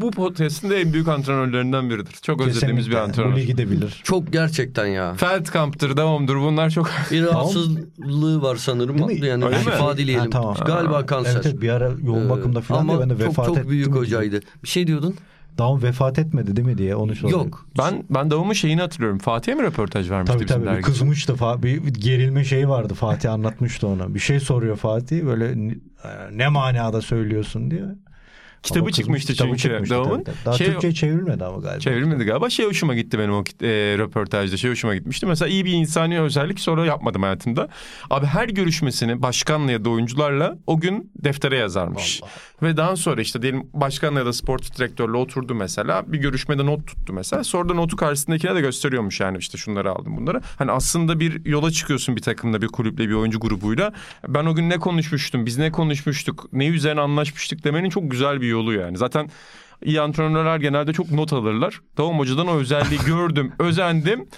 Bu 0.00 0.10
podcast'in 0.10 0.70
de 0.70 0.80
en 0.80 0.92
büyük 0.92 1.08
antrenörlerinden 1.08 1.90
biridir. 1.90 2.12
Çok 2.22 2.40
özlediğimiz 2.40 2.86
bir 2.90 2.92
Kesinlikle. 2.92 3.22
Bu 3.22 3.22
antrenör. 3.26 3.36
ligi 3.36 3.58
de 3.58 3.70
bilir. 3.70 4.00
Çok 4.04 4.32
gerçekten 4.32 4.86
ya. 4.86 5.14
Feldkamp'tır, 5.14 5.96
devamdır 5.96 6.36
bunlar 6.36 6.70
çok... 6.70 6.90
Bir 7.10 7.22
rahatsızlığı 7.22 8.42
var 8.42 8.56
sanırım. 8.56 9.08
Değil 9.08 9.20
mi? 9.20 9.26
Yani 9.26 9.44
Öyle 9.44 9.56
mi? 9.56 9.62
şifa 9.64 9.96
dileyelim. 9.96 10.24
Ha, 10.24 10.30
tamam. 10.30 10.56
Galiba 10.66 11.06
kanser. 11.06 11.32
Evet, 11.34 11.46
evet 11.46 11.62
bir 11.62 11.68
ara 11.68 11.90
yoğun 12.04 12.26
Ee, 12.26 12.30
bakımda 12.30 12.60
falan 12.60 12.80
ama 12.80 12.92
diye 12.92 13.00
ben 13.02 13.10
de 13.10 13.18
çok 13.18 13.28
vefat 13.28 13.46
çok 13.46 13.58
etti 13.58 13.68
büyük 13.68 13.86
mi 13.86 13.92
diye. 13.92 14.00
hocaydı. 14.02 14.40
Bir 14.62 14.68
şey 14.68 14.86
diyordun? 14.86 15.14
Daum 15.58 15.82
vefat 15.82 16.18
etmedi 16.18 16.56
değil 16.56 16.68
mi 16.68 16.78
diye 16.78 16.96
onu 16.96 17.14
soruyorum. 17.16 17.46
Yok. 17.46 17.66
Ben 17.78 18.04
ben 18.10 18.30
davamın 18.30 18.52
şeyini 18.52 18.80
hatırlıyorum. 18.80 19.18
Fatih'e 19.18 19.54
mi 19.54 19.62
röportaj 19.62 20.10
vermişti 20.10 20.32
Tabii 20.34 20.44
bizim 20.44 20.56
tabii 20.56 20.66
bir 20.66 20.70
dergi? 20.72 20.82
kızmıştı. 20.82 21.32
Fa- 21.32 21.62
Bir 21.62 21.84
gerilme 21.84 22.44
şeyi 22.44 22.68
vardı. 22.68 22.94
Fatih 22.94 23.32
anlatmıştı 23.32 23.86
ona. 23.86 24.14
Bir 24.14 24.18
şey 24.20 24.40
soruyor 24.40 24.76
Fatih. 24.76 25.24
Böyle 25.24 25.52
"Ne- 25.68 25.74
ne 26.32 26.48
manada 26.48 27.02
söylüyorsun 27.02 27.70
diye. 27.70 27.84
Kitabı 28.62 28.80
Ama 28.80 28.90
çıkmıştı 28.90 29.32
kitabı 29.32 29.48
çünkü 29.48 29.62
çıkmıştı 29.62 29.94
Davam'ın. 29.94 30.24
tabii. 30.24 30.36
Daha 30.44 30.54
Şey- 30.54 30.66
Türkçe'ye 30.66 30.94
çevrilmedi 30.94 31.44
ama 31.44 31.58
galiba. 31.58 31.80
Çevrilmedi 31.80 32.24
galiba. 32.24 32.50
Şey 32.50 32.66
hoşuma 32.66 32.94
gitti 32.94 33.18
benim 33.18 33.32
o 33.34 33.40
e, 33.62 33.68
röportajda. 33.98 34.56
Şey 34.56 34.70
hoşuma 34.70 34.94
gitmişti. 34.94 35.26
Mesela 35.26 35.48
iyi 35.48 35.64
bir 35.64 35.72
insani 35.72 36.20
özellik 36.20 36.60
sonra 36.60 36.86
yapmadım 36.86 37.22
hayatımda. 37.22 37.68
Abi 38.10 38.26
her 38.26 38.48
görüşmesini 38.48 39.22
başkanla 39.22 39.72
ya 39.72 39.84
da 39.84 39.90
oyuncularla 39.90 40.58
o 40.66 40.80
gün 40.80 41.10
deftere 41.24 41.56
yazarmış. 41.56 42.20
Ve 42.62 42.76
daha 42.76 42.96
sonra 42.96 43.20
işte 43.20 43.42
diyelim 43.42 43.66
başkanla 43.72 44.18
ya 44.18 44.26
da 44.26 44.32
spor 44.32 44.58
direktörle 44.58 45.16
oturdu 45.16 45.54
mesela. 45.54 46.12
Bir 46.12 46.18
görüşmede 46.18 46.66
not 46.66 46.86
tuttu 46.86 47.12
mesela. 47.12 47.44
Sonra 47.44 47.68
da 47.68 47.74
notu 47.74 47.96
karşısındakine 47.96 48.54
de 48.54 48.60
gösteriyormuş 48.60 49.20
yani 49.20 49.38
işte 49.38 49.58
şunları 49.58 49.90
aldım 49.92 50.16
bunları. 50.16 50.40
Hani 50.58 50.72
aslında 50.72 51.20
bir 51.20 51.44
yola 51.44 51.70
çıkıyorsun 51.70 52.16
bir 52.16 52.22
takımla, 52.22 52.62
bir 52.62 52.68
kulüple, 52.68 53.08
bir 53.08 53.14
oyuncu 53.14 53.40
grubuyla. 53.40 53.92
Ben 54.28 54.44
o 54.44 54.54
gün 54.54 54.70
ne 54.70 54.78
konuşmuştum, 54.78 55.46
biz 55.46 55.58
ne 55.58 55.72
konuşmuştuk, 55.72 56.48
ne 56.52 56.66
üzerine 56.66 57.00
anlaşmıştık 57.00 57.64
demenin 57.64 57.90
çok 57.90 58.10
güzel 58.10 58.40
bir 58.40 58.47
yolu 58.48 58.72
yani. 58.74 58.96
Zaten 58.96 59.30
iyi 59.84 60.00
antrenörler 60.00 60.56
genelde 60.56 60.92
çok 60.92 61.10
not 61.10 61.32
alırlar. 61.32 61.80
Tamam 61.96 62.18
hocadan 62.18 62.48
o 62.48 62.54
özelliği 62.56 63.00
gördüm, 63.06 63.52
özendim. 63.58 64.28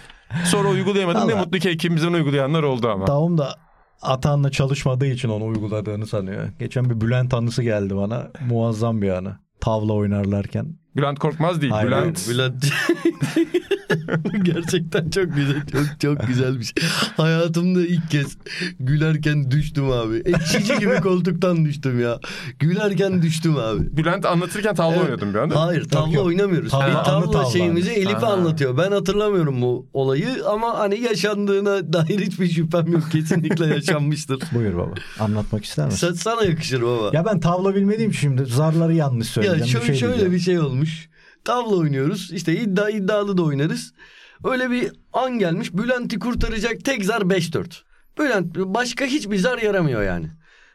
Sonra 0.45 0.69
uygulayamadım. 0.69 1.29
Ne 1.29 1.35
mutlu 1.35 1.59
ki 1.59 1.69
ekibimizden 1.69 2.13
uygulayanlar 2.13 2.63
oldu 2.63 2.89
ama. 2.89 3.07
Daum 3.07 3.39
da 3.39 3.55
Atan'la 4.03 4.51
çalışmadığı 4.51 5.07
için 5.07 5.29
onu 5.29 5.45
uyguladığını 5.45 6.07
sanıyor. 6.07 6.49
Geçen 6.59 6.91
bir 6.91 7.01
Bülent 7.01 7.35
anısı 7.35 7.63
geldi 7.63 7.97
bana. 7.97 8.31
Muazzam 8.49 9.03
bir 9.03 9.09
anı. 9.11 9.39
Tavla 9.61 9.93
oynarlarken. 9.93 10.67
Bülent 10.97 11.18
Korkmaz 11.18 11.61
değil. 11.61 11.72
Hayır, 11.72 11.88
Bülent. 11.88 12.28
Bülent. 12.30 12.64
Gerçekten 14.43 15.11
çok 15.11 15.34
güzel. 15.36 15.62
Çok 15.72 16.01
çok 16.01 16.26
güzel 16.26 16.59
bir 16.61 16.64
şey. 16.64 16.74
Hayatımda 17.16 17.80
ilk 17.86 18.11
kez 18.11 18.36
gülerken 18.80 19.51
düştüm 19.51 19.91
abi. 19.91 20.16
Ekşici 20.24 20.78
gibi 20.78 20.95
koltuktan 21.03 21.64
düştüm 21.64 22.01
ya. 22.01 22.18
Gülerken 22.59 23.22
düştüm 23.22 23.57
abi. 23.57 23.97
Bülent 23.97 24.26
anlatırken 24.26 24.74
tavla 24.74 24.91
Evet. 24.93 25.03
oynuyordum 25.03 25.34
bir 25.34 25.38
anda. 25.38 25.61
Hayır 25.62 25.84
tavla 25.84 26.12
yok. 26.12 26.26
oynamıyoruz. 26.26 26.70
Tavla, 26.70 26.86
Bir 26.86 26.93
anı 26.95 27.05
tavla 27.05 27.30
tavla. 27.30 27.51
şeyimizi 27.51 27.91
Elif'e 27.91 28.12
Ha. 28.26 28.32
anlatıyor. 28.32 28.78
Ben 28.78 28.93
hatırlamıyorum 28.93 29.62
bu 29.62 29.86
olayı 29.93 30.28
ama 30.49 30.78
hani 30.78 31.01
yaşandığına 31.01 31.93
dair 31.93 32.18
hiçbir 32.20 32.49
şüphem 32.51 32.93
yok. 32.93 33.03
Kesinlikle 33.12 33.66
yaşanmıştır. 33.66 34.38
Buyur 34.55 34.76
baba. 34.76 34.95
Anlatmak 35.20 35.64
ister 35.64 35.86
misin? 35.86 36.07
Sa- 36.09 36.14
sana 36.14 36.45
yakışır 36.45 36.82
baba. 36.82 37.11
Ya 37.12 37.24
ben 37.24 37.41
tavla 37.41 37.74
bilmediğim 37.74 38.11
için 38.11 38.20
şimdi 38.20 38.45
zarları 38.47 38.95
yanlış 38.95 39.36
Ya 39.36 39.43
söyleyeceğim. 39.43 39.66
şöyle, 39.68 39.82
bir 39.93 39.99
şey 39.99 40.09
şöyle 40.11 40.32
bir 40.32 40.38
şey 40.38 40.59
olmuş. 40.59 40.80
Tavla 41.45 41.76
oynuyoruz. 41.76 42.33
İşte 42.33 42.61
iddia 42.61 42.91
iddialı 42.91 43.37
da 43.37 43.43
oynarız. 43.43 43.93
Öyle 44.45 44.70
bir 44.70 44.93
an 45.12 45.39
gelmiş. 45.39 45.74
Bülent'i 45.74 46.18
kurtaracak 46.18 46.85
tek 46.85 47.05
zar 47.05 47.20
5-4. 47.20 47.83
Bülent 48.18 48.57
başka 48.57 49.05
hiçbir 49.05 49.37
zar 49.39 49.59
yaramıyor 49.59 50.03
yani. 50.03 50.26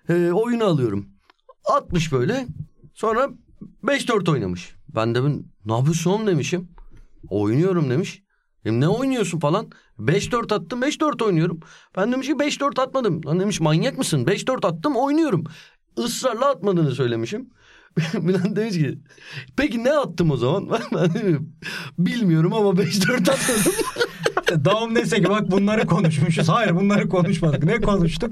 Ee, 0.10 0.32
oyunu 0.32 0.64
alıyorum. 0.64 1.10
Atmış 1.66 2.12
böyle. 2.12 2.47
Sonra 2.93 3.30
5-4 3.84 4.32
oynamış. 4.32 4.76
Ben 4.95 5.16
de 5.16 5.24
ben, 5.24 5.43
ne 5.66 5.74
yapıyorsun 5.74 6.12
oğlum 6.12 6.28
demişim. 6.28 6.70
Oynuyorum 7.30 7.89
demiş. 7.89 8.24
E, 8.66 8.80
ne 8.80 8.88
oynuyorsun 8.88 9.39
falan. 9.39 9.68
5-4 9.99 10.53
attım 10.53 10.82
5-4 10.82 11.24
oynuyorum. 11.24 11.60
Ben 11.97 12.12
demiş 12.12 12.28
ki 12.28 12.34
5-4 12.34 12.82
atmadım. 12.82 13.26
Lan 13.26 13.39
demiş 13.39 13.60
manyak 13.60 13.97
mısın? 13.97 14.26
5-4 14.26 14.68
attım 14.68 14.95
oynuyorum. 14.95 15.43
Israrla 15.97 16.49
atmadığını 16.49 16.91
söylemişim. 16.91 17.49
Bülent 18.14 18.56
demiş 18.56 18.74
ki 18.76 19.00
peki 19.58 19.84
ne 19.84 19.93
attım 19.93 20.32
o 20.32 20.38
zaman? 20.38 20.70
Bilmiyorum 22.00 22.54
ama 22.54 22.70
5-4 22.70 23.32
atmadım. 23.32 23.74
Daum 24.66 24.95
dese 24.95 25.22
ki 25.22 25.30
bak 25.30 25.51
bunları 25.51 25.86
konuşmuşuz. 25.88 26.49
Hayır 26.49 26.76
bunları 26.76 27.10
konuşmadık. 27.10 27.64
Ne 27.64 27.82
konuştuk? 27.82 28.32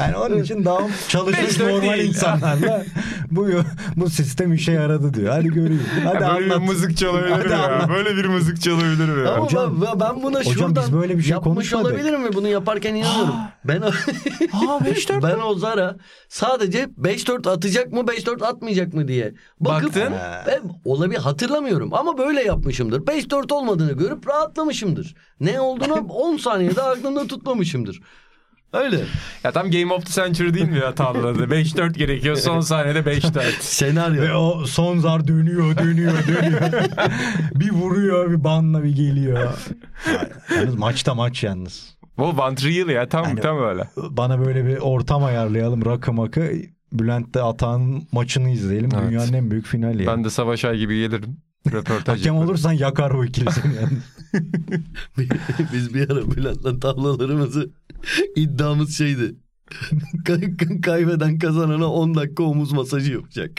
Yani 0.00 0.16
onun 0.16 0.42
için 0.42 0.64
Daum 0.64 0.90
çalışmış 1.08 1.60
normal 1.60 1.82
değil. 1.82 2.08
insanlarla 2.08 2.84
bu 3.30 3.48
bu 3.96 4.10
sistem 4.10 4.52
işe 4.54 4.72
yaradı 4.72 5.14
diyor. 5.14 5.32
Hadi 5.32 5.48
göreyim. 5.48 5.82
Hadi 6.04 6.22
Ya 6.22 6.34
böyle 6.34 6.50
bir 6.50 6.66
mızık 6.66 6.96
çalabilir 6.96 7.30
Hadi 7.30 7.44
mi 7.48 7.52
ya? 7.52 7.58
anlat. 7.66 7.88
Böyle 7.88 8.16
bir 8.16 8.24
mızık 8.24 8.62
çalabilir 8.62 9.08
mi 9.08 9.24
ya? 9.24 9.34
Ama 9.34 9.44
Hocam- 9.46 9.80
ben, 9.82 10.00
ben 10.00 10.22
buna 10.22 10.38
hocam 10.38 10.52
şuradan 10.54 10.76
biz 10.84 10.92
böyle 10.92 11.18
bir 11.18 11.22
şey 11.22 11.30
yapmış 11.32 11.54
konuşmadık. 11.54 11.86
olabilirim 11.86 12.20
mi? 12.22 12.28
Bunu 12.34 12.48
yaparken 12.48 12.94
inanıyorum. 12.94 13.34
ben 13.64 13.80
Aa 13.80 13.90
5-4 14.84 15.22
ben 15.22 15.38
o 15.46 15.54
Zara 15.54 15.96
sadece 16.28 16.88
5-4 17.02 17.50
atacak 17.50 17.92
mı 17.92 18.00
5-4 18.00 18.44
atmayacak 18.46 18.94
mı 18.94 19.08
diye 19.08 19.34
bakıp 19.60 19.84
Baktın. 19.96 20.12
ben 20.46 20.60
olabilir 20.84 21.18
hatırlamıyorum 21.18 21.94
ama 21.94 22.18
böyle 22.18 22.42
yapmışımdır. 22.42 23.00
5-4 23.06 23.52
olmadığını 23.54 23.92
görüp 23.92 24.28
rahatlamışımdır. 24.28 25.14
Ne 25.40 25.60
olduğunu 25.60 25.94
10 26.08 26.36
saniyede 26.36 26.82
aklımda 26.82 27.26
tutmamışımdır. 27.26 28.00
Öyle. 28.72 29.00
Ya 29.44 29.52
tam 29.52 29.70
Game 29.70 29.94
of 29.94 30.06
the 30.06 30.12
Century 30.22 30.54
değil 30.54 30.68
mi 30.68 30.78
ya 30.78 30.94
tabloda? 30.94 31.44
5-4 31.44 31.92
gerekiyor 31.98 32.36
son 32.36 32.60
saniyede 32.60 32.98
5-4. 32.98 33.42
Senaryo. 33.60 34.22
Ve 34.22 34.34
o 34.34 34.66
son 34.66 34.98
zar 34.98 35.28
dönüyor, 35.28 35.76
dönüyor, 35.78 36.12
dönüyor. 36.28 36.60
bir 37.54 37.70
vuruyor, 37.70 38.30
bir 38.30 38.44
banla 38.44 38.84
bir 38.84 38.96
geliyor. 38.96 39.54
Yalnız 40.56 40.74
maçta 40.74 41.14
maç 41.14 41.44
yalnız. 41.44 41.98
Bu 42.18 42.24
One 42.24 42.56
Real 42.56 42.88
ya 42.88 43.08
tam 43.08 43.24
Yani- 43.24 43.40
tam 43.40 43.62
öyle. 43.62 43.88
Bana 43.96 44.46
böyle 44.46 44.66
bir 44.66 44.76
ortam 44.76 45.24
ayarlayalım 45.24 45.84
rakı 45.84 46.12
makı. 46.12 46.52
Bülent'te 46.92 47.42
Atağan'ın 47.42 48.08
maçını 48.12 48.50
izleyelim. 48.50 48.90
Evet. 48.94 49.10
Dünyanın 49.10 49.32
en 49.32 49.50
büyük 49.50 49.66
finali. 49.66 50.06
Ben 50.06 50.24
de 50.24 50.30
Savaş 50.30 50.64
Ay 50.64 50.78
gibi 50.78 50.98
gelirim. 51.00 51.36
Röportaj 51.72 52.18
Hakem 52.18 52.34
yaparım. 52.34 52.48
olursan 52.50 52.72
yakar 52.72 53.10
o 53.10 53.24
ikili 53.24 53.52
seni 53.52 53.74
yalnız. 53.74 54.02
Biz 55.72 55.94
bir 55.94 56.10
ara 56.10 56.30
Bülent'le 56.30 56.80
tablolarımızı 56.80 57.70
iddiamız 58.36 58.96
şeydi. 58.96 59.34
Kay- 60.24 60.56
kay- 60.56 60.80
kaybeden 60.80 61.38
kazanana 61.38 61.86
10 61.92 62.14
dakika 62.14 62.42
omuz 62.42 62.72
masajı 62.72 63.12
yapacak. 63.12 63.50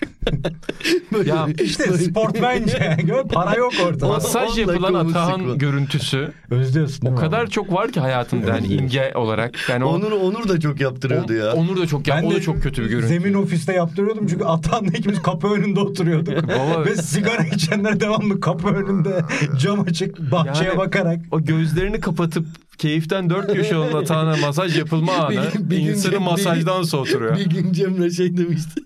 Böyle 1.14 1.30
Ya 1.30 1.48
İşte 1.64 1.84
böyle- 1.92 2.04
sport 2.04 2.42
bence. 2.42 2.98
Para 3.34 3.56
yok 3.56 3.74
ortada. 3.86 4.08
Masaj 4.08 4.58
yapılan 4.58 4.94
Atahan 4.94 5.58
görüntüsü 5.58 6.32
Özlüyorsun 6.52 7.08
o 7.08 7.16
kadar 7.16 7.44
abi? 7.44 7.50
çok 7.50 7.74
var 7.74 7.92
ki 7.92 8.00
hayatımda 8.00 8.50
yani 8.56 8.68
imge 8.68 9.12
olarak. 9.16 9.70
Yani 9.70 9.84
o, 9.84 9.88
Onur, 9.90 10.12
Onur 10.12 10.48
da 10.50 10.60
çok 10.60 10.80
yaptırıyordu 10.82 11.34
ya. 11.34 11.54
Onur 11.54 11.78
da 11.78 11.88
çok 11.88 12.08
ya, 12.08 12.22
o 12.26 12.32
da 12.32 12.42
çok 12.42 12.64
kötü 12.64 12.84
bir 12.84 12.90
görüntü. 12.90 13.08
Zemin 13.08 13.34
ofiste 13.34 13.74
yaptırıyordum 13.74 14.28
çünkü 14.28 14.44
Atahan'la 14.46 14.90
ikimiz 14.92 15.22
kapı 15.22 15.48
önünde 15.48 15.80
oturuyorduk. 15.80 16.34
Ve 16.86 16.96
sigara 16.96 17.44
içenler 17.44 18.00
devamlı 18.00 18.40
kapı 18.40 18.68
önünde 18.68 19.22
cam 19.60 19.80
açık 19.80 20.32
bahçeye 20.32 20.70
Yani- 20.70 20.78
bakarak. 20.78 21.20
O 21.32 21.42
gözlerini 21.42 22.00
kapatıp 22.00 22.46
keyiften 22.80 23.30
dört 23.30 23.54
köşe 23.54 23.78
olan 23.78 24.02
Atahan'a 24.04 24.36
masaj 24.42 24.78
yapılma 24.78 25.14
anı 25.14 25.32
Bir- 25.60 25.70
bir 25.70 25.78
gün- 25.78 25.86
insanı 25.88 26.12
bir- 26.14 26.18
masajdan 26.18 26.84
soğutuyor. 26.84 27.38
Bir 27.38 27.46
gün 27.50 27.74
Cemre 27.74 28.12
şey 28.12 28.38
demişti. 28.38 28.82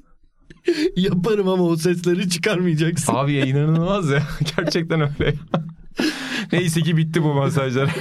Yaparım 0.95 1.47
ama 1.47 1.63
o 1.63 1.75
sesleri 1.75 2.29
çıkarmayacaksın. 2.29 3.13
Abi 3.15 3.33
ya 3.33 3.45
inanılmaz 3.45 4.09
ya. 4.09 4.23
Gerçekten 4.57 5.01
öyle. 5.01 5.33
Neyse 6.51 6.81
ki 6.81 6.97
bitti 6.97 7.23
bu 7.23 7.33
masajlar. 7.33 7.95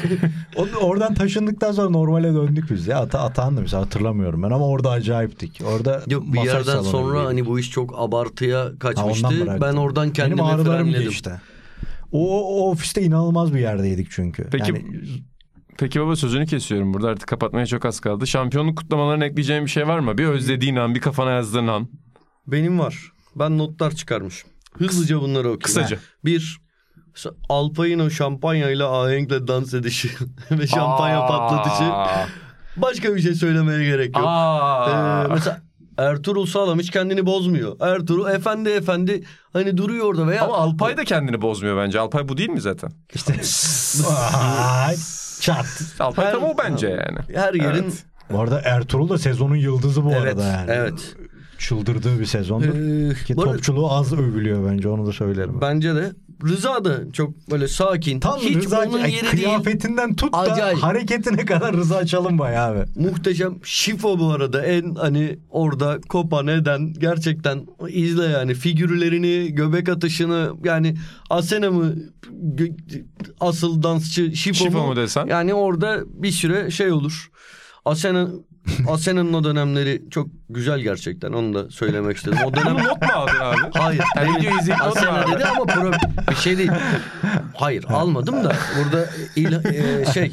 Oradan 0.81 1.15
taşındıktan 1.15 1.73
sonra 1.73 1.91
normale 1.91 2.35
döndük 2.35 2.71
biz 2.71 2.87
ya. 2.87 2.99
Ata, 2.99 3.19
Atahan 3.21 3.57
da 3.57 3.61
mesela 3.61 3.83
hatırlamıyorum 3.83 4.43
ben 4.43 4.51
ama 4.51 4.67
orada 4.69 4.91
acayiptik. 4.91 5.61
Orada 5.65 6.03
Yok 6.11 6.23
bir 6.33 6.39
masaj 6.39 6.55
yerden 6.67 6.83
sonra 6.83 7.09
gibiydi. 7.13 7.25
hani 7.27 7.47
bu 7.47 7.59
iş 7.61 7.71
çok 7.71 7.95
abartıya 7.99 8.61
Ha, 8.65 8.71
kaçmıştı. 8.79 9.29
bıraktım. 9.41 9.61
ben 9.61 9.73
oradan 9.77 10.11
kendimi 10.13 10.39
Benim 10.41 10.51
ağrılarım 10.51 10.85
frenledim. 10.85 11.09
geçti. 11.11 11.31
O, 12.13 12.41
o 12.57 12.71
ofiste 12.71 13.03
inanılmaz 13.03 13.55
bir 13.55 13.61
yerdeydik 13.61 14.11
çünkü. 14.11 14.49
Peki- 14.53 14.71
Yani 14.73 14.85
Peki 15.79 16.01
baba 16.01 16.17
sözünü 16.17 16.47
kesiyorum. 16.47 16.95
Burada 16.95 17.09
artık 17.09 17.29
kapatmaya 17.29 17.67
çok 17.67 17.85
az 17.85 18.01
kaldı. 18.01 18.27
Şampiyonluk 18.27 18.79
kutlamalarına 18.79 19.25
ekleyeceğin 19.25 19.65
bir 19.65 19.71
şey 19.71 19.89
var 19.89 19.99
mı? 19.99 20.19
Bir 20.19 20.25
özlediğin 20.27 20.77
an, 20.77 20.95
bir 20.95 21.01
kafana 21.01 21.31
yazdığın 21.31 21.67
an. 21.69 21.89
Benim 22.47 22.79
var. 22.79 23.13
Ben 23.37 23.59
notlar 23.59 23.91
çıkarmışım. 23.91 24.51
Hızlıca 24.79 25.21
bunları 25.21 25.39
okuyayım. 25.39 25.61
Kısaca. 25.61 25.99
Bir, 26.25 26.61
Alpay'ın 27.49 27.99
o 27.99 28.11
şampanyayla 28.11 29.03
ahenkle 29.03 29.47
dans 29.49 29.75
edişi 29.75 30.11
ve 30.51 30.67
şampanya 30.67 31.21
Aa. 31.21 31.29
patlatışı. 31.29 31.91
Başka 32.77 33.15
bir 33.15 33.21
şey 33.21 33.35
söylemeye 33.35 33.85
gerek 33.85 34.17
yok. 34.17 34.27
Aa. 34.29 35.25
Ee, 35.25 35.29
mesela 35.29 35.61
Ertuğrul 35.99 36.47
Sağlam 36.47 36.79
hiç 36.79 36.91
kendini 36.91 37.27
bozmuyor. 37.27 37.77
Ertuğrul 37.81 38.31
efendi 38.31 38.69
efendi 38.69 39.25
hani 39.53 39.77
duruyor 39.77 40.07
orada 40.07 40.27
veya 40.27 40.45
Ama 40.45 40.57
Alpay 40.57 40.97
da 40.97 41.05
kendini 41.05 41.43
bozmuyor 41.43 41.77
bence. 41.77 42.01
Alpay 42.01 42.29
bu 42.29 42.37
değil 42.37 42.51
mi 42.51 42.61
zaten? 42.61 42.91
işte 43.15 43.35
çat. 45.43 45.67
Alpay 46.01 46.27
Her- 46.27 46.33
tam 46.33 46.43
o 46.45 46.55
bence 46.59 46.89
yani. 46.89 47.19
her 47.35 47.55
yerin 47.55 47.83
Evet. 47.83 48.05
Bu 48.33 48.41
arada 48.41 48.61
Ertuğrul 48.65 49.09
da 49.09 49.19
sezonun 49.19 49.57
yıldızı 49.57 50.05
bu 50.05 50.11
Evet, 50.13 50.23
arada 50.23 50.43
yani. 50.45 50.71
evet. 50.71 51.15
Çıldırdığı 51.59 52.21
bir 52.21 52.25
sezondur. 52.27 52.69
Ee, 53.11 53.15
Ki 53.25 53.35
topçuluğu 53.37 53.93
az 53.93 54.13
övülüyor 54.13 54.71
bence 54.73 54.89
onu 54.89 55.07
da 55.07 55.13
söylerim. 55.13 55.61
bence 55.61 55.95
de 55.95 56.13
Rıza 56.49 56.85
da 56.85 57.13
çok 57.13 57.51
böyle 57.51 57.69
sakin. 57.69 58.21
Tam 58.21 58.39
hiç 58.41 58.57
Rıza 58.57 58.81
onun 58.81 58.99
yeri 58.99 59.13
değil. 59.13 59.31
kıyafetinden 59.31 60.15
tut 60.17 60.33
da 60.33 60.39
Acayip. 60.39 60.79
hareketine 60.83 61.45
kadar 61.45 61.77
Rıza 61.77 62.07
Çalınbay 62.07 62.59
abi. 62.59 62.79
Muhteşem. 62.97 63.59
Şifo 63.65 64.19
bu 64.19 64.31
arada 64.31 64.65
en 64.67 64.95
hani 64.95 65.39
orada 65.51 65.99
kopan 66.09 66.47
eden 66.47 66.93
gerçekten 66.99 67.67
izle 67.89 68.25
yani 68.25 68.55
figürlerini, 68.55 69.55
göbek 69.55 69.89
atışını 69.89 70.53
yani 70.65 70.97
Asena 71.31 71.71
mı 71.71 71.95
asıl 73.41 73.83
dansçı 73.83 74.37
Şifo, 74.37 74.65
Şifo 74.65 74.79
mu? 74.79 74.87
mu 74.87 74.97
desen? 74.97 75.27
Yani 75.27 75.55
orada 75.55 76.01
bir 76.07 76.31
süre 76.31 76.71
şey 76.71 76.93
olur. 76.93 77.31
Asena 77.85 78.29
Asena'nın 78.89 79.33
o 79.33 79.45
dönemleri 79.45 80.03
çok 80.11 80.29
güzel 80.51 80.81
gerçekten 80.81 81.33
onu 81.33 81.55
da 81.55 81.71
söylemek 81.71 82.17
istedim. 82.17 82.39
O 82.47 82.55
dönem 82.55 82.75
Bunu 82.75 82.85
not 82.85 83.03
mu 83.03 83.09
aldın 83.15 83.41
abi? 83.41 83.59
Hayır. 83.79 84.03
Yani 84.17 84.37
video 84.41 84.59
izleyip 84.61 84.83
Asena 84.83 85.27
dedi 85.37 85.45
ama 85.45 85.65
pro 85.67 85.93
bir 86.31 86.37
şey 86.37 86.59
değil. 86.59 86.71
Hayır 87.57 87.85
almadım 87.89 88.45
da 88.45 88.57
burada 88.79 89.07
il, 89.37 89.53
e, 89.53 90.05
şey 90.15 90.33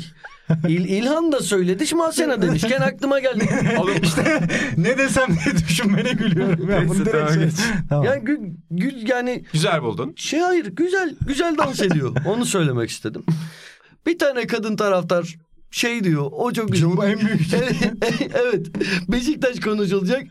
İl, 0.68 0.86
İlhan 0.86 1.32
da 1.32 1.40
söyledi 1.40 1.88
şimdi 1.88 2.04
Asena 2.04 2.42
demişken 2.42 2.82
aklıma 2.82 3.20
geldi. 3.20 3.50
Oğlum 3.80 3.98
işte 4.04 4.42
ne 4.78 4.98
desem 4.98 5.28
diye 5.28 5.56
düşünmene 5.58 6.12
gülüyorum. 6.12 6.70
Ya. 6.70 6.88
Bunu 6.88 6.88
Neyse, 6.90 7.06
direkt 7.06 7.12
tamam, 7.18 7.34
şey- 7.34 7.44
geç. 7.46 7.54
Tamam. 7.90 8.06
Yani 8.06 8.24
gü, 8.24 8.40
gü- 8.72 9.12
yani 9.12 9.44
güzel 9.54 9.82
buldun. 9.82 10.14
şey 10.16 10.40
hayır 10.40 10.66
güzel 10.66 11.16
güzel 11.28 11.58
dans 11.58 11.82
ediyor. 11.82 12.16
Onu 12.26 12.46
söylemek 12.46 12.90
istedim. 12.90 13.24
Bir 14.08 14.20
tane 14.20 14.48
kadın 14.48 14.76
taraftar 14.76 15.36
şey 15.72 16.04
diyor. 16.04 16.30
O 16.32 16.52
çok 16.54 16.72
güzel. 16.72 16.98
Bu 16.98 17.06
en 17.06 17.20
büyük. 17.20 17.42
evet. 18.34 18.68
Beşiktaş 19.12 19.60
konuşulacak. 19.60 20.24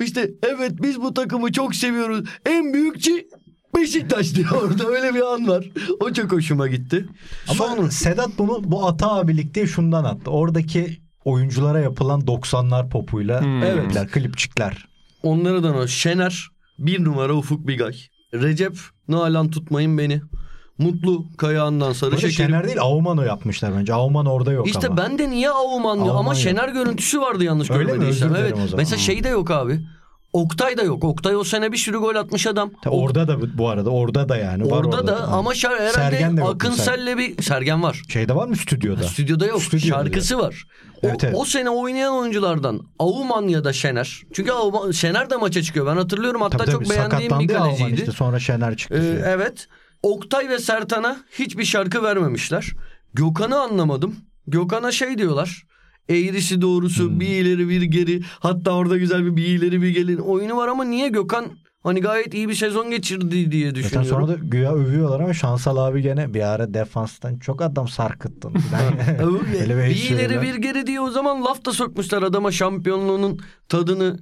İşte 0.00 0.30
evet 0.42 0.72
biz 0.82 1.00
bu 1.00 1.14
takımı 1.14 1.52
çok 1.52 1.74
seviyoruz. 1.74 2.28
En 2.46 2.74
büyükçi 2.74 3.28
Beşiktaş 3.76 4.34
diyor 4.34 4.50
orada 4.50 4.86
öyle 4.88 5.14
bir 5.14 5.32
an 5.34 5.48
var. 5.48 5.66
O 6.00 6.12
çok 6.12 6.32
hoşuma 6.32 6.68
gitti. 6.68 7.06
Ama 7.48 7.68
Sonra 7.68 7.90
Sedat 7.90 8.30
bunu 8.38 8.60
bu 8.64 8.86
ata 8.86 9.12
abilikte 9.12 9.66
şundan 9.66 10.04
attı. 10.04 10.30
Oradaki 10.30 11.00
oyunculara 11.24 11.80
yapılan 11.80 12.20
90'lar 12.20 12.88
popuyla 12.90 13.40
Hmm. 13.40 13.62
Evet. 13.62 13.84
klipler, 13.84 14.08
klipçikler. 14.08 14.88
onlardan 15.22 15.76
o 15.76 15.86
Şener 15.86 16.48
bir 16.78 17.04
numara 17.04 17.34
Ufuk 17.34 17.66
Bigay. 17.66 17.96
Recep 18.34 18.76
Nalan 19.08 19.50
tutmayın 19.50 19.98
beni. 19.98 20.22
Mutlu 20.80 21.24
Kayağından 21.36 21.92
Sarı 21.92 22.10
Böyle 22.12 22.30
Şekerim. 22.30 22.50
Şener 22.50 22.66
değil 22.66 22.80
Auman'ı 22.80 23.26
yapmışlar 23.26 23.72
bence. 23.78 23.94
Auman 23.94 24.26
orada 24.26 24.52
yok 24.52 24.66
İşte 24.68 24.86
ama. 24.88 24.96
ben 24.96 25.18
de 25.18 25.30
niye 25.30 25.50
Auman 25.50 26.04
diyor 26.04 26.14
ama 26.14 26.30
yok. 26.32 26.36
Şener 26.42 26.68
görüntüsü 26.68 27.20
vardı 27.20 27.44
yanlış 27.44 27.70
Öyle 27.70 27.84
görmediysem. 27.92 28.34
Evet. 28.36 28.54
Mesela 28.76 28.98
şey 28.98 29.24
de 29.24 29.28
yok 29.28 29.50
abi. 29.50 29.80
Oktay 30.32 30.76
da 30.78 30.82
yok. 30.82 31.04
Oktay 31.04 31.36
o 31.36 31.44
sene 31.44 31.72
bir 31.72 31.76
sürü 31.76 31.98
gol 31.98 32.14
atmış 32.14 32.46
adam. 32.46 32.70
Ta 32.82 32.90
Orada 32.90 33.28
da 33.28 33.58
bu 33.58 33.68
arada 33.68 33.90
orada 33.90 34.28
da 34.28 34.36
yani. 34.36 34.70
var 34.70 34.76
Orada 34.76 35.06
da 35.06 35.06
da. 35.06 35.28
ama 35.28 35.54
şar 35.54 35.72
herhalde 35.72 35.92
Sergen 35.92 36.36
de 36.36 36.40
yok 36.40 36.54
Akın 36.54 36.70
mesela. 36.70 36.96
Sel'le 36.96 37.18
bir 37.18 37.42
Sergen 37.42 37.82
var. 37.82 38.02
Şeyde 38.08 38.36
var 38.36 38.48
mı 38.48 38.56
stüdyoda? 38.56 39.02
Stüdyoda 39.02 39.46
yok. 39.46 39.62
Stüdyoda 39.62 40.02
Şarkısı 40.02 40.38
var. 40.38 40.64
O, 41.02 41.06
Evet, 41.08 41.24
evet. 41.24 41.34
o 41.38 41.44
sene 41.44 41.70
oynayan 41.70 42.14
oyunculardan 42.14 42.80
Auman 42.98 43.48
ya 43.48 43.64
da 43.64 43.72
Şener. 43.72 44.22
Çünkü 44.32 44.50
Auman, 44.52 44.90
Şener 44.90 45.30
de 45.30 45.36
maça 45.36 45.62
çıkıyor. 45.62 45.86
Ben 45.86 45.96
hatırlıyorum 45.96 46.40
hatta 46.42 46.58
Tabii 46.58 46.70
çok 46.70 46.84
tabii, 46.86 46.96
beğendiğim 46.96 47.38
bir 47.48 47.54
kaleciydi. 47.54 48.00
işte 48.00 48.12
sonra 48.12 48.38
Şener 48.38 48.76
çıktı. 48.76 49.22
Ee, 49.24 49.28
evet. 49.30 49.68
Oktay 50.02 50.48
ve 50.48 50.58
Sertan'a 50.58 51.16
hiçbir 51.38 51.64
şarkı 51.64 52.02
vermemişler. 52.02 52.72
Gökhan'ı 53.14 53.60
anlamadım. 53.60 54.16
Gökhan'a 54.46 54.92
şey 54.92 55.18
diyorlar. 55.18 55.62
Eğrisi 56.08 56.60
doğrusu 56.60 57.08
Hmm. 57.10 57.20
bir 57.20 57.26
ileri 57.28 57.68
bir 57.68 57.82
geri. 57.82 58.22
Hatta 58.40 58.70
orada 58.72 58.96
güzel 58.96 59.24
bir 59.26 59.36
bir 59.36 59.46
ileri 59.46 59.82
bir 59.82 59.88
geri 59.88 60.20
oyunu 60.20 60.56
var 60.56 60.68
ama 60.68 60.84
niye 60.84 61.08
Gökhan 61.08 61.46
hani 61.82 62.00
gayet 62.00 62.34
iyi 62.34 62.48
bir 62.48 62.54
sezon 62.54 62.90
geçirdi 62.90 63.52
diye 63.52 63.66
Zaten 63.68 63.82
düşünüyorum. 63.84 64.08
sonra 64.10 64.28
da 64.28 64.34
güya 64.42 64.72
övüyorlar 64.74 65.20
ama 65.20 65.34
Şansal 65.34 65.76
abi 65.76 66.02
gene 66.02 66.34
bir 66.34 66.40
ara 66.52 66.74
defanstan 66.74 67.38
çok 67.38 67.62
adam 67.62 67.88
sarkıttın. 67.88 68.54
Öyle 69.18 69.76
bir 69.76 69.80
eleştiriler. 69.82 70.24
ileri 70.30 70.42
bir 70.42 70.54
geri 70.54 70.86
diye 70.86 71.00
o 71.00 71.10
zaman 71.10 71.44
laf 71.44 71.64
da 71.64 71.72
sokmuşlar 71.72 72.22
adama 72.22 72.52
şampiyonluğunun 72.52 73.40
tadını 73.68 74.18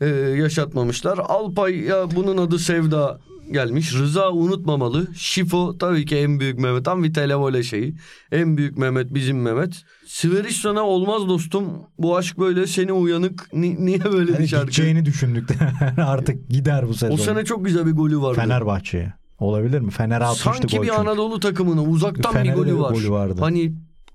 e, 0.00 0.06
yaşatmamışlar. 0.08 1.18
Alpay 1.18 1.78
ya 1.78 2.10
bunun 2.16 2.36
adı 2.38 2.58
Sevda 2.58 3.20
gelmiş. 3.52 3.94
Rıza 3.94 4.30
unutmamalı. 4.32 5.06
Şifo 5.14 5.78
tabii 5.78 6.04
ki 6.06 6.16
en 6.16 6.40
büyük 6.40 6.58
Mehmet. 6.58 6.84
Tam 6.84 7.04
bir 7.04 7.14
televole 7.14 7.62
şeyi. 7.62 7.94
En 8.32 8.56
büyük 8.56 8.78
Mehmet 8.78 9.14
bizim 9.14 9.42
Mehmet. 9.42 9.82
Siverişson'a 10.06 10.82
olmaz 10.82 11.28
dostum. 11.28 11.64
Bu 11.98 12.16
aşk 12.16 12.38
böyle 12.38 12.66
seni 12.66 12.92
uyanık. 12.92 13.52
Ni- 13.52 13.86
niye 13.86 14.04
böyle 14.04 14.32
Yani 14.32 14.42
bir 14.42 14.46
şarkı? 14.46 14.66
gideceğini 14.66 15.04
düşündük 15.04 15.48
de 15.48 15.54
artık 16.02 16.48
gider 16.50 16.88
bu 16.88 16.94
sezon. 16.94 17.14
O 17.14 17.16
sene 17.16 17.44
çok 17.44 17.64
güzel 17.64 17.86
bir 17.86 17.92
golü 17.92 18.20
vardı. 18.20 18.40
Fenerbahçe'ye. 18.40 19.12
Olabilir 19.38 19.80
mi? 19.80 19.90
Fener 19.90 20.20
atmıştı 20.20 20.44
Sanki 20.44 20.76
gol 20.76 20.82
bir 20.82 20.88
çünkü. 20.88 21.00
Anadolu 21.00 21.40
takımına 21.40 21.82
uzaktan 21.82 22.32
Fener'de 22.32 22.50
bir 22.50 22.56
golü 22.72 22.78
var. 22.78 22.92
golü 22.92 23.10
vardı. 23.10 23.36
Hani 23.40 23.72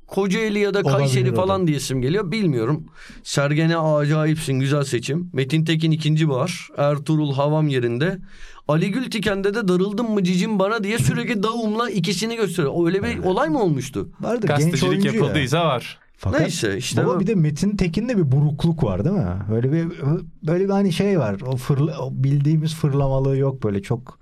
Kocaeli 0.07 0.59
ya 0.59 0.73
da 0.73 0.79
Olabilir 0.79 0.97
Kayseri 0.97 1.31
o 1.31 1.35
falan 1.35 1.63
da. 1.63 1.67
diye 1.67 1.77
isim 1.77 2.01
geliyor. 2.01 2.31
Bilmiyorum. 2.31 2.83
Sergen'e 3.23 3.77
acayipsin. 3.77 4.53
Güzel 4.59 4.83
seçim. 4.83 5.29
Metin 5.33 5.65
Tekin 5.65 5.91
ikinci 5.91 6.29
bahar. 6.29 6.67
Ertuğrul 6.77 7.33
Havam 7.33 7.67
yerinde. 7.67 8.17
Ali 8.67 8.91
Gültiken'de 8.91 9.53
de 9.53 9.67
darıldım 9.67 10.11
mı 10.11 10.23
cicim 10.23 10.59
bana 10.59 10.83
diye 10.83 10.99
sürekli 10.99 11.43
davumla 11.43 11.89
ikisini 11.89 12.35
gösteriyor. 12.35 12.85
Öyle 12.85 13.03
bir 13.03 13.23
olay 13.23 13.49
mı 13.49 13.63
olmuştu? 13.63 14.09
Vardır 14.19 14.47
genç 14.57 14.83
oyuncu 14.83 15.07
ya. 15.07 15.13
yapıldıysa 15.13 15.65
var. 15.65 15.99
Fakat 16.17 16.41
Neyse 16.41 16.77
işte 16.77 17.05
baba 17.05 17.19
bir 17.19 17.27
de 17.27 17.35
Metin 17.35 17.77
Tekin'de 17.77 18.17
bir 18.17 18.31
burukluk 18.31 18.83
var 18.83 19.05
değil 19.05 19.15
mi? 19.15 19.35
Böyle 19.51 19.71
bir 19.71 19.87
böyle 20.43 20.63
bir 20.65 20.69
hani 20.69 20.93
şey 20.93 21.19
var. 21.19 21.41
O, 21.41 21.57
fırla, 21.57 21.99
o 21.99 22.09
bildiğimiz 22.13 22.75
fırlamalığı 22.75 23.37
yok 23.37 23.63
böyle 23.63 23.81
çok. 23.81 24.19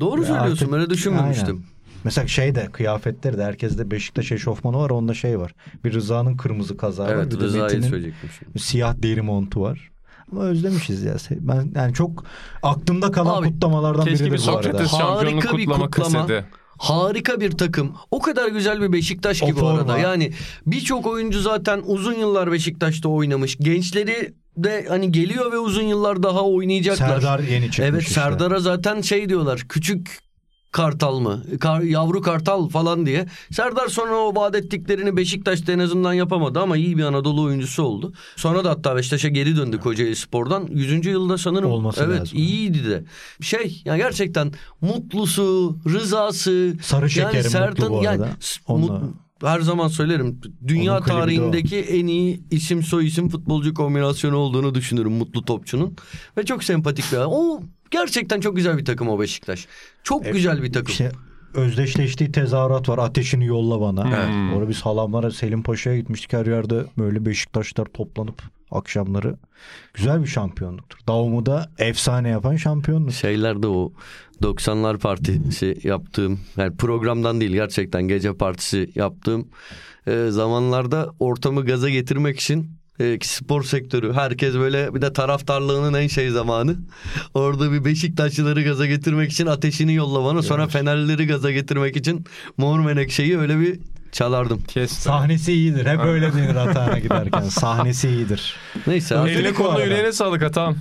Doğru 0.00 0.24
söylüyorsun. 0.24 0.52
Artık- 0.52 0.72
Öyle 0.72 0.90
düşünmemiştim. 0.90 1.56
Aynen. 1.56 1.62
Mesela 2.04 2.26
şey 2.26 2.54
de 2.54 2.68
kıyafetleri 2.72 3.38
de 3.38 3.44
herkeste 3.44 3.90
Beşiktaş 3.90 4.32
eşofmanı 4.32 4.76
var 4.76 4.90
onda 4.90 5.14
şey 5.14 5.38
var. 5.38 5.54
Bir 5.84 5.92
Rıza'nın 5.92 6.36
kırmızı 6.36 6.76
kazağı 6.76 7.06
var. 7.06 7.12
Evet 7.12 7.26
Bir 7.26 7.40
de 7.40 7.44
Rıza'yı 7.44 7.82
söyleyecektim 7.82 8.30
şimdi. 8.38 8.54
bir 8.54 8.60
siyah 8.60 8.94
deri 9.02 9.22
montu 9.22 9.60
var. 9.60 9.90
Ama 10.32 10.44
özlemişiz 10.44 11.02
ya. 11.02 11.16
Ben 11.30 11.72
yani 11.74 11.94
çok 11.94 12.24
aklımda 12.62 13.10
kalan 13.12 13.42
Abi, 13.42 13.48
kutlamalardan 13.52 14.04
Keşke 14.04 14.32
bir 14.32 14.46
bu 14.46 14.50
arada. 14.50 14.92
Harika 14.92 15.56
bir 15.56 15.66
kutlama 15.66 15.90
kaseti. 15.90 16.44
Harika 16.78 17.40
bir 17.40 17.50
takım. 17.50 17.92
O 18.10 18.18
kadar 18.20 18.48
güzel 18.48 18.80
bir 18.80 18.92
Beşiktaş 18.92 19.42
O 19.42 19.46
gibi 19.46 19.60
forma. 19.60 19.78
arada. 19.78 19.98
Yani 19.98 20.32
birçok 20.66 21.06
oyuncu 21.06 21.40
zaten 21.40 21.82
uzun 21.86 22.14
yıllar 22.14 22.52
Beşiktaş'ta 22.52 23.08
oynamış. 23.08 23.56
Gençleri 23.60 24.34
de 24.56 24.86
hani 24.88 25.12
geliyor 25.12 25.52
ve 25.52 25.58
uzun 25.58 25.82
yıllar 25.82 26.22
daha 26.22 26.42
oynayacaklar. 26.44 27.08
Serdar 27.08 27.38
yeni 27.40 27.70
çıkmış 27.70 27.88
Evet 27.88 28.02
işte. 28.02 28.14
Serdar'a 28.14 28.60
zaten 28.60 29.00
şey 29.00 29.28
diyorlar. 29.28 29.64
Küçük 29.68 30.18
kartal 30.72 31.18
mı? 31.20 31.42
Kar- 31.60 31.80
yavru 31.82 32.22
kartal 32.22 32.68
falan 32.68 33.06
diye. 33.06 33.26
Serdar 33.50 33.88
sonra 33.88 34.14
o 34.16 34.34
vaat 34.34 34.54
ettiklerini 34.56 35.16
Beşiktaş'ta 35.16 35.72
en 35.72 35.78
azından 35.78 36.12
yapamadı 36.12 36.60
ama 36.60 36.76
iyi 36.76 36.98
bir 36.98 37.02
Anadolu 37.04 37.42
oyuncusu 37.42 37.82
oldu. 37.82 38.12
Sonra 38.36 38.64
da 38.64 38.70
hatta 38.70 38.96
Beşiktaş'a 38.96 39.28
geri 39.28 39.56
döndü 39.56 39.78
Kocaeli 39.80 40.16
Spor'dan. 40.16 40.66
100. 40.70 41.06
yılda 41.06 41.38
sanırım. 41.38 41.70
Olması 41.70 42.04
evet 42.04 42.20
lazım. 42.20 42.38
iyiydi 42.38 42.84
de. 42.90 43.04
Şey 43.40 43.82
ya 43.84 43.96
gerçekten 43.96 44.52
mutlusu, 44.80 45.76
rızası. 45.88 46.74
Sarı 46.82 47.10
şekerim 47.10 47.68
mutlu 47.68 47.90
bu 47.90 48.04
yani 48.04 48.22
arada. 48.22 48.36
s- 48.40 48.60
Onunla- 48.66 48.92
mut- 48.98 49.14
her 49.44 49.60
zaman 49.60 49.88
söylerim. 49.88 50.40
Dünya 50.68 50.92
Onun 50.96 51.04
tarihindeki 51.06 51.76
en 51.76 52.06
iyi 52.06 52.40
isim 52.50 52.82
soy 52.82 53.06
isim 53.06 53.28
futbolcu 53.28 53.74
kombinasyonu 53.74 54.36
olduğunu 54.36 54.74
düşünürüm 54.74 55.12
Mutlu 55.12 55.44
Topçu'nun. 55.44 55.96
Ve 56.38 56.44
çok 56.44 56.64
sempatik 56.64 57.12
bir 57.12 57.16
adam. 57.16 57.30
O 57.32 57.60
gerçekten 57.90 58.40
çok 58.40 58.56
güzel 58.56 58.78
bir 58.78 58.84
takım 58.84 59.08
o 59.08 59.20
Beşiktaş. 59.20 59.66
Çok 60.02 60.26
E, 60.26 60.30
güzel 60.30 60.62
bir 60.62 60.72
takım. 60.72 60.90
İşte 60.92 61.12
özdeşleştiği 61.54 62.32
tezahürat 62.32 62.88
var. 62.88 62.98
Ateşini 62.98 63.46
yolla 63.46 63.80
bana. 63.80 64.28
Hmm. 64.28 64.54
Orada 64.54 64.68
biz 64.68 64.80
halamlara 64.80 65.30
Selim 65.30 65.62
Paşa'ya 65.62 65.96
gitmiştik. 65.98 66.32
Her 66.32 66.46
yerde 66.46 66.84
böyle 66.98 67.26
Beşiktaşlar 67.26 67.84
toplanıp 67.84 68.42
akşamları. 68.70 69.36
Güzel 69.94 70.22
bir 70.22 70.26
şampiyonluktur. 70.26 70.98
Davum'u 71.08 71.46
da 71.46 71.70
efsane 71.78 72.28
yapan 72.28 72.56
şampiyonluk. 72.56 73.12
Şeylerde 73.12 73.66
o 73.66 73.92
90'lar 74.42 74.98
partisi 74.98 75.78
yaptığım 75.82 76.40
yani 76.56 76.76
programdan 76.76 77.40
değil 77.40 77.52
gerçekten 77.52 78.02
gece 78.08 78.34
partisi 78.36 78.90
yaptığım 78.94 79.48
e, 80.06 80.26
zamanlarda 80.30 81.10
ortamı 81.20 81.64
gaza 81.64 81.88
getirmek 81.90 82.40
için 82.40 82.77
e, 83.00 83.18
spor 83.22 83.62
sektörü 83.62 84.12
herkes 84.12 84.54
böyle 84.54 84.94
bir 84.94 85.02
de 85.02 85.12
taraftarlığının 85.12 85.94
en 85.94 86.06
şey 86.06 86.30
zamanı. 86.30 86.76
Orada 87.34 87.72
bir 87.72 87.84
Beşiktaşlıları 87.84 88.62
gaza 88.62 88.86
getirmek 88.86 89.32
için 89.32 89.46
ateşini 89.46 89.94
yolla 89.94 90.24
bana 90.24 90.42
sonra 90.42 90.66
Fenerlileri 90.66 91.26
gaza 91.26 91.50
getirmek 91.50 91.96
için 91.96 92.24
Mor 92.56 92.80
Menekşe'yi 92.80 93.38
öyle 93.38 93.60
bir 93.60 93.80
çalardım. 94.12 94.62
Kes. 94.68 94.92
Sahnesi 94.92 95.52
iyidir. 95.52 95.86
Hep 95.86 96.00
öyle 96.00 96.32
denir 96.32 96.56
Atağan'a 96.56 96.98
giderken. 96.98 97.40
Sahnesi 97.40 98.08
iyidir. 98.08 98.56
Neyse 98.86 99.14
Eline 99.14 99.48
arada. 99.68 99.84
yüreğine 99.84 100.12
sağlık 100.12 100.42
Atan. 100.42 100.76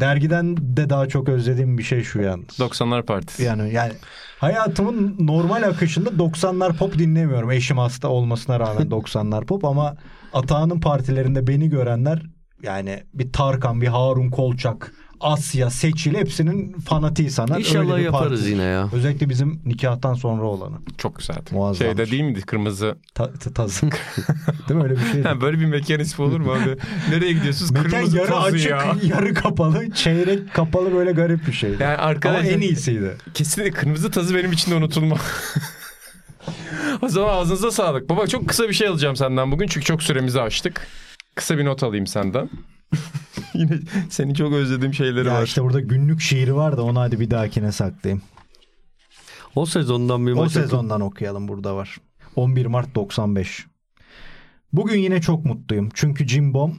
Dergiden 0.00 0.56
de 0.76 0.90
daha 0.90 1.08
çok 1.08 1.28
özlediğim 1.28 1.78
bir 1.78 1.82
şey 1.82 2.02
şu 2.02 2.20
yalnız. 2.20 2.58
90'lar 2.58 3.02
partisi. 3.02 3.42
Yani 3.42 3.72
yani 3.72 3.92
hayatımın 4.38 5.16
normal 5.20 5.62
akışında 5.62 6.08
90'lar 6.10 6.76
pop 6.76 6.98
dinlemiyorum. 6.98 7.50
Eşim 7.50 7.78
hasta 7.78 8.08
olmasına 8.08 8.60
rağmen 8.60 8.86
90'lar 8.86 9.44
pop 9.46 9.64
ama 9.64 9.96
Atağan'ın 10.32 10.80
partilerinde 10.80 11.46
beni 11.46 11.68
görenler 11.70 12.22
yani 12.62 13.02
bir 13.14 13.32
Tarkan, 13.32 13.80
bir 13.80 13.86
Harun 13.86 14.30
Kolçak, 14.30 14.92
Asya, 15.20 15.70
Seçil 15.70 16.14
hepsinin 16.14 16.72
fanatiği 16.80 17.30
sana. 17.30 17.54
Öyle 17.54 17.68
İnşallah 17.68 17.96
bir 17.98 18.02
yaparız 18.02 18.40
parti. 18.40 18.50
yine 18.52 18.62
ya. 18.62 18.88
Özellikle 18.92 19.28
bizim 19.28 19.60
nikahtan 19.64 20.14
sonra 20.14 20.42
olanı. 20.42 20.76
Çok 20.98 21.18
güzeldi. 21.18 21.40
Muazzammış. 21.50 21.78
Şeyde 21.98 22.10
değil 22.10 22.22
miydi 22.22 22.40
kırmızı? 22.42 22.96
Ta, 23.14 23.32
ta- 23.32 23.52
tazı. 23.52 23.82
değil 24.68 24.80
mi 24.80 24.82
öyle 24.82 24.94
bir 24.96 25.04
şey? 25.12 25.40
Böyle 25.40 25.60
bir 25.60 25.66
mekan 25.66 26.00
ismi 26.00 26.24
olur 26.24 26.40
mu 26.40 26.52
abi? 26.52 26.76
Nereye 27.10 27.32
gidiyorsunuz? 27.32 27.70
Mekan 27.70 27.90
Kırmızı 27.90 28.16
yarı 28.16 28.28
tazı 28.28 28.46
açık, 28.56 28.70
ya. 28.70 28.96
yarı 29.02 29.34
kapalı, 29.34 29.90
çeyrek 29.90 30.54
kapalı 30.54 30.92
böyle 30.92 31.12
garip 31.12 31.46
bir 31.46 31.52
şeydi. 31.52 31.82
Yani 31.82 31.96
Ama 31.96 32.02
arkadaşlar 32.06 32.52
en 32.52 32.60
iyisiydi. 32.60 33.16
kesinlikle 33.34 33.70
kırmızı 33.80 34.10
tazı 34.10 34.34
benim 34.34 34.52
için 34.52 34.70
de 34.70 34.74
unutulma. 34.74 35.16
o 37.02 37.08
zaman 37.08 37.34
ağzınıza 37.34 37.70
sağlık. 37.70 38.08
Baba 38.08 38.26
çok 38.26 38.48
kısa 38.48 38.68
bir 38.68 38.72
şey 38.74 38.88
alacağım 38.88 39.16
senden 39.16 39.52
bugün 39.52 39.66
çünkü 39.66 39.86
çok 39.86 40.02
süremizi 40.02 40.40
aştık. 40.40 40.86
Kısa 41.34 41.58
bir 41.58 41.64
not 41.64 41.82
alayım 41.82 42.06
senden. 42.06 42.50
Yine 43.54 43.78
seni 44.10 44.34
çok 44.34 44.52
özlediğim 44.52 44.94
şeyleri 44.94 45.28
Ya 45.28 45.34
var. 45.34 45.42
işte 45.42 45.62
burada 45.62 45.80
günlük 45.80 46.20
şiiri 46.20 46.54
var 46.54 46.76
da 46.76 46.82
onu 46.82 47.00
hadi 47.00 47.20
bir 47.20 47.30
dahakine 47.30 47.72
saklayayım. 47.72 48.22
O 49.54 49.66
sezondan 49.66 50.26
bir 50.26 50.32
O 50.32 50.36
maç 50.36 50.52
sezondan 50.52 51.00
okuyalım 51.00 51.48
burada 51.48 51.76
var. 51.76 51.96
11 52.36 52.66
Mart 52.66 52.94
95. 52.94 53.66
Bugün 54.72 54.98
yine 54.98 55.20
çok 55.20 55.44
mutluyum. 55.44 55.88
Çünkü 55.94 56.26
Cimbom 56.26 56.78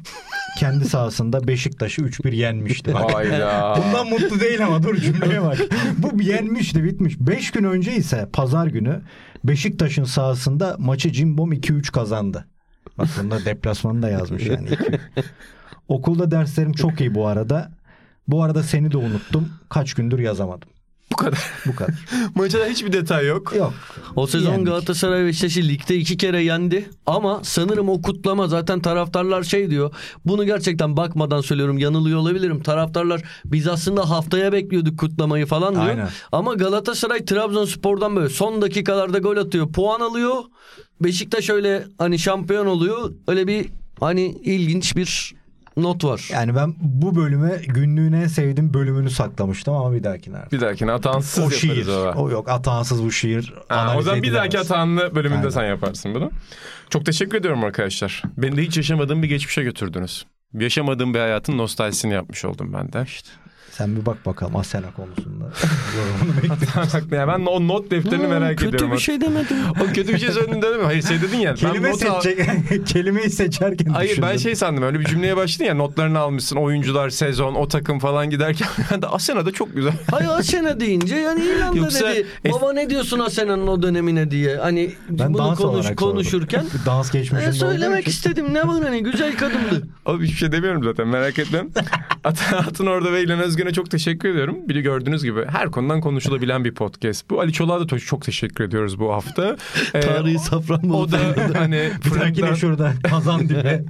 kendi 0.59 0.85
sahasında 0.85 1.47
Beşiktaş'ı 1.47 2.01
3-1 2.01 2.35
yenmişti. 2.35 2.93
Bak. 2.93 3.13
Hayda. 3.13 3.77
Bundan 3.77 4.09
mutlu 4.09 4.39
değil 4.39 4.65
ama 4.65 4.83
dur 4.83 4.95
cümleye 4.95 5.41
bak. 5.41 5.57
Bu 5.97 6.21
yenmişti 6.21 6.83
bitmiş. 6.83 7.19
5 7.19 7.51
gün 7.51 7.63
önce 7.63 7.95
ise 7.95 8.29
pazar 8.33 8.67
günü 8.67 9.01
Beşiktaş'ın 9.43 10.03
sahasında 10.03 10.75
maçı 10.79 11.11
Cimbom 11.11 11.53
2-3 11.53 11.91
kazandı. 11.91 12.47
Bak 12.97 13.07
bunda 13.21 13.45
deplasmanı 13.45 14.01
da 14.01 14.09
yazmış 14.09 14.45
yani. 14.45 14.69
2-3. 14.69 14.99
Okulda 15.87 16.31
derslerim 16.31 16.73
çok 16.73 17.01
iyi 17.01 17.15
bu 17.15 17.27
arada. 17.27 17.71
Bu 18.27 18.43
arada 18.43 18.63
seni 18.63 18.91
de 18.91 18.97
unuttum. 18.97 19.49
Kaç 19.69 19.93
gündür 19.93 20.19
yazamadım. 20.19 20.69
Bu 21.11 21.15
kadar. 21.15 21.39
Bu 21.65 21.75
kadar. 21.75 21.93
Maçta 22.35 22.65
hiçbir 22.65 22.93
detay 22.93 23.25
yok. 23.25 23.53
Yok. 23.55 23.73
O 24.15 24.27
sezon 24.27 24.51
Yendik. 24.51 24.67
Galatasaray 24.67 25.25
Beşiktaş'ı 25.25 25.61
ligde 25.61 25.95
iki 25.95 26.17
kere 26.17 26.43
yendi. 26.43 26.89
Ama 27.05 27.39
sanırım 27.43 27.89
o 27.89 28.01
kutlama 28.01 28.47
zaten 28.47 28.79
taraftarlar 28.79 29.43
şey 29.43 29.69
diyor. 29.69 29.93
Bunu 30.25 30.45
gerçekten 30.45 30.97
bakmadan 30.97 31.41
söylüyorum 31.41 31.77
yanılıyor 31.77 32.19
olabilirim. 32.19 32.63
Taraftarlar 32.63 33.21
biz 33.45 33.67
aslında 33.67 34.09
haftaya 34.09 34.53
bekliyorduk 34.53 34.99
kutlamayı 34.99 35.45
falan 35.45 35.75
diyor. 35.75 35.85
Aynen. 35.85 36.09
Ama 36.31 36.53
Galatasaray 36.53 37.25
Trabzonspor'dan 37.25 38.15
böyle 38.15 38.29
son 38.29 38.61
dakikalarda 38.61 39.19
gol 39.19 39.37
atıyor. 39.37 39.71
Puan 39.71 39.99
alıyor. 39.99 40.35
Beşiktaş 41.01 41.49
öyle 41.49 41.83
hani 41.97 42.19
şampiyon 42.19 42.65
oluyor. 42.65 43.11
Öyle 43.27 43.47
bir 43.47 43.65
hani 43.99 44.25
ilginç 44.43 44.95
bir 44.95 45.40
not 45.77 46.03
var. 46.03 46.29
Yani 46.33 46.55
ben 46.55 46.75
bu 46.79 47.15
bölüme 47.15 47.61
günlüğün 47.67 48.13
en 48.13 48.27
sevdiğim 48.27 48.73
bölümünü 48.73 49.09
saklamıştım 49.09 49.73
ama 49.73 49.93
bir 49.93 50.03
dahakine 50.03 50.37
artık. 50.37 50.51
Bir 50.51 50.61
dahakine 50.61 50.91
hatansız 50.91 51.43
O 51.43 51.51
şiir. 51.51 51.87
o. 51.87 52.13
O 52.15 52.29
yok 52.29 52.49
atansız 52.49 53.03
bu 53.03 53.11
şiir. 53.11 53.53
Ha, 53.67 53.93
o 53.97 54.01
zaman 54.01 54.23
bir 54.23 54.33
dahaki 54.33 54.57
hatanlı 54.57 55.15
bölümünde 55.15 55.37
Aynen. 55.39 55.49
sen 55.49 55.63
yaparsın 55.63 56.15
bunu. 56.15 56.31
Çok 56.89 57.05
teşekkür 57.05 57.37
ediyorum 57.37 57.63
arkadaşlar. 57.63 58.23
Beni 58.37 58.57
de 58.57 58.61
hiç 58.61 58.77
yaşamadığım 58.77 59.23
bir 59.23 59.27
geçmişe 59.27 59.63
götürdünüz. 59.63 60.25
Yaşamadığım 60.53 61.13
bir 61.13 61.19
hayatın 61.19 61.57
nostaljisini 61.57 62.13
yapmış 62.13 62.45
oldum 62.45 62.73
ben 62.73 62.93
de. 62.93 63.05
Sen 63.71 63.95
bir 63.95 64.05
bak 64.05 64.25
bakalım 64.25 64.55
Asena 64.55 64.91
konusunda. 64.95 65.45
Yorumunu 65.97 66.37
bekliyorum. 66.37 67.13
ya 67.13 67.27
ben 67.27 67.45
o 67.45 67.67
not 67.67 67.91
defterini 67.91 68.27
merak 68.27 68.57
kötü 68.57 68.75
ediyorum. 68.75 68.91
bir 68.95 69.01
şey 69.01 69.21
demedim. 69.21 69.57
O 69.81 69.93
kötü 69.93 70.13
bir 70.13 70.17
şey 70.19 70.31
söyledin 70.31 70.61
dedim 70.61 70.77
mi? 70.79 70.83
Hayır 70.85 71.01
şey 71.03 71.21
dedin 71.21 71.37
ya. 71.37 71.49
ben 71.51 71.55
Kelime 71.55 71.89
al- 71.89 71.93
seçecek. 71.93 72.47
Kelimeyi 72.87 73.29
seçerken 73.29 73.89
Hayır 73.91 74.09
ben 74.21 74.21
düşündüm. 74.23 74.39
şey 74.39 74.55
sandım 74.55 74.83
öyle 74.83 74.99
bir 74.99 75.05
cümleye 75.05 75.37
başladın 75.37 75.65
ya 75.65 75.75
notlarını 75.75 76.19
almışsın 76.19 76.55
oyuncular 76.55 77.09
sezon 77.09 77.55
o 77.55 77.67
takım 77.67 77.99
falan 77.99 78.29
giderken 78.29 78.67
ben 78.91 79.01
de 79.01 79.07
Asena'da 79.07 79.51
çok 79.51 79.75
güzel. 79.75 79.93
Hayır 80.11 80.29
Asena 80.29 80.79
deyince 80.79 81.15
yani 81.15 81.45
İrlanda 81.45 81.77
Yoksa 81.77 82.09
dedi. 82.11 82.25
es- 82.45 82.51
Baba 82.51 82.73
ne 82.73 82.89
diyorsun 82.89 83.19
Asena'nın 83.19 83.67
o 83.67 83.81
dönemine 83.81 84.31
diye. 84.31 84.57
Hani 84.57 84.91
Ben 85.09 85.33
bunu 85.33 85.37
dans 85.43 85.57
konuş, 85.59 85.95
konuşurken 85.95 86.65
dans 86.85 87.11
geçmişinde 87.11 87.49
e, 87.49 87.53
söylemek 87.53 88.07
istedim. 88.07 88.53
Ne 88.53 88.67
var 88.67 88.83
hani 88.83 89.03
güzel 89.03 89.37
kadındı. 89.37 89.87
Abi 90.05 90.23
hiçbir 90.25 90.37
şey 90.37 90.51
demiyorum 90.51 90.83
zaten 90.83 91.07
merak 91.07 91.39
etme. 91.39 91.63
At- 92.23 92.53
Atın 92.53 92.85
orada 92.85 93.11
ve 93.13 93.23
İlhan 93.23 93.39
Özgün'e 93.61 93.73
çok 93.73 93.91
teşekkür 93.91 94.29
ediyorum. 94.29 94.57
Bir 94.69 94.75
de 94.75 94.81
gördüğünüz 94.81 95.23
gibi 95.23 95.45
her 95.45 95.71
konudan 95.71 96.01
konuşulabilen 96.01 96.65
bir 96.65 96.73
podcast. 96.73 97.29
Bu 97.29 97.39
Ali 97.41 97.53
Çolak'a 97.53 97.89
da 97.89 97.99
çok 97.99 98.21
teşekkür 98.21 98.63
ediyoruz 98.63 98.99
bu 98.99 99.13
hafta. 99.13 99.55
Ee, 99.93 99.99
Tarihi 99.99 100.39
Safranbolu. 100.39 100.97
O 100.97 101.11
da 101.11 101.17
hani 101.59 101.89
Bir 102.05 102.19
dahaki 102.19 102.35
de 102.35 102.39
fırından, 102.41 102.55
şurada 102.55 102.93
kazan 103.09 103.49
dibe. 103.49 103.83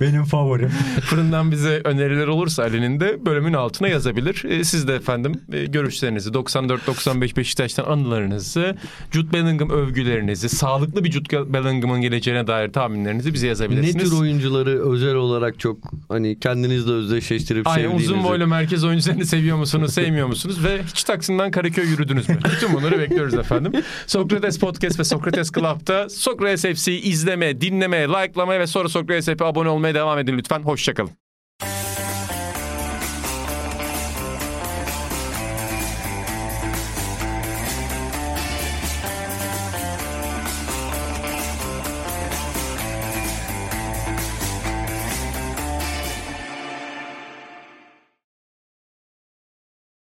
Benim 0.00 0.24
favorim. 0.24 0.68
fırından 1.00 1.50
bize 1.50 1.80
öneriler 1.84 2.26
olursa 2.26 2.62
Ali'nin 2.62 3.00
de 3.00 3.26
bölümün 3.26 3.52
altına 3.52 3.88
yazabilir. 3.88 4.44
Ee, 4.48 4.64
siz 4.64 4.88
de 4.88 4.94
efendim 4.94 5.32
e, 5.52 5.64
görüşlerinizi 5.66 6.30
94-95 6.30 7.36
Beşiktaş'tan 7.36 7.84
anılarınızı, 7.84 8.76
Jude 9.12 9.32
Bellingham 9.32 9.70
övgülerinizi, 9.70 10.48
sağlıklı 10.48 11.04
bir 11.04 11.10
Jude 11.12 11.52
Bellingham'ın 11.52 12.00
geleceğine 12.00 12.46
dair 12.46 12.72
tahminlerinizi 12.72 13.34
bize 13.34 13.46
Ne 13.46 13.48
yazabilirsiniz. 13.48 14.10
tür 14.10 14.16
oyuncuları 14.20 14.90
özel 14.92 15.14
olarak 15.14 15.58
çok 15.60 15.78
hani 16.08 16.38
kendinizle 16.40 16.92
özdeşleştirip 16.92 17.66
Aynen 17.66 17.82
sevdiğinizi. 17.88 18.12
uzun 18.12 18.24
boylu 18.40 18.50
merkez 18.50 18.84
oyuncularını 18.84 19.26
seviyor 19.26 19.56
musunuz, 19.56 19.94
sevmiyor 19.94 20.26
musunuz 20.26 20.64
ve 20.64 20.82
hiç 20.82 21.04
Taksim'den 21.04 21.50
Karaköy 21.50 21.84
yürüdünüz 21.84 22.28
mü? 22.28 22.38
Bütün 22.52 22.74
bunları 22.74 22.98
bekliyoruz 22.98 23.34
efendim. 23.34 23.72
Sokrates 24.06 24.58
Podcast 24.58 24.98
ve 24.98 25.04
Sokrates 25.04 25.52
Club'da 25.52 26.08
Sokrates 26.08 26.62
FC'yi 26.62 27.00
izleme, 27.00 27.60
dinleme, 27.60 28.08
like'lamaya 28.08 28.60
ve 28.60 28.66
sonra 28.66 28.88
Sokrates 28.88 29.24
FC'ye 29.24 29.48
abone 29.48 29.68
olmaya 29.68 29.94
devam 29.94 30.18
edin 30.18 30.38
lütfen. 30.38 30.62
Hoşçakalın. 30.62 31.10